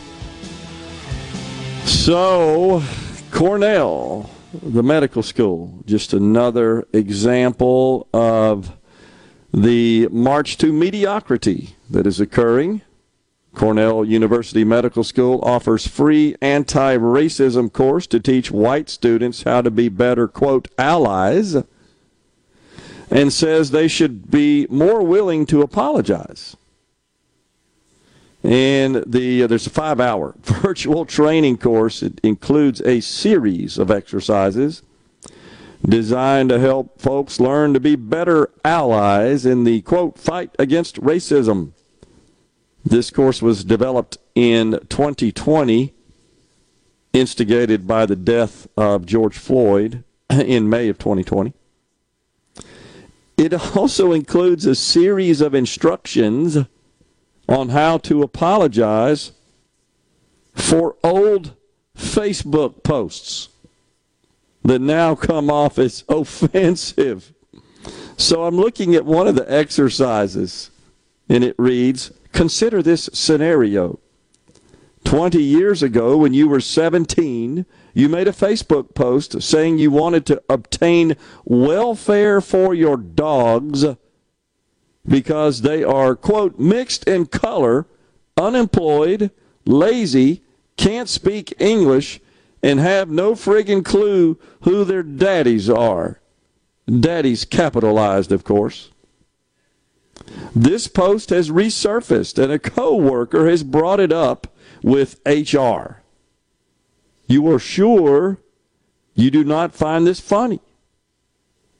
[1.84, 2.82] So,
[3.30, 8.76] Cornell, the medical school, just another example of
[9.54, 12.82] the march to mediocrity that is occurring.
[13.54, 19.88] Cornell University Medical School offers free anti-racism course to teach white students how to be
[19.88, 21.62] better quote allies
[23.12, 26.56] and says they should be more willing to apologize.
[28.42, 32.02] And the uh, there's a five-hour virtual training course.
[32.02, 34.82] It includes a series of exercises
[35.86, 41.72] designed to help folks learn to be better allies in the quote fight against racism.
[42.84, 45.92] This course was developed in 2020,
[47.12, 51.52] instigated by the death of George Floyd in May of 2020.
[53.36, 56.58] It also includes a series of instructions
[57.48, 59.32] on how to apologize
[60.54, 61.54] for old
[61.96, 63.48] Facebook posts.
[64.64, 67.32] that now come off as offensive.
[68.16, 70.70] So I'm looking at one of the exercises,
[71.28, 73.98] and it reads Consider this scenario.
[75.04, 80.26] 20 years ago, when you were 17, you made a Facebook post saying you wanted
[80.26, 83.84] to obtain welfare for your dogs
[85.06, 87.86] because they are, quote, mixed in color,
[88.36, 89.30] unemployed,
[89.64, 90.42] lazy,
[90.76, 92.20] can't speak English,
[92.62, 96.20] and have no friggin' clue who their daddies are.
[96.86, 98.90] Daddies capitalized, of course.
[100.54, 104.46] This post has resurfaced, and a coworker has brought it up
[104.82, 106.01] with HR.
[107.32, 108.36] You are sure
[109.14, 110.60] you do not find this funny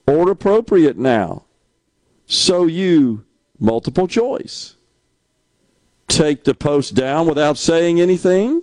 [0.07, 1.45] or appropriate now.
[2.25, 3.27] So you,
[3.61, 4.77] multiple choice,
[6.09, 8.63] take the post down without saying anything,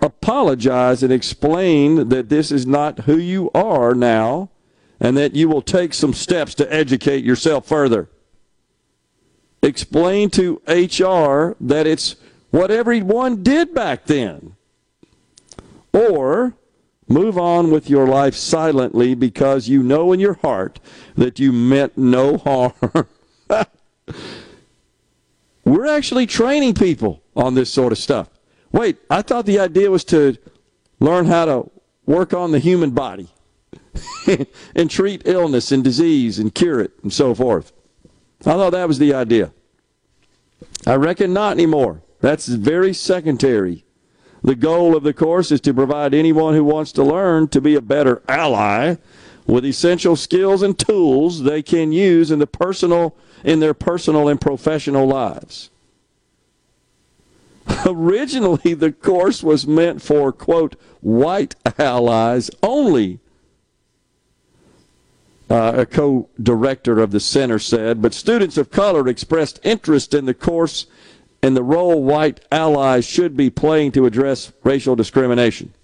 [0.00, 4.50] apologize and explain that this is not who you are now
[4.98, 8.08] and that you will take some steps to educate yourself further.
[9.62, 12.16] Explain to HR that it's
[12.50, 14.56] what everyone did back then.
[15.92, 16.54] Or
[17.08, 20.80] move on with your life silently because you know in your heart
[21.16, 22.72] that you meant no harm.
[25.64, 28.28] We're actually training people on this sort of stuff.
[28.72, 30.36] Wait, I thought the idea was to
[30.98, 31.70] learn how to
[32.06, 33.28] work on the human body
[34.74, 37.72] and treat illness and disease and cure it and so forth.
[38.40, 39.52] I thought that was the idea.
[40.86, 42.02] I reckon not anymore.
[42.20, 43.84] That's very secondary.
[44.42, 47.74] The goal of the course is to provide anyone who wants to learn to be
[47.74, 48.96] a better ally
[49.46, 54.40] with essential skills and tools they can use in the personal in their personal and
[54.40, 55.70] professional lives.
[57.86, 63.18] Originally, the course was meant for, quote, white allies only,
[65.50, 70.24] uh, a co director of the center said, but students of color expressed interest in
[70.24, 70.86] the course
[71.42, 75.74] and the role white allies should be playing to address racial discrimination.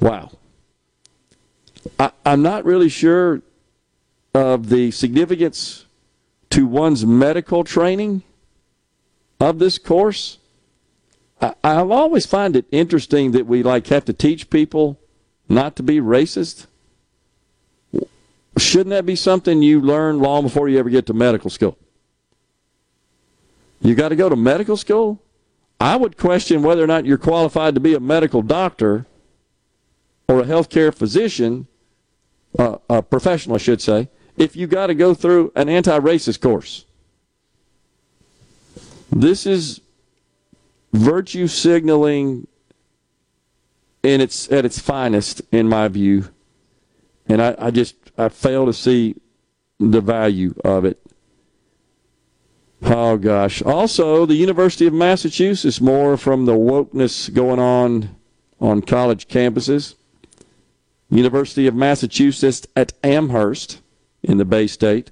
[0.00, 0.32] Wow.
[1.98, 3.42] I, am not really sure
[4.34, 5.84] of the significance
[6.50, 8.22] to one's medical training
[9.40, 10.38] of this course.
[11.40, 14.98] I, I've always find it interesting that we like have to teach people
[15.48, 16.66] not to be racist.
[18.56, 21.76] Shouldn't that be something you learn long before you ever get to medical school?
[23.82, 25.22] You got to go to medical school?
[25.80, 29.06] I would question whether or not you're qualified to be a medical doctor
[30.28, 31.66] or a healthcare physician,
[32.56, 36.40] uh, a professional, I should say, if you got to go through an anti racist
[36.40, 36.86] course.
[39.10, 39.80] This is
[40.92, 42.46] virtue signaling
[44.04, 46.28] in its at its finest, in my view.
[47.26, 49.16] And I, I just I fail to see
[49.78, 51.01] the value of it.
[52.84, 53.62] Oh gosh.
[53.62, 58.16] Also, the University of Massachusetts, more from the wokeness going on
[58.60, 59.94] on college campuses.
[61.10, 63.82] University of Massachusetts at Amherst
[64.22, 65.10] in the Bay State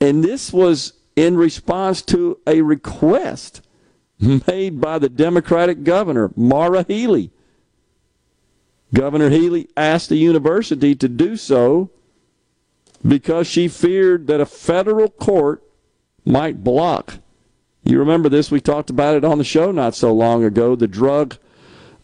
[0.00, 3.62] And this was in response to a request
[4.18, 7.30] made by the Democratic governor, Maura Healey.
[8.92, 11.90] Governor Healey asked the university to do so
[13.06, 15.62] because she feared that a federal court
[16.24, 17.18] might block.
[17.84, 18.50] You remember this?
[18.50, 20.74] We talked about it on the show not so long ago.
[20.74, 21.36] The drug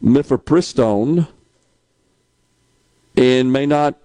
[0.01, 1.27] mifepristone
[3.16, 3.98] and may not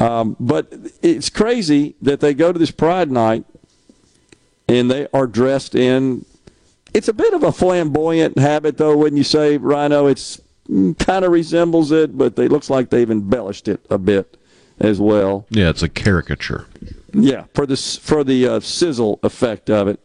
[0.00, 0.72] Um, but
[1.02, 3.44] it's crazy that they go to this Pride night
[4.66, 6.24] and they are dressed in.
[6.94, 10.06] It's a bit of a flamboyant habit, though, wouldn't you say, Rhino?
[10.06, 10.40] It's
[10.98, 14.36] kind of resembles it, but it looks like they've embellished it a bit
[14.80, 15.46] as well.
[15.50, 16.66] Yeah, it's a caricature.
[17.12, 20.00] Yeah, for the for the uh, sizzle effect of it.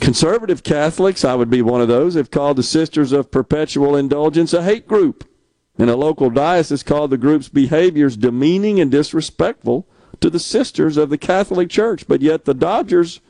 [0.00, 4.52] Conservative Catholics, I would be one of those, have called the Sisters of Perpetual Indulgence
[4.52, 5.28] a hate group.
[5.78, 9.86] And a local diocese called the group's behaviors demeaning and disrespectful
[10.20, 12.06] to the sisters of the Catholic Church.
[12.06, 13.20] But yet the Dodgers,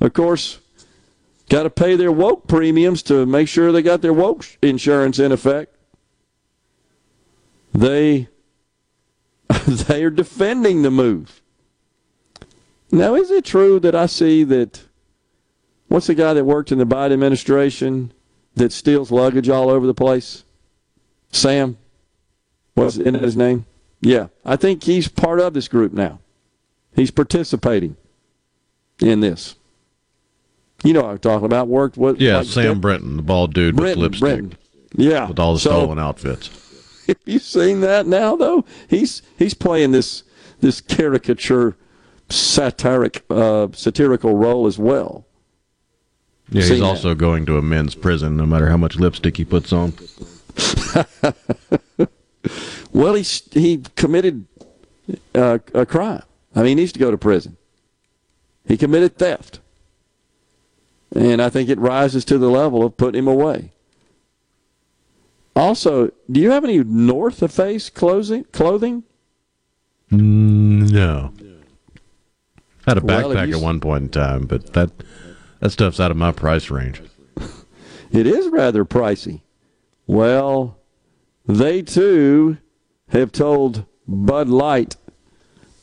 [0.00, 0.60] of course,
[1.48, 5.32] got to pay their woke premiums to make sure they got their woke insurance in
[5.32, 5.76] effect.
[7.72, 8.28] They
[9.66, 11.42] they are defending the move.
[12.90, 14.84] Now, is it true that I see that
[15.88, 18.12] what's the guy that worked in the Biden administration
[18.54, 20.43] that steals luggage all over the place?
[21.34, 21.76] Sam?
[22.76, 23.66] Was in his name?
[24.00, 24.28] Yeah.
[24.44, 26.20] I think he's part of this group now.
[26.96, 27.96] He's participating
[29.00, 29.56] in this.
[30.82, 31.68] You know what I'm talking about.
[31.68, 34.58] Worked with Yeah, like Sam Brinton, the bald dude Brinton, with lipstick, Brinton.
[34.96, 35.28] Yeah.
[35.28, 36.50] with all the So- stolen outfits.
[37.06, 38.64] Have you seen that now though?
[38.88, 40.22] He's he's playing this
[40.60, 41.76] this caricature
[42.30, 45.26] satiric uh, satirical role as well.
[46.50, 49.70] Yeah, he's also going to a men's prison, no matter how much lipstick he puts
[49.72, 49.92] on.
[52.92, 53.22] Well, he
[53.52, 54.46] he committed
[55.34, 56.22] uh, a crime.
[56.54, 57.56] I mean, he needs to go to prison.
[58.66, 59.58] He committed theft,
[61.14, 63.72] and I think it rises to the level of putting him away.
[65.56, 68.44] Also, do you have any North Face clothing?
[68.52, 69.02] Clothing?
[70.12, 71.32] Mm, No.
[72.86, 74.90] Had a Well, backpack you at one point in time, but that
[75.60, 77.00] that stuff's out of my price range.
[78.12, 79.40] It is rather pricey.
[80.06, 80.78] Well,
[81.46, 82.58] they too
[83.08, 84.96] have told Bud Light,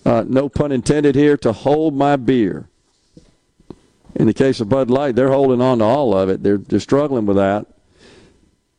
[0.06, 2.68] uh, no pun intended here, to hold my beer.
[4.16, 6.44] In the case of Bud Light, they're holding on to all of it.
[6.44, 7.68] They're they're struggling with that.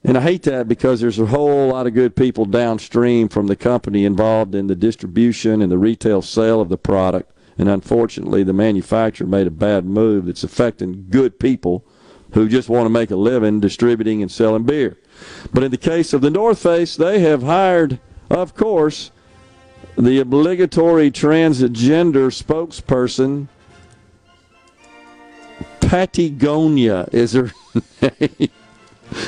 [0.05, 3.55] And I hate that because there's a whole lot of good people downstream from the
[3.57, 7.31] company involved in the distribution and the retail sale of the product.
[7.57, 11.85] And unfortunately, the manufacturer made a bad move that's affecting good people
[12.33, 14.99] who just want to make a living distributing and selling beer.
[15.53, 18.01] But in the case of the North Face, they have hired,
[18.31, 19.11] of course,
[19.97, 23.49] the obligatory transgender spokesperson.
[25.81, 27.53] Patagonia is her
[28.01, 28.49] name.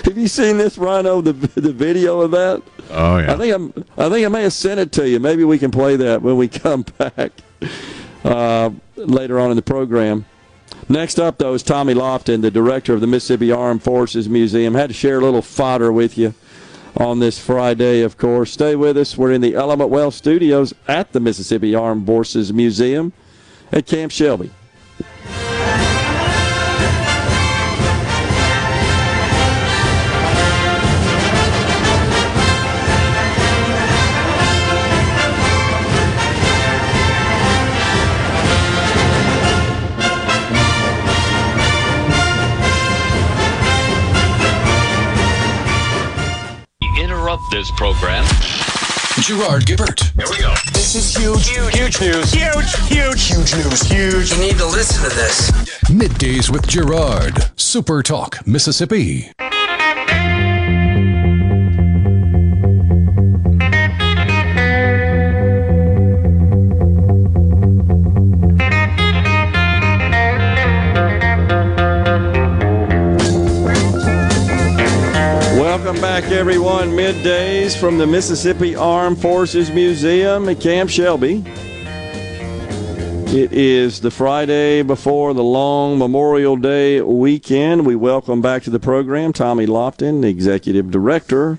[0.04, 1.20] Have you seen this, Rhino?
[1.20, 2.62] The the video of that?
[2.90, 3.34] Oh yeah.
[3.34, 3.84] I think I'm.
[3.98, 5.20] I think I may have sent it to you.
[5.20, 7.32] Maybe we can play that when we come back
[8.24, 10.24] uh, later on in the program.
[10.89, 14.74] Next up, though, is Tommy Lofton, the director of the Mississippi Armed Forces Museum.
[14.74, 16.35] Had to share a little fodder with you
[16.97, 18.52] on this Friday, of course.
[18.52, 19.16] Stay with us.
[19.16, 23.12] We're in the Element Wealth Studios at the Mississippi Armed Forces Museum
[23.73, 24.51] at Camp Shelby.
[47.65, 48.24] Interrupt this program.
[49.20, 50.12] Gerard Gibert.
[50.15, 50.55] Here we go.
[50.73, 51.49] This is huge.
[51.49, 52.32] Huge, huge news.
[52.32, 53.82] Huge, huge, huge news.
[53.82, 54.32] Huge.
[54.32, 55.51] You need to listen to this.
[55.89, 57.51] Middays with Gerard.
[57.57, 59.31] Super Talk, Mississippi.
[76.05, 76.90] Back, everyone.
[76.90, 81.43] Middays from the Mississippi Armed Forces Museum at Camp Shelby.
[83.35, 87.86] It is the Friday before the long Memorial Day weekend.
[87.86, 91.59] We welcome back to the program Tommy Lofton, the Executive Director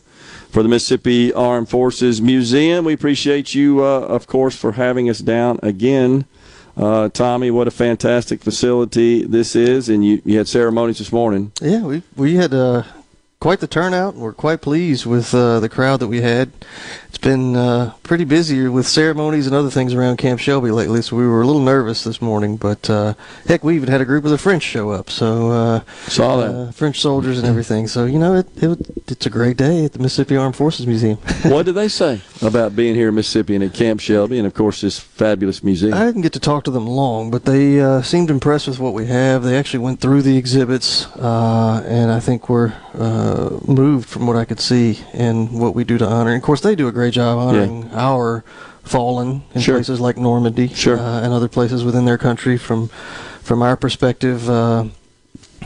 [0.51, 2.85] for the Mississippi Armed Forces Museum.
[2.85, 6.25] We appreciate you, uh, of course, for having us down again.
[6.77, 11.51] Uh, Tommy, what a fantastic facility this is, and you, you had ceremonies this morning.
[11.61, 12.83] Yeah, we we had uh,
[13.45, 16.51] quite the turnout, and we're quite pleased with uh, the crowd that we had.
[17.15, 21.15] It's been uh, pretty busy with ceremonies and other things around Camp Shelby lately, so
[21.15, 22.57] we were a little nervous this morning.
[22.57, 23.13] But uh,
[23.47, 26.53] heck, we even had a group of the French show up, so uh, saw that
[26.53, 27.87] uh, French soldiers and everything.
[27.87, 31.17] So you know, it, it it's a great day at the Mississippi Armed Forces Museum.
[31.43, 34.53] what did they say about being here in Mississippi and at Camp Shelby, and of
[34.53, 35.93] course this fabulous museum?
[35.93, 38.93] I didn't get to talk to them long, but they uh, seemed impressed with what
[38.93, 39.41] we have.
[39.41, 44.35] They actually went through the exhibits, uh, and I think were uh, moved from what
[44.35, 46.31] I could see and what we do to honor.
[46.31, 48.43] And of course, they do a great job honoring our
[48.83, 49.75] fallen in Sure.
[49.75, 50.97] places like Normandy Sure.
[50.99, 52.57] uh, and other places within their country.
[52.57, 52.89] From
[53.41, 54.85] from our perspective, uh,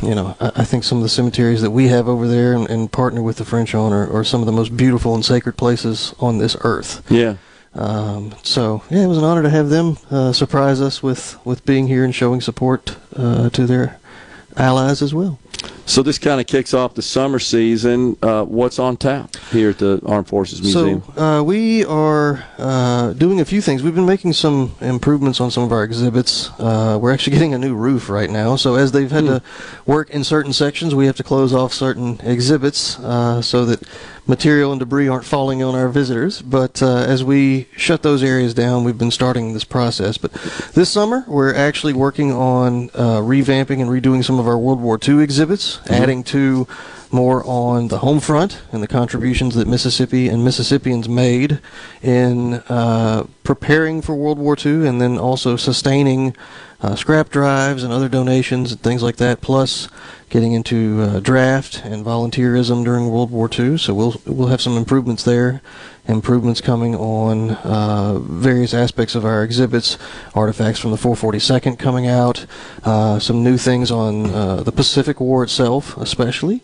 [0.01, 2.69] you know, I, I think some of the cemeteries that we have over there and,
[2.69, 5.55] and partner with the French on are, are some of the most beautiful and sacred
[5.57, 7.01] places on this earth.
[7.09, 7.35] Yeah.
[7.75, 11.65] Um, so yeah, it was an honor to have them uh, surprise us with, with
[11.65, 13.99] being here and showing support uh, to their
[14.57, 15.39] allies as well.
[15.89, 18.15] So this kind of kicks off the summer season.
[18.21, 21.01] Uh, what's on tap here at the Armed Forces Museum?
[21.15, 23.81] So uh, we are uh, doing a few things.
[23.81, 26.51] We've been making some improvements on some of our exhibits.
[26.59, 28.55] Uh, we're actually getting a new roof right now.
[28.55, 29.41] So as they've had to
[29.87, 33.81] work in certain sections, we have to close off certain exhibits uh, so that
[34.29, 36.41] material and debris aren't falling on our visitors.
[36.41, 40.17] But uh, as we shut those areas down, we've been starting this process.
[40.17, 40.31] But
[40.75, 44.99] this summer, we're actually working on uh, revamping and redoing some of our World War
[45.05, 46.67] II exhibits, adding to
[47.11, 51.59] more on the home front and the contributions that Mississippi and Mississippians made
[52.01, 56.35] in uh, preparing for World War II and then also sustaining
[56.81, 59.89] uh, scrap drives and other donations and things like that, plus
[60.29, 63.79] getting into uh, draft and volunteerism during World War II.
[63.79, 65.61] So we'll we'll have some improvements there,
[66.07, 69.97] improvements coming on uh, various aspects of our exhibits,
[70.35, 72.45] artifacts from the 442nd coming out,
[72.83, 76.61] uh, some new things on uh, the Pacific War itself, especially,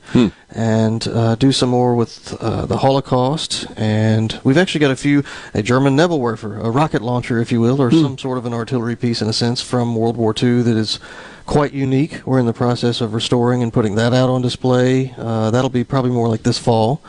[0.56, 3.68] and uh, do some more with uh, the Holocaust.
[3.76, 5.23] And we've actually got a few
[5.53, 8.95] a German Nebelwerfer, a rocket launcher, if you will, or some sort of an artillery
[8.95, 10.99] piece in a sense from World War II that is
[11.45, 12.22] quite unique.
[12.26, 15.14] We're in the process of restoring and putting that out on display.
[15.18, 17.02] Uh, that'll be probably more like this fall.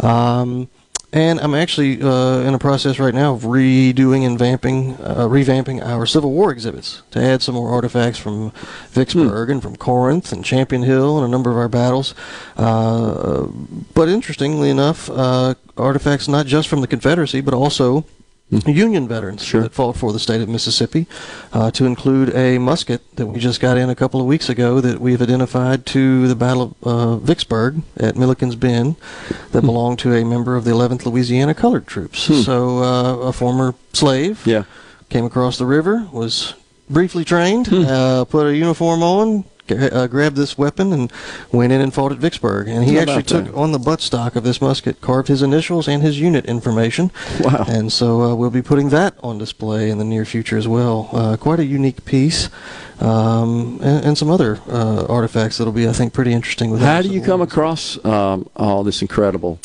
[0.00, 0.68] Um,
[1.12, 5.82] and I'm actually uh, in a process right now of redoing and vamping, uh, revamping
[5.82, 8.50] our Civil War exhibits to add some more artifacts from
[8.90, 12.14] Vicksburg and from Corinth and Champion Hill and a number of our battles.
[12.56, 13.46] Uh,
[13.94, 18.04] but interestingly enough, uh, artifacts not just from the Confederacy, but also
[18.50, 21.06] Union veterans that fought for the state of Mississippi,
[21.52, 24.80] uh, to include a musket that we just got in a couple of weeks ago
[24.80, 28.96] that we've identified to the Battle of uh, Vicksburg at Milliken's Bend
[29.52, 32.26] that belonged to a member of the 11th Louisiana Colored Troops.
[32.26, 32.40] Hmm.
[32.40, 34.64] So uh, a former slave Yeah.
[35.10, 36.54] came across the river, was
[36.88, 37.84] briefly trained, Hmm.
[37.86, 41.12] uh, put a uniform on, uh, grabbed this weapon, and
[41.52, 42.68] went in and fought at Vicksburg.
[42.68, 43.54] And he How actually took that?
[43.54, 47.10] on the buttstock of this musket, carved his initials and his unit information.
[47.40, 47.64] Wow.
[47.68, 51.08] And so uh, we'll be putting that on display in the near future as well.
[51.12, 52.48] Uh, quite a unique piece.
[53.00, 56.70] Um, and, and some other uh, artifacts that'll be, I think, pretty interesting.
[56.70, 59.60] With How do you come across um, all this incredible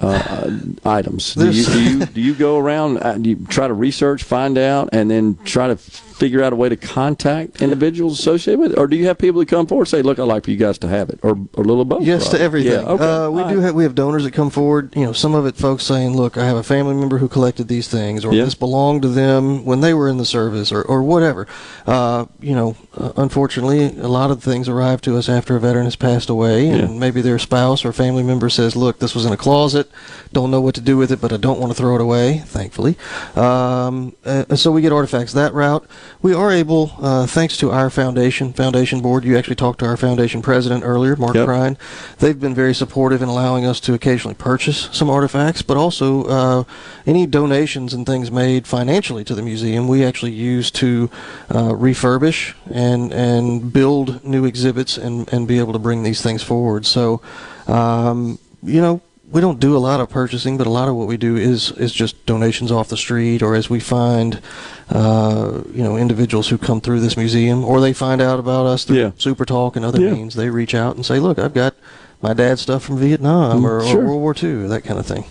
[0.00, 0.50] uh,
[0.84, 1.34] items?
[1.34, 2.98] Do you, do you do you go around?
[2.98, 5.78] Uh, do you try to research, find out, and then try to
[6.18, 9.40] figure out a way to contact individuals associated with it, or do you have people
[9.40, 11.30] who come forward and say, "Look, I'd like for you guys to have it," or,
[11.54, 12.02] or a little both?
[12.02, 12.72] Yes to everything.
[12.72, 13.04] Yeah, okay.
[13.04, 13.64] Uh, we All do right.
[13.66, 14.92] have we have donors that come forward.
[14.96, 17.68] You know, some of it folks saying, "Look, I have a family member who collected
[17.68, 18.44] these things, or Yeah.
[18.44, 21.46] this belonged to them when they were in the service, or or whatever."
[21.86, 25.84] Uh, you know, uh, unfortunately, a lot of things arrive to us after a veteran
[25.84, 26.98] has passed away, and Yeah.
[26.98, 29.88] maybe their spouse or family member says, "Look, this was in a closet.
[30.32, 32.42] Don't know what to do with it, but I don't want to throw it away."
[32.46, 32.96] Thankfully,
[33.36, 35.84] um, uh, so we get artifacts that route.
[36.20, 39.24] We are able, uh, thanks to our foundation, foundation board.
[39.24, 41.46] You actually talked to our foundation president earlier, Mark Yep.
[41.48, 41.76] Prine.
[42.18, 46.64] They've been very supportive in allowing us to occasionally purchase some artifacts, but also uh,
[47.06, 51.10] any donations and things made financially to the museum, we actually use to
[51.50, 56.42] uh, refurbish and and build new exhibits and and be able to bring these things
[56.42, 56.84] forward.
[56.86, 57.20] So,
[57.66, 59.00] um, you know.
[59.30, 61.70] We don't do a lot of purchasing, but a lot of what we do is
[61.72, 64.40] is just donations off the street, or as we find,
[64.88, 68.84] uh, you know, individuals who come through this museum, or they find out about us
[68.84, 69.10] through Yeah.
[69.18, 70.12] Super Talk and other Yeah.
[70.14, 70.34] means.
[70.34, 71.74] They reach out and say, "Look, I've got
[72.22, 74.02] my dad's stuff from Vietnam or, Mm, sure.
[74.02, 75.24] or World War II, that kind of thing.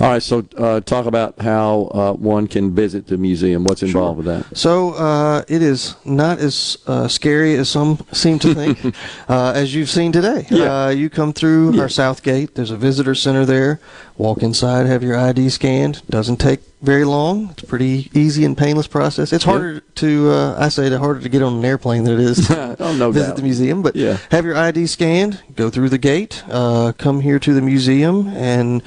[0.00, 3.64] All right, so uh, talk about how uh, one can visit the museum.
[3.64, 4.56] What's involved with that?
[4.56, 8.94] So uh, it is not as uh, scary as some seem to think,
[9.28, 10.46] uh, as you've seen today.
[10.50, 12.54] Uh, you come through our south gate.
[12.54, 13.80] There's a visitor center there.
[14.16, 16.02] Walk inside, have your ID scanned.
[16.08, 17.50] Doesn't take very long.
[17.50, 19.32] It's a pretty easy and painless process.
[19.32, 19.50] It's Yeah.
[19.52, 22.46] harder to, uh, I say, it harder to get on an airplane than it is
[22.48, 23.36] to Oh, no visit doubt.
[23.36, 23.82] the museum.
[23.82, 24.18] But Yeah.
[24.30, 25.40] have your ID scanned.
[25.56, 26.42] Go through the gate.
[26.48, 28.82] Uh, come here to the museum and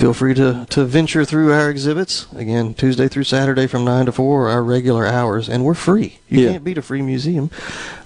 [0.00, 2.26] feel free to, to venture through our exhibits.
[2.34, 6.18] Again, Tuesday through Saturday from 9 to 4 are our regular hours, and we're free.
[6.26, 6.52] You Yeah.
[6.52, 7.50] can't beat a free museum.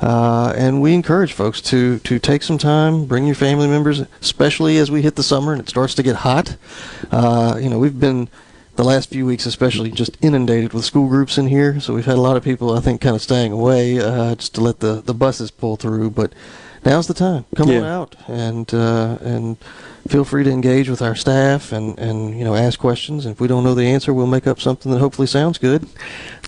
[0.01, 4.77] Uh, and we encourage folks to, to take some time, bring your family members, especially
[4.77, 6.57] as we hit the summer and it starts to get hot.
[7.13, 8.29] Uh, you know, we've been
[8.75, 12.17] the last few weeks especially just inundated with school groups in here so we've had
[12.17, 15.01] a lot of people i think kind of staying away uh, just to let the,
[15.03, 16.33] the buses pull through but
[16.85, 19.57] now's the time come on out and uh, and
[20.09, 23.25] feel free to engage with our staff and, and you know ask questions.
[23.27, 25.87] And if we don't know the answer we'll make up something that hopefully sounds good.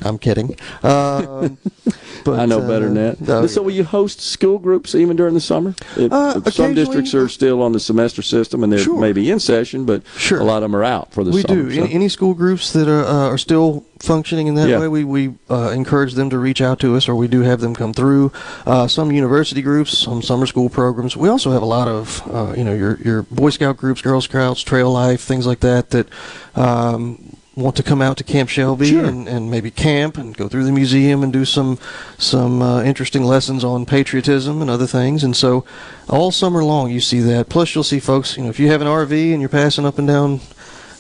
[0.03, 0.57] I'm kidding.
[0.83, 1.59] Um,
[2.33, 3.21] but, I know uh, better than that.
[3.21, 5.75] no, so, will you host school groups even during the summer?
[5.97, 9.01] It- Uh, some districts are still on the semester system, and they're Sure.
[9.01, 10.41] maybe in session, but Sure.
[10.41, 11.63] a lot of them are out for the we summer.
[11.63, 11.75] do.
[11.75, 14.79] so- Any, any school groups that are, uh, are still functioning in that Yeah.
[14.81, 17.61] way, we, we uh, encourage them to reach out to us, or we do have
[17.61, 18.31] them come through.
[18.67, 21.17] Uh, some university groups, some summer school programs.
[21.17, 24.21] We also have a lot of, uh, you know, your your Boy Scout groups, Girl
[24.21, 26.07] Scouts, Trail Life, things like that that.
[26.55, 29.07] Um, Want to come out to Camp Shelby Sure.
[29.07, 31.79] and, and maybe camp and go through the museum and do some
[32.19, 35.25] some uh, interesting lessons on patriotism and other things.
[35.25, 35.65] And so,
[36.11, 37.49] all summer long you see that.
[37.49, 38.37] Plus, you'll see folks.
[38.37, 40.41] You know, if you have an RV and you're passing up and down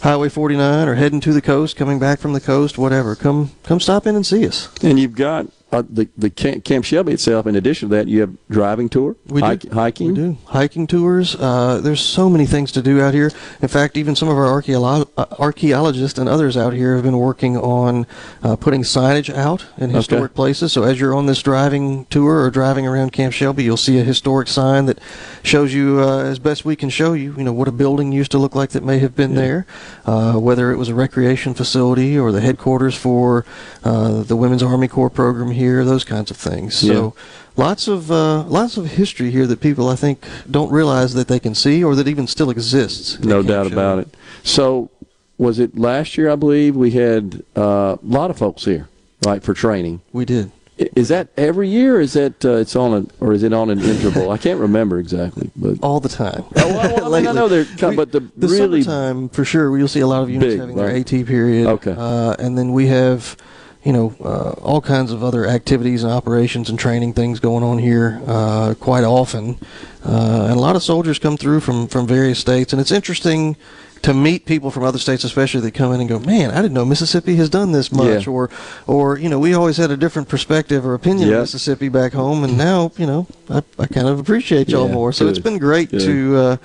[0.00, 3.78] Highway 49 or heading to the coast, coming back from the coast, whatever, come come
[3.78, 4.70] stop in and see us.
[4.82, 7.46] And you've got uh, the the Camp, Camp Shelby itself.
[7.46, 9.68] In addition to that, you have driving tour, We do.
[9.72, 10.08] hiking.
[10.08, 11.34] We do hiking tours.
[11.34, 13.32] Uh, there's so many things to do out here.
[13.60, 17.18] In fact, even some of our archeolo- uh, archaeologists and others out here have been
[17.18, 18.06] working on
[18.44, 19.96] uh, putting signage out in Okay.
[19.96, 20.72] historic places.
[20.72, 24.04] So as you're on this driving tour or driving around Camp Shelby, you'll see a
[24.04, 25.00] historic sign that
[25.42, 28.30] shows you, uh, as best we can show you, you know what a building used
[28.30, 29.66] to look like that may have been there,
[30.04, 33.44] uh, whether it was a recreation facility or the headquarters for
[33.82, 36.74] uh, the Women's Army Corps program here, those kinds of things.
[36.76, 37.14] So
[37.56, 41.40] lots of uh, lots of history here that people I think don't realize that they
[41.40, 43.18] can see or that even still exists.
[43.20, 44.14] No doubt about it.
[44.42, 44.90] So,
[45.38, 46.30] was it last year?
[46.30, 48.88] I believe we had uh, a lot of folks here,
[49.24, 50.00] right, for training.
[50.12, 50.50] We did.
[50.78, 51.96] Is that every year?
[51.96, 54.30] Or is that uh, it's on a or is it on an interval?
[54.30, 56.44] I can't remember exactly, but all the time.
[56.56, 59.76] Oh, well, I, mean, I know they're, com- but the, The really summertime, for sure,
[59.78, 60.94] you'll see a lot of units big, having their?
[60.94, 61.66] AT period.
[61.66, 61.94] Okay.
[61.96, 63.38] Uh, and then we have,
[63.86, 67.78] you know, uh, all kinds of other activities and operations and training things going on
[67.78, 69.56] here uh, quite often.
[70.04, 72.72] Uh, and a lot of soldiers come through from, from various states.
[72.72, 73.56] And it's interesting
[74.02, 76.74] to meet people from other states, especially that come in and go, "Man, I didn't
[76.74, 78.32] know Mississippi has done this much," Yeah.
[78.32, 78.50] or,
[78.86, 81.36] or you know, we always had a different perspective or opinion Yeah.
[81.36, 84.94] of Mississippi back home, and now, you know, I, I kind of appreciate y'all Yeah,
[84.94, 85.12] more.
[85.12, 86.02] So it's been great Good.
[86.02, 86.56] to uh,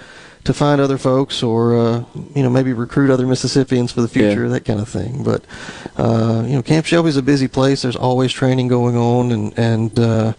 [0.43, 2.03] to find other folks or uh,
[2.35, 4.49] you know maybe recruit other Mississippians for the future, Yeah.
[4.49, 5.23] that kind of thing.
[5.23, 5.43] But
[5.97, 7.81] uh, you know, Camp Shelby's a busy place.
[7.83, 10.33] There's always training going on, and and uh,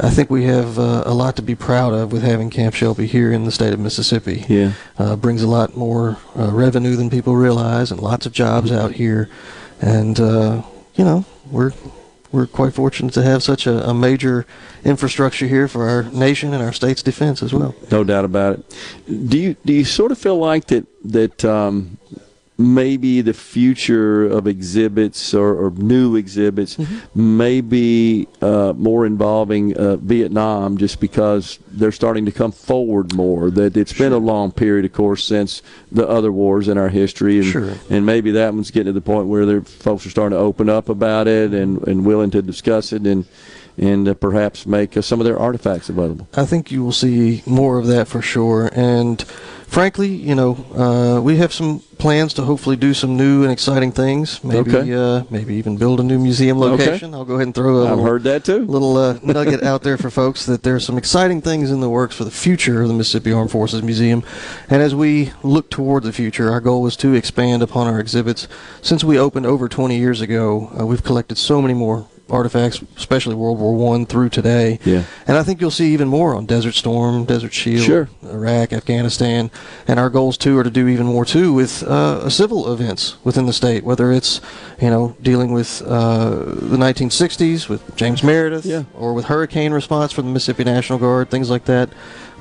[0.00, 3.06] I think we have uh, a lot to be proud of with having Camp Shelby
[3.06, 4.44] here in the state of Mississippi.
[4.48, 4.72] Yeah.
[4.98, 8.92] uh, brings a lot more uh, revenue than people realize, and lots of jobs out
[8.92, 9.28] here.
[9.80, 10.62] And uh,
[10.94, 11.72] you know, we're
[12.32, 14.46] we're quite fortunate to have such a, a major
[14.84, 17.74] infrastructure here for our nation and our state's defense as well.
[17.90, 19.28] No doubt about it.
[19.28, 21.98] Do you do you sort of feel like that that um,
[22.58, 26.78] maybe the future of exhibits or, or new exhibits
[27.14, 33.50] may be uh, more involving uh, Vietnam, just because they're starting to come forward more?
[33.50, 37.38] That it's been a long period, of course, since the other wars in our history,
[37.38, 37.72] and Sure.
[37.90, 40.68] and maybe that one's getting to the point where their folks are starting to open
[40.68, 43.24] up about it and, and willing to discuss it and
[43.78, 46.28] and uh, perhaps make uh, some of their artifacts available.
[46.34, 48.68] I think you will see more of that for sure.
[48.74, 49.24] And
[49.72, 53.90] frankly, you know, uh, we have some plans to hopefully do some new and exciting
[53.90, 54.42] things.
[54.44, 54.92] Maybe, Okay.
[54.92, 56.70] uh, maybe even build a new museum Okay.
[56.84, 57.14] location.
[57.14, 58.66] I'll go ahead and throw a I've little, heard that too.
[58.66, 62.14] little uh, nugget out there for folks that there's some exciting things in the works
[62.14, 64.22] for the future of the Mississippi Armed Forces Museum.
[64.68, 68.48] And as we look toward the future, our goal is to expand upon our exhibits.
[68.82, 73.34] Since we opened over 20 years ago, uh, we've collected so many more artifacts, especially
[73.34, 74.78] World War One through today.
[74.84, 75.04] Yeah.
[75.26, 78.08] And I think you'll see even more on Desert Storm, Desert Shield, Sure.
[78.24, 79.50] Iraq, Afghanistan,
[79.86, 83.46] and our goals too are to do even more too with uh, civil events within
[83.46, 84.40] the state, whether it's
[84.80, 88.84] you know dealing with uh, the 1960s with James Meredith, Yeah.
[88.94, 91.90] or with hurricane response from the Mississippi National Guard, things like that.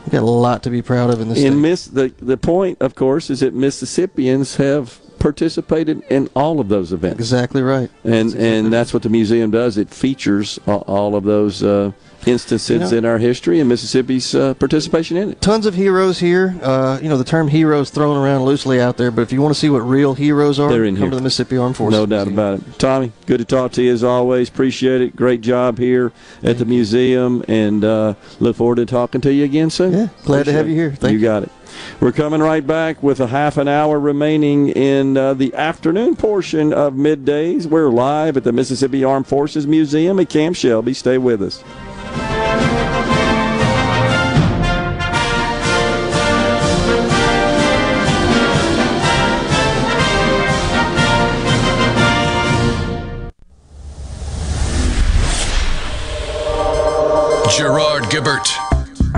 [0.05, 1.59] We've got a lot to be proud of in this And state.
[1.61, 6.91] miss the the point, of course, is that Mississippians have participated in all of those
[6.91, 7.19] events.
[7.19, 7.89] Exactly right.
[8.03, 9.77] And and that's what the museum does.
[9.77, 11.91] It features all, of those uh,
[12.26, 15.41] instances You know- in our history and Mississippi's uh, participation in it.
[15.41, 16.56] Tons of heroes here.
[16.61, 19.53] Uh, you know, the term heroes thrown around loosely out there, but if you want
[19.53, 21.10] to see what real heroes are, They're in come here.
[21.11, 21.99] to the Mississippi Armed Forces.
[21.99, 22.80] No doubt about it.
[22.80, 24.49] Tommy, good to talk to you as always.
[24.49, 25.15] Appreciate it.
[25.15, 26.11] Great job here
[26.43, 29.93] at the museum, and uh, look forward to talking to you again soon.
[29.93, 30.91] Yeah, glad to have you here.
[30.91, 31.19] Thank you.
[31.22, 31.52] got it.
[31.99, 36.73] We're coming right back with a half an hour remaining in uh, the afternoon portion
[36.73, 37.65] of middays.
[37.65, 40.93] We're live at the Mississippi Armed Forces Museum at Camp Shelby.
[40.93, 41.63] Stay with us.
[57.57, 58.70] Gerard Gibert.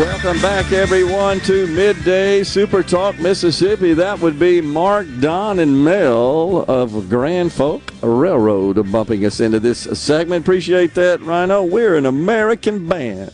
[0.00, 3.92] Welcome back, everyone, to Midday Super Talk Mississippi.
[3.92, 9.80] That would be Mark, Don, and Mel of Grand Funk Railroad bumping us into this
[10.00, 10.42] segment.
[10.42, 11.64] Appreciate that, Rhino.
[11.64, 13.30] We're an American band.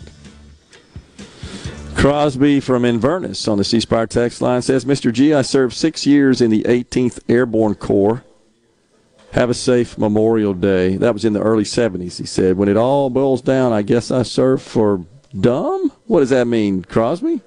[1.95, 5.13] Crosby from Inverness on the C Spire text line says, Mr.
[5.13, 8.25] G, I served six years in the 18th Airborne Corps.
[9.31, 10.97] Have a safe Memorial Day.
[10.97, 12.57] That was in the early 70s, he said.
[12.57, 15.05] When it all boils down, I guess I served for
[15.41, 15.93] dumb?
[16.07, 17.41] What does that mean, Crosby?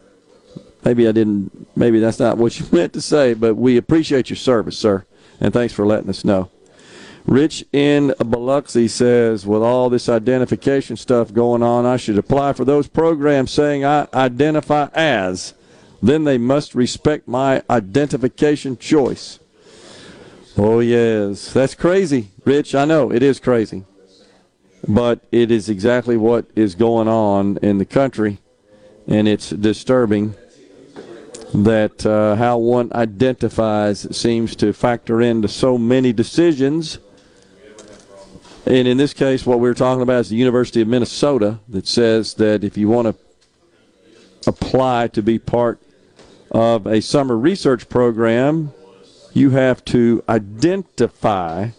[0.84, 4.38] Maybe I didn't, maybe that's not what you meant to say, but we appreciate your
[4.38, 5.06] service, sir,
[5.40, 6.50] and thanks for letting us know.
[7.26, 12.66] Rich in Biloxi says, with all this identification stuff going on, I should apply for
[12.66, 15.54] those programs saying I identify as.
[16.02, 19.40] Then they must respect my identification choice.
[20.58, 21.54] Oh, yes.
[21.54, 22.74] That's crazy, Rich.
[22.74, 23.84] I know it is crazy.
[24.88, 28.40] But it is exactly what is going on in the country,
[29.08, 30.36] and it's disturbing
[31.54, 37.00] that uh, how one identifies seems to factor into so many decisions.
[38.66, 42.36] And in this case, what we're talking about is the University of Minnesota that says
[42.36, 43.16] that if you want to
[44.48, 45.80] apply to be part
[46.52, 48.72] of a summer research program,
[49.34, 51.70] you have to identify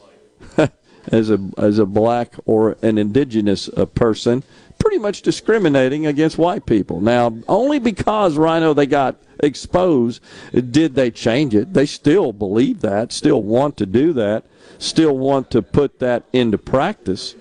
[1.10, 4.42] as a as a black or an indigenous uh, person,
[4.78, 7.00] pretty much discriminating against white people.
[7.00, 10.22] Now, only because Rhino they got exposed
[10.52, 11.72] did they change it.
[11.72, 14.44] They still believe that, still want to do that,
[14.78, 17.34] still want to put that into practice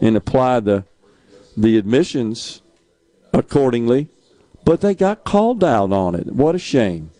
[0.00, 0.84] and apply the
[1.56, 2.62] the admissions
[3.32, 4.08] accordingly,
[4.64, 6.26] but they got called out on it.
[6.26, 7.10] What a shame.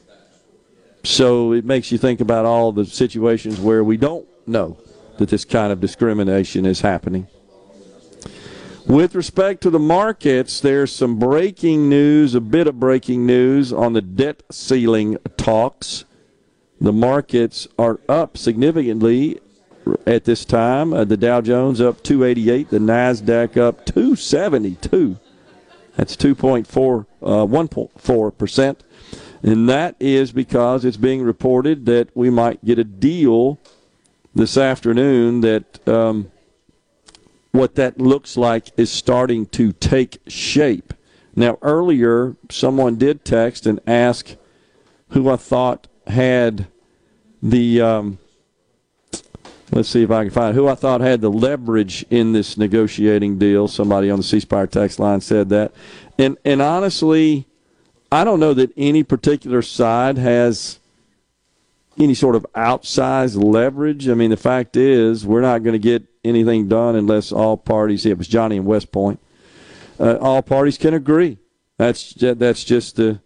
[1.05, 4.79] So it makes you think about all the situations where we don't know
[5.19, 7.27] that this kind of discrimination is happening.
[8.87, 13.95] With respect to the markets, there's some breaking news, a bit of breaking news on
[13.95, 16.05] the debt ceiling talks.
[16.81, 19.41] The markets are up significantly
[20.07, 20.93] at this time.
[20.93, 25.19] Uh, the Dow Jones up 288, the Nasdaq up 272.
[25.97, 28.85] That's 2.4 uh, 1.4 percent,
[29.43, 33.59] and that is because it's being reported that we might get a deal
[34.35, 36.31] this afternoon that um,
[37.53, 40.93] what that looks like is starting to take shape.
[41.37, 44.37] Now, earlier, someone did text and ask
[45.11, 46.67] who I thought had
[47.43, 47.81] the.
[47.81, 48.19] Um,
[49.71, 53.39] let's see if I can find who I thought had the leverage in this negotiating
[53.39, 53.67] deal.
[53.69, 55.73] Somebody on the C Spire text line said that,
[56.19, 57.47] and and honestly,
[58.11, 60.79] I don't know that any particular side has
[61.99, 64.09] any sort of outsized leverage.
[64.09, 68.07] I mean, the fact is, we're not going to get anything done unless all parties.
[68.07, 69.21] It was Johnny and West Point.
[69.99, 71.39] Uh, all parties can agree.
[71.79, 73.21] That's that's just the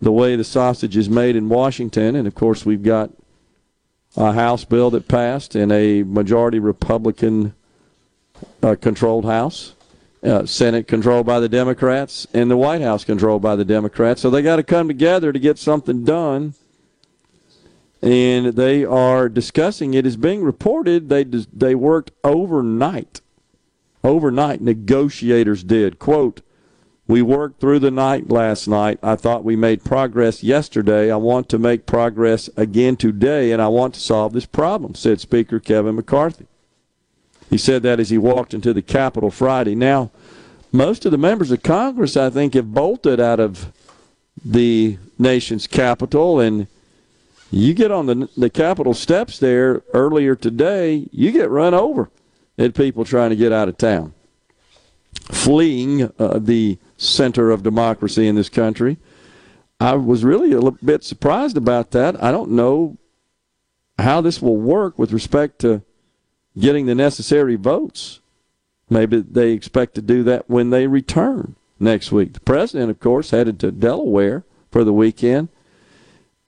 [0.00, 3.10] the way the sausage is made in Washington, and of course, we've got
[4.16, 7.54] a House bill that passed in a majority Republican
[8.62, 9.74] uh, controlled House.
[10.20, 14.20] Uh, Senate controlled by the Democrats and the White House controlled by the Democrats.
[14.20, 16.54] So they got to come together to get something done
[18.02, 20.06] and they are discussing it.
[20.06, 23.20] Is being reported they they worked overnight.
[24.04, 25.98] Overnight, negotiators did.
[25.98, 26.40] Quote,
[27.08, 28.98] we worked through the night last night.
[29.02, 31.10] I thought we made progress yesterday.
[31.10, 35.20] I want to make progress again today, and I want to solve this problem, said
[35.20, 36.46] Speaker Kevin McCarthy.
[37.48, 39.74] He said that as he walked into the Capitol Friday.
[39.74, 40.10] Now,
[40.70, 43.72] most of the members of Congress, I think, have bolted out of
[44.44, 46.40] the nation's capital.
[46.40, 46.66] And
[47.50, 52.10] you get on the, the Capitol steps there earlier today, you get run over
[52.58, 54.12] at people trying to get out of town,
[55.30, 58.98] fleeing uh, the center of democracy in this country.
[59.80, 62.22] I was really a little bit surprised about that.
[62.22, 62.96] I don't know
[63.98, 65.82] how this will work with respect to
[66.58, 68.20] getting the necessary votes.
[68.90, 72.32] Maybe they expect to do that when they return next week.
[72.32, 75.48] The president, of course, headed to Delaware for the weekend.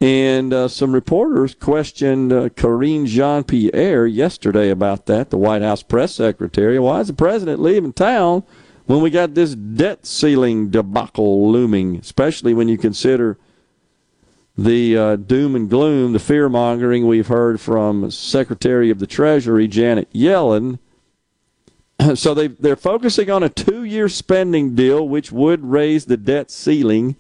[0.01, 5.83] And uh, some reporters questioned uh, Karine Jean Pierre yesterday about that, the White House
[5.83, 6.79] press secretary.
[6.79, 8.43] Why is the president leaving town
[8.87, 13.37] when we got this debt ceiling debacle looming, especially when you consider
[14.57, 19.69] the uh, doom and gloom, the fear mongering we've heard from Secretary of the Treasury
[19.69, 20.79] Janet Yellen?
[22.15, 26.51] So they, they're focusing on a two year spending deal, which would raise the debt
[26.51, 27.17] ceiling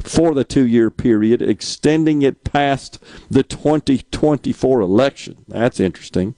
[0.00, 2.98] for the two year period, extending it past
[3.30, 5.44] the 2024 election.
[5.48, 6.34] That's interesting.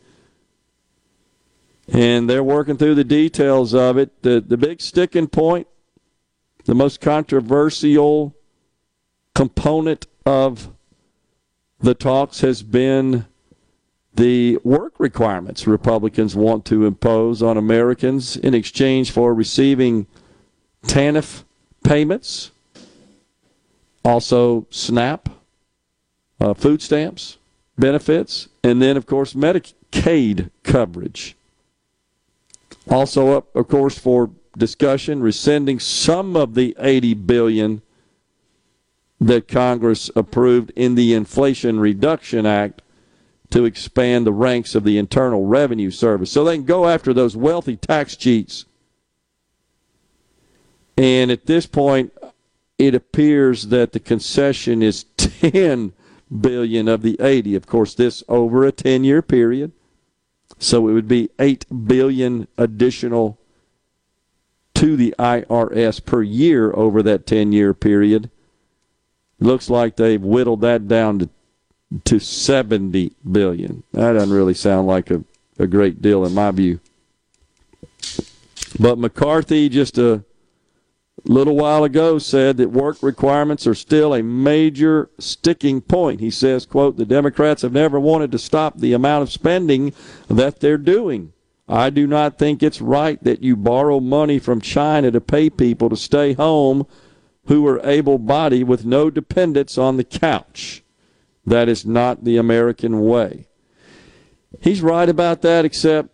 [1.88, 4.22] And they're working through the details of it.
[4.22, 5.68] The, the big sticking point,
[6.64, 8.34] the most controversial
[9.34, 10.72] component of
[11.78, 13.26] the talks has been
[14.14, 20.06] the work requirements Republicans want to impose on Americans in exchange for receiving
[20.86, 21.44] TANF
[21.84, 22.50] payments
[24.06, 25.28] also SNAP,
[26.40, 27.38] uh, food stamps,
[27.76, 31.36] benefits, and then, of course, Medicaid coverage.
[32.88, 37.82] Also up, of course, for discussion, rescinding some of the 80 billion
[39.20, 42.82] that Congress approved in the Inflation Reduction Act
[43.50, 46.30] to expand the ranks of the Internal Revenue Service.
[46.30, 48.66] So they can go after those wealthy tax cheats.
[50.96, 52.12] And at this point,
[52.78, 55.92] it appears that the concession is 10
[56.40, 59.72] billion of the 80 of course this over a 10 year period.
[60.58, 63.38] So it would be 8 billion additional
[64.74, 68.30] to the IRS per year over that 10 year period.
[69.38, 71.28] Looks like they've whittled that down to
[72.04, 73.82] to 70 billion.
[73.92, 75.22] That doesn't really sound like a,
[75.58, 76.80] a great deal in my view.
[78.78, 80.24] But McCarthy just a
[81.24, 86.20] little while ago said that work requirements are still a major sticking point.
[86.20, 89.92] He says, quote, the Democrats have never wanted to stop the amount of spending
[90.28, 91.32] that they're doing.
[91.68, 95.88] I do not think it's right that you borrow money from China to pay people
[95.88, 96.86] to stay home
[97.46, 100.84] who are able bodied with no dependents on the couch.
[101.44, 103.46] That is not the American way.
[104.60, 106.10] He's right about that, except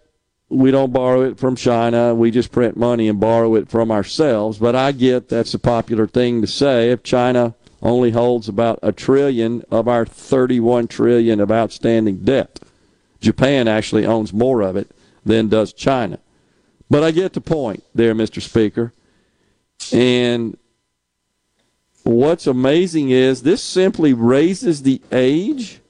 [0.53, 2.15] we don't borrow it from China.
[2.15, 4.59] We just print money and borrow it from ourselves.
[4.59, 6.91] But I get that's a popular thing to say.
[6.91, 12.61] If China only holds about a trillion of our 31 trillion of outstanding debt,
[13.20, 14.91] Japan actually owns more of it
[15.24, 16.19] than does China.
[16.91, 18.43] But I get the point there, Mr.
[18.43, 18.93] Speaker.
[19.93, 20.59] And
[22.03, 25.81] what's amazing is this simply raises the age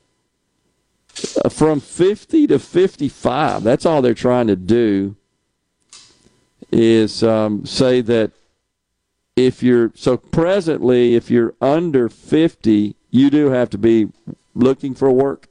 [1.51, 3.63] from 50 to 55.
[3.63, 5.17] That's all they're trying to do
[6.71, 8.33] is um, say that
[9.37, 14.09] if you're so presently if you're under 50 you do have to be
[14.55, 15.49] looking for work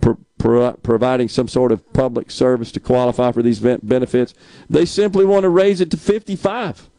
[0.00, 4.34] pro- pro- providing some sort of public service to qualify for these benefits
[4.68, 6.90] they simply want to raise it to 55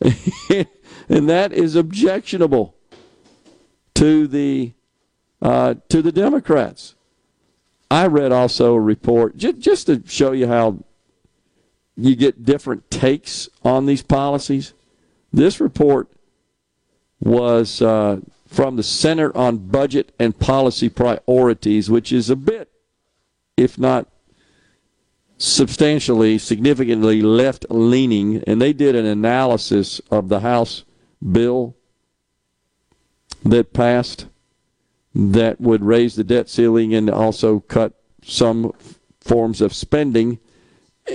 [1.08, 2.74] and that is objectionable
[3.94, 4.72] to the
[5.42, 6.94] uh, to the Democrats.
[7.90, 10.78] I read also a report j- just to show you how
[11.96, 14.72] you get different takes on these policies.
[15.32, 16.08] This report
[17.20, 22.70] was uh, from the Center on Budget and Policy Priorities, which is a bit,
[23.56, 24.08] if not
[25.38, 30.84] substantially, significantly left leaning, and they did an analysis of the House
[31.32, 31.74] bill
[33.44, 34.26] that passed
[35.14, 38.72] that would raise the debt ceiling and also cut some
[39.20, 40.38] forms of spending.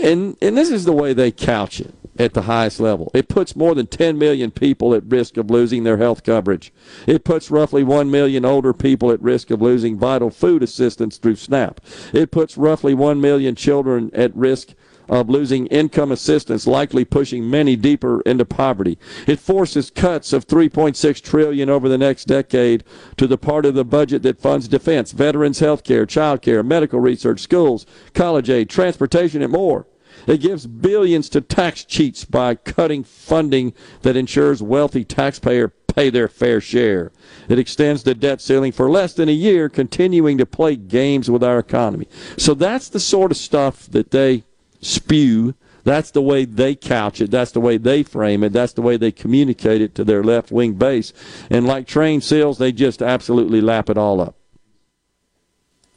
[0.04, 3.10] And, and this is the way they couch it at the highest level.
[3.14, 6.74] It puts more than 10 million people at risk of losing their health coverage.
[7.08, 11.38] It puts roughly 1 million older people at risk of losing vital food assistance through
[11.38, 11.80] SNAP.
[12.14, 14.74] It puts roughly 1 million children at risk
[15.10, 18.98] of losing income assistance, likely pushing many deeper into poverty.
[19.28, 22.84] It forces cuts of 3.6 trillion over the next decade
[23.18, 27.00] to the part of the budget that funds defense, veterans health care, child care, medical
[27.00, 29.88] research, schools, college aid, transportation, and more.
[30.28, 36.28] It gives billions to tax cheats by cutting funding that ensures wealthy taxpayers pay their
[36.28, 37.12] fair share.
[37.48, 41.44] It extends the debt ceiling for less than a year, continuing to play games with
[41.44, 42.08] our economy.
[42.38, 44.44] So that's the sort of stuff that they
[44.82, 45.56] spew.
[45.84, 47.32] That's the way they couch it.
[47.32, 48.54] That's the way they frame it.
[48.54, 51.14] That's the way they communicate it to their left wing base.
[51.50, 54.36] And like trained seals, they just absolutely lap it all up.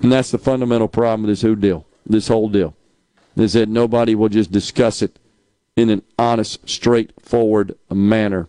[0.01, 2.75] And that's the fundamental problem with this whole deal, this whole deal,
[3.37, 5.19] is that nobody will just discuss it
[5.77, 8.49] in an honest, straightforward manner.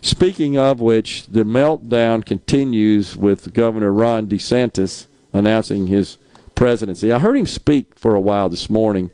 [0.00, 6.18] Speaking of which, the meltdown continues with Governor Ron DeSantis announcing his
[6.54, 7.12] presidency.
[7.12, 9.10] I heard him speak for a while this morning.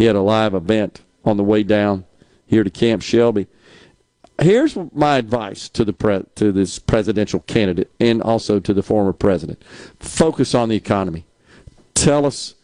[0.00, 2.06] He had a live event on the way down
[2.46, 3.48] here to Camp Shelby.
[4.40, 9.12] Here's my advice to the pre- to this presidential candidate and also to the former
[9.12, 9.62] president.
[9.98, 11.26] Focus on the economy.
[11.92, 12.54] Tell us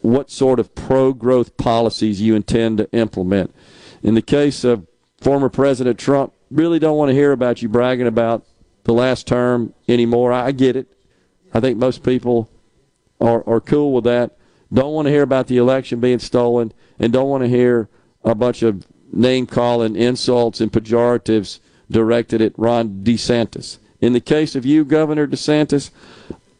[0.00, 3.54] what sort of pro-growth policies you intend to implement.
[4.02, 4.84] In the case of
[5.20, 8.44] former President Trump, really don't want to hear about you bragging about
[8.82, 10.32] the last term anymore.
[10.32, 10.88] I get it.
[11.54, 12.50] I think most people
[13.20, 14.36] are, are cool with that.
[14.72, 17.88] Don't want to hear about the election being stolen, and don't want to hear
[18.24, 23.78] a bunch of name calling, insults, and pejoratives directed at Ron DeSantis.
[24.00, 25.90] In the case of you, Governor DeSantis,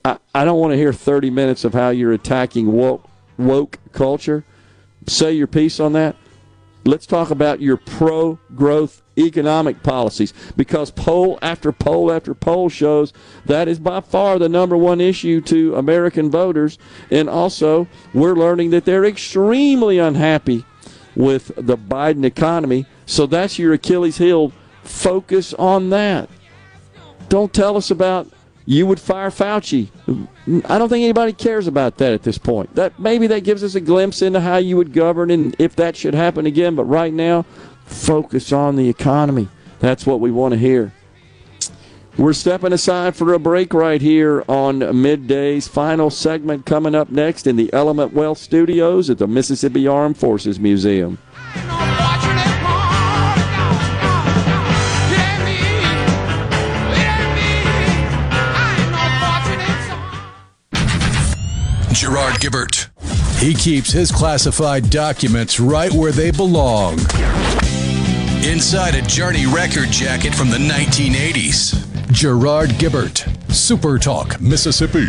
[0.04, 3.08] I, I don't want to hear 30 minutes of how you're attacking woke,
[3.38, 4.44] woke culture.
[5.06, 6.16] Say your piece on that.
[6.84, 13.12] Let's talk about your pro growth economic policies because poll after poll after poll shows
[13.44, 16.78] that is by far the number one issue to American voters.
[17.10, 20.64] And also, we're learning that they're extremely unhappy
[21.14, 22.86] with the Biden economy.
[23.06, 24.52] So that's your Achilles heel.
[24.82, 26.28] Focus on that.
[27.28, 28.28] Don't tell us about
[28.64, 29.88] you would fire Fauci.
[30.68, 32.74] I don't think anybody cares about that at this point.
[32.74, 35.96] That maybe that gives us a glimpse into how you would govern and if that
[35.96, 37.44] should happen again, but right now,
[37.84, 39.48] focus on the economy.
[39.80, 40.92] That's what we want to hear.
[42.18, 47.46] We're stepping aside for a break right here on Midday's final segment coming up next
[47.46, 51.18] in the Element Wealth Studios at the Mississippi Armed Forces Museum.
[61.94, 62.90] Gerard Gibert.
[63.38, 66.98] He keeps his classified documents right where they belong.
[68.44, 72.10] Inside a Journey record jacket from the 1980s.
[72.10, 75.06] Gerard Gibert, Super Talk, Mississippi.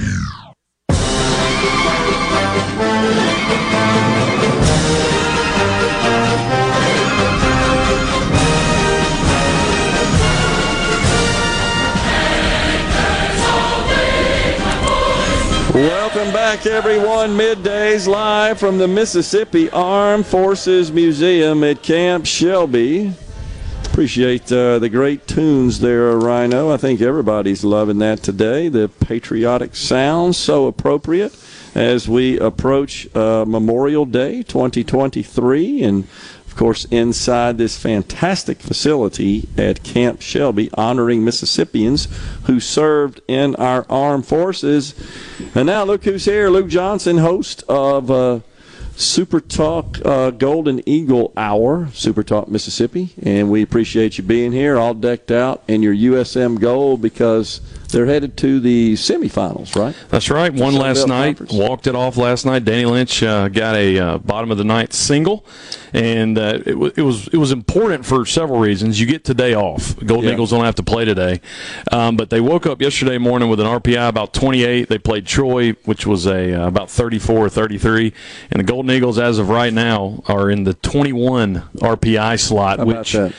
[15.73, 17.31] Welcome back, everyone.
[17.31, 23.11] Middays live from the Mississippi Armed Forces Museum at Camp Shelby.
[23.93, 26.71] Appreciate uh, the great tunes there, Rhino.
[26.71, 28.67] I think everybody's loving that today.
[28.67, 31.37] The patriotic sounds so appropriate
[31.75, 36.07] as we approach uh, Memorial Day 2023 and
[36.47, 42.07] of course, inside this fantastic facility at Camp Shelby, honoring Mississippians
[42.45, 44.95] who served in our armed forces.
[45.53, 48.39] And now, look who's here Luke Johnson, host of uh,
[48.95, 53.09] Super Talk uh, Golden Eagle Hour, Super Talk Mississippi.
[53.21, 57.61] And we appreciate you being here, all decked out in your USM gold because
[57.93, 59.95] they're headed to the semifinals, right?
[60.09, 60.53] That's right.
[60.53, 61.39] One last night.
[61.51, 62.65] Walked it off last night.
[62.65, 65.45] Danny Lynch uh, got a uh, bottom of the ninth single,
[65.93, 68.99] and uh, it, w- it was it was important for several reasons.
[68.99, 69.95] You get today off.
[70.05, 70.33] Golden Yeah.
[70.33, 71.39] Eagles don't have to play today,
[71.91, 74.89] um, but they woke up yesterday morning with an RPI about 28.
[74.89, 78.11] They played Troy, which was a uh, about 34 or 33,
[78.51, 82.83] and the Golden Eagles, as of right now, are in the 21 RPI slot, How
[82.83, 83.13] about which.
[83.13, 83.33] that?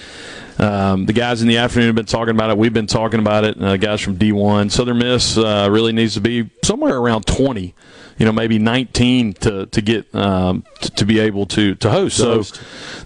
[0.59, 2.59] Um, the guys in the afternoon have been talking about it.
[2.59, 3.61] We've been talking about it.
[3.61, 7.75] Uh, guys from D1, Southern Miss uh, really needs to be somewhere around 20,
[8.19, 12.17] you know, maybe 19 to to get um, to, to be able to to host.
[12.17, 12.43] So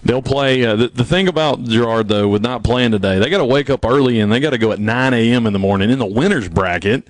[0.03, 0.65] they'll play.
[0.65, 3.69] Uh, the, the thing about Gerard though, with not playing today, they got to wake
[3.69, 5.47] up early and they got to go at 9 a.m.
[5.47, 7.07] in the morning in the winners bracket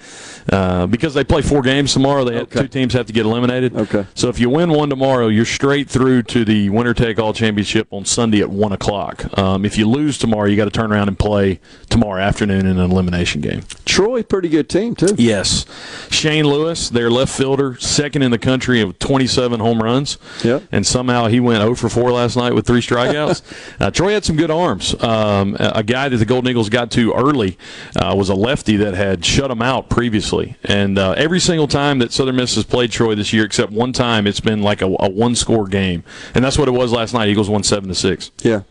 [0.52, 2.24] uh, because they play four games tomorrow.
[2.24, 3.76] They have, two teams have to get eliminated.
[3.76, 4.06] Okay.
[4.16, 7.88] So if you win one tomorrow, you're straight through to the winner take all championship
[7.92, 9.38] on Sunday at one o'clock.
[9.38, 11.60] Um, if you lose tomorrow, you got to turn around and play
[11.90, 13.64] tomorrow afternoon in an elimination game.
[13.86, 15.16] Troy, pretty good team, too.
[15.18, 15.66] Yes.
[16.10, 20.18] Shane Lewis, their left fielder, second in the country of 27 home runs.
[20.44, 20.64] Yep.
[20.72, 23.42] And somehow he went 0 for 4 last night with three strikeouts.
[23.82, 24.94] uh, Troy had some good arms.
[25.02, 27.58] Um, a a guy that the Golden Eagles got to early
[27.96, 30.58] uh, was a lefty that had shut him out previously.
[30.66, 33.94] And uh, every single time that Southern Miss has played Troy this year, except one
[33.94, 36.04] time, it's been like a, a one score game.
[36.36, 37.30] And that's what it was last night.
[37.30, 38.32] Eagles won 7 to 6.
[38.42, 38.62] Yeah.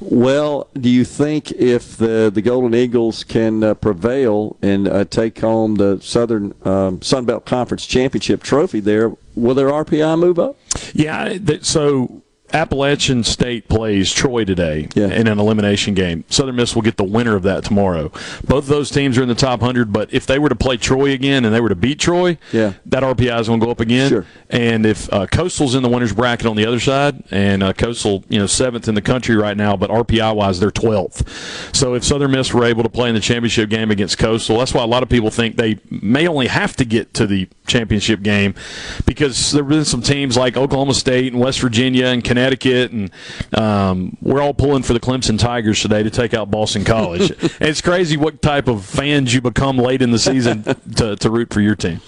[0.00, 5.38] Well, do you think if the the Golden Eagles can uh, prevail and uh, take
[5.40, 10.56] home the Southern um, Sun Belt Conference Championship trophy there, will their RPI move up?
[10.92, 12.22] Yeah, so
[12.56, 16.24] Appalachian State plays Troy today in an elimination game.
[16.28, 18.08] Southern Miss will get the winner of that tomorrow.
[18.44, 20.76] Both of those teams are in the top 100, but if they were to play
[20.78, 22.72] Troy again and they were to beat Troy, Yeah.
[22.86, 24.08] that RPI is going to go up again.
[24.08, 24.26] Sure.
[24.48, 28.24] And if uh, Coastal's in the winners bracket on the other side, and uh, Coastal,
[28.28, 31.76] you know, seventh in the country right now, but RPI wise, they're 12th.
[31.76, 34.72] So if Southern Miss were able to play in the championship game against Coastal, that's
[34.72, 38.22] why a lot of people think they may only have to get to the championship
[38.22, 38.54] game
[39.04, 43.10] because there have been some teams like Oklahoma State and West Virginia and Connecticut, and
[43.56, 47.30] um, we're all pulling for the Clemson Tigers today to take out Boston College.
[47.40, 50.62] and it's crazy what type of fans you become late in the season
[50.96, 52.00] to, to root for your team.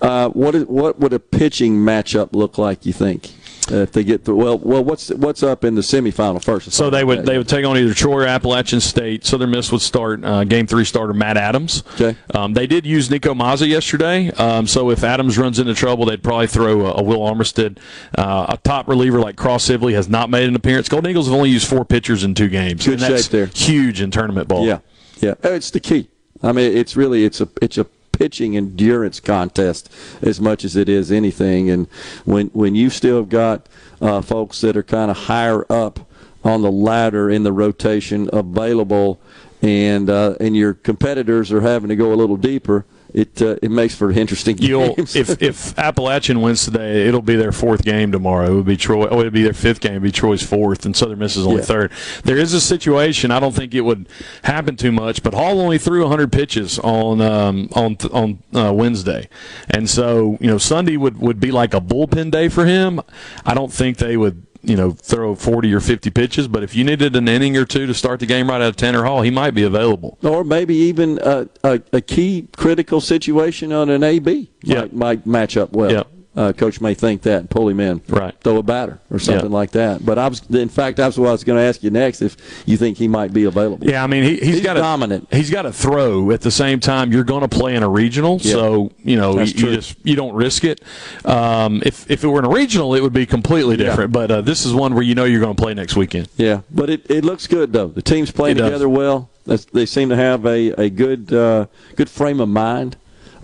[0.00, 2.86] Uh, what is, what would a pitching matchup look like?
[2.86, 3.32] You think
[3.70, 4.36] if they get through?
[4.36, 6.72] Well, well, what's what's up in the semifinal first?
[6.72, 9.24] So they would they would take on either Troy or Appalachian State.
[9.24, 11.82] Southern Miss would start uh, game three starter Matt Adams.
[11.94, 12.16] Okay.
[12.34, 14.30] Um, they did use Nico Mazza yesterday.
[14.32, 17.78] Um, so if Adams runs into trouble, they'd probably throw a, a Will Armistead.
[18.16, 20.88] Uh, a top reliever like Cross Sibley has not made an appearance.
[20.88, 22.86] Golden Eagles have only used four pitchers in two games.
[22.86, 23.46] Good shape there.
[23.46, 24.66] Huge in tournament ball.
[24.66, 24.78] Yeah,
[25.20, 26.08] yeah, Oh, it's the key.
[26.42, 27.86] I mean, it's really it's a it's a
[28.18, 29.88] pitching endurance contest
[30.20, 31.70] as much as it is anything.
[31.70, 31.86] And
[32.24, 33.68] when when you still have got
[34.00, 36.00] uh, folks that are kind of higher up
[36.42, 39.20] on the ladder in the rotation available,
[39.62, 42.84] and uh, and your competitors are having to go a little deeper.
[43.14, 45.16] It uh, it makes for interesting You'll, games.
[45.16, 48.50] if if Appalachian wins today, it'll be their fourth game tomorrow.
[48.52, 49.06] It would be Troy.
[49.08, 49.92] Oh, it'd be their fifth game.
[49.92, 51.64] It'd be Troy's fourth, and Southern Miss is only Yeah.
[51.66, 51.92] third.
[52.24, 53.30] There is a situation.
[53.30, 54.08] I don't think it would
[54.42, 59.28] happen too much, but Hall only threw 100 pitches on um, on on uh, Wednesday,
[59.70, 63.00] and so you know Sunday would would be like a bullpen day for him.
[63.46, 64.46] I don't think they would.
[64.68, 67.86] You know, throw 40 or 50 pitches, but if you needed an inning or two
[67.86, 70.18] to start the game right out of Tanner Hall, he might be available.
[70.22, 74.80] or maybe even a, a, a key critical situation on an AB Yeah.
[74.82, 75.90] might, might match up well.
[75.90, 76.02] Yeah.
[76.38, 78.32] Uh, coach may think that and pull him in, Right.
[78.44, 79.56] Throw a batter or something Yeah.
[79.60, 80.06] like that.
[80.06, 82.22] But I was, in fact, that's what I was going to ask you next.
[82.22, 84.80] If you think he might be available, Yeah, I mean he, he's He's got a
[84.80, 85.26] dominant.
[85.32, 87.10] He's got to throw at the same time.
[87.12, 88.52] You're going to play in a regional, Yeah.
[88.52, 90.80] so you know you, you just you don't risk it.
[91.24, 93.86] Um, if if it were in a regional, it would be completely Yeah.
[93.86, 94.12] different.
[94.12, 96.28] But uh, this is one where you know you're going to play next weekend.
[96.36, 96.60] yeah.
[96.70, 97.88] But it, it looks good though.
[97.88, 99.28] The team's playing together well.
[99.46, 101.66] That's, they seem to have a a good uh,
[101.96, 102.96] good frame of mind.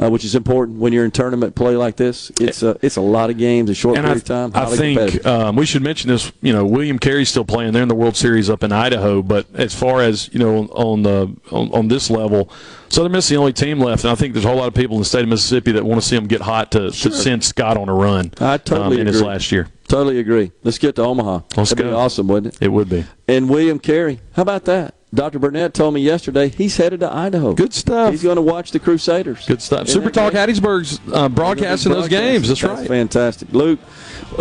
[0.03, 2.31] Uh, which is important when you're in tournament play like this.
[2.41, 4.63] It's a it's a lot of games, a short And period I, of time.
[4.63, 6.33] I think um, we should mention this.
[6.43, 7.73] You know, William Carey's still playing.
[7.73, 9.23] They're in the World Series up in Idaho.
[9.23, 12.51] But as far as you know, on the on, on this level,
[12.89, 14.75] Southern Miss is the only team left, and I think there's a whole lot of
[14.75, 17.11] people in the state of Mississippi that want to see them get hot to, to
[17.13, 18.33] send Scott on a run.
[18.41, 19.29] I totally um, in his agree.
[19.29, 19.69] last year.
[19.89, 20.53] Totally agree.
[20.63, 21.41] Let's get to Omaha.
[21.57, 21.97] Let's That'd be go.
[21.99, 22.63] awesome, wouldn't it?
[22.63, 23.05] It would be.
[23.29, 24.95] And William Carey, how about that?
[25.15, 25.39] Dr.
[25.39, 27.55] Burnett told me yesterday he's headed to Idaho.
[27.55, 28.11] Good stuff.
[28.11, 29.47] He's going to watch the Crusaders.
[29.47, 29.87] Good stuff.
[29.89, 30.49] Isn't Super Talk great?
[30.49, 32.49] Hattiesburg's uh, broadcasting those games.
[32.49, 32.87] That's, right.
[32.87, 33.53] fantastic.
[33.53, 33.79] Luke,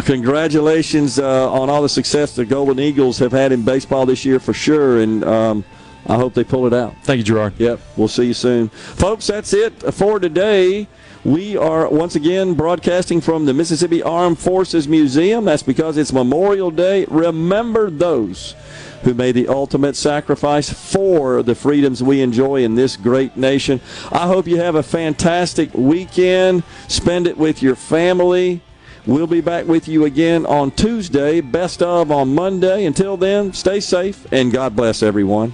[0.04, 4.40] congratulations uh, on all the success the Golden Eagles have had in baseball this year
[4.40, 5.64] for sure, and um,
[6.08, 6.96] I hope they pull it out.
[7.04, 7.54] Thank you, Gerard.
[7.58, 8.70] Yep, we'll see you soon.
[8.70, 10.88] Folks, that's it for today.
[11.24, 15.46] We are once again broadcasting from the Mississippi Armed Forces Museum.
[15.46, 17.06] That's because it's Memorial Day.
[17.06, 18.56] Remember those
[19.04, 23.82] who made the ultimate sacrifice for the freedoms we enjoy in this great nation.
[24.12, 26.64] I hope you have a fantastic weekend.
[26.88, 28.62] Spend it with your family.
[29.06, 32.86] We'll be back with you again on Tuesday, best of on Monday.
[32.86, 35.54] Until then, stay safe and God bless everyone.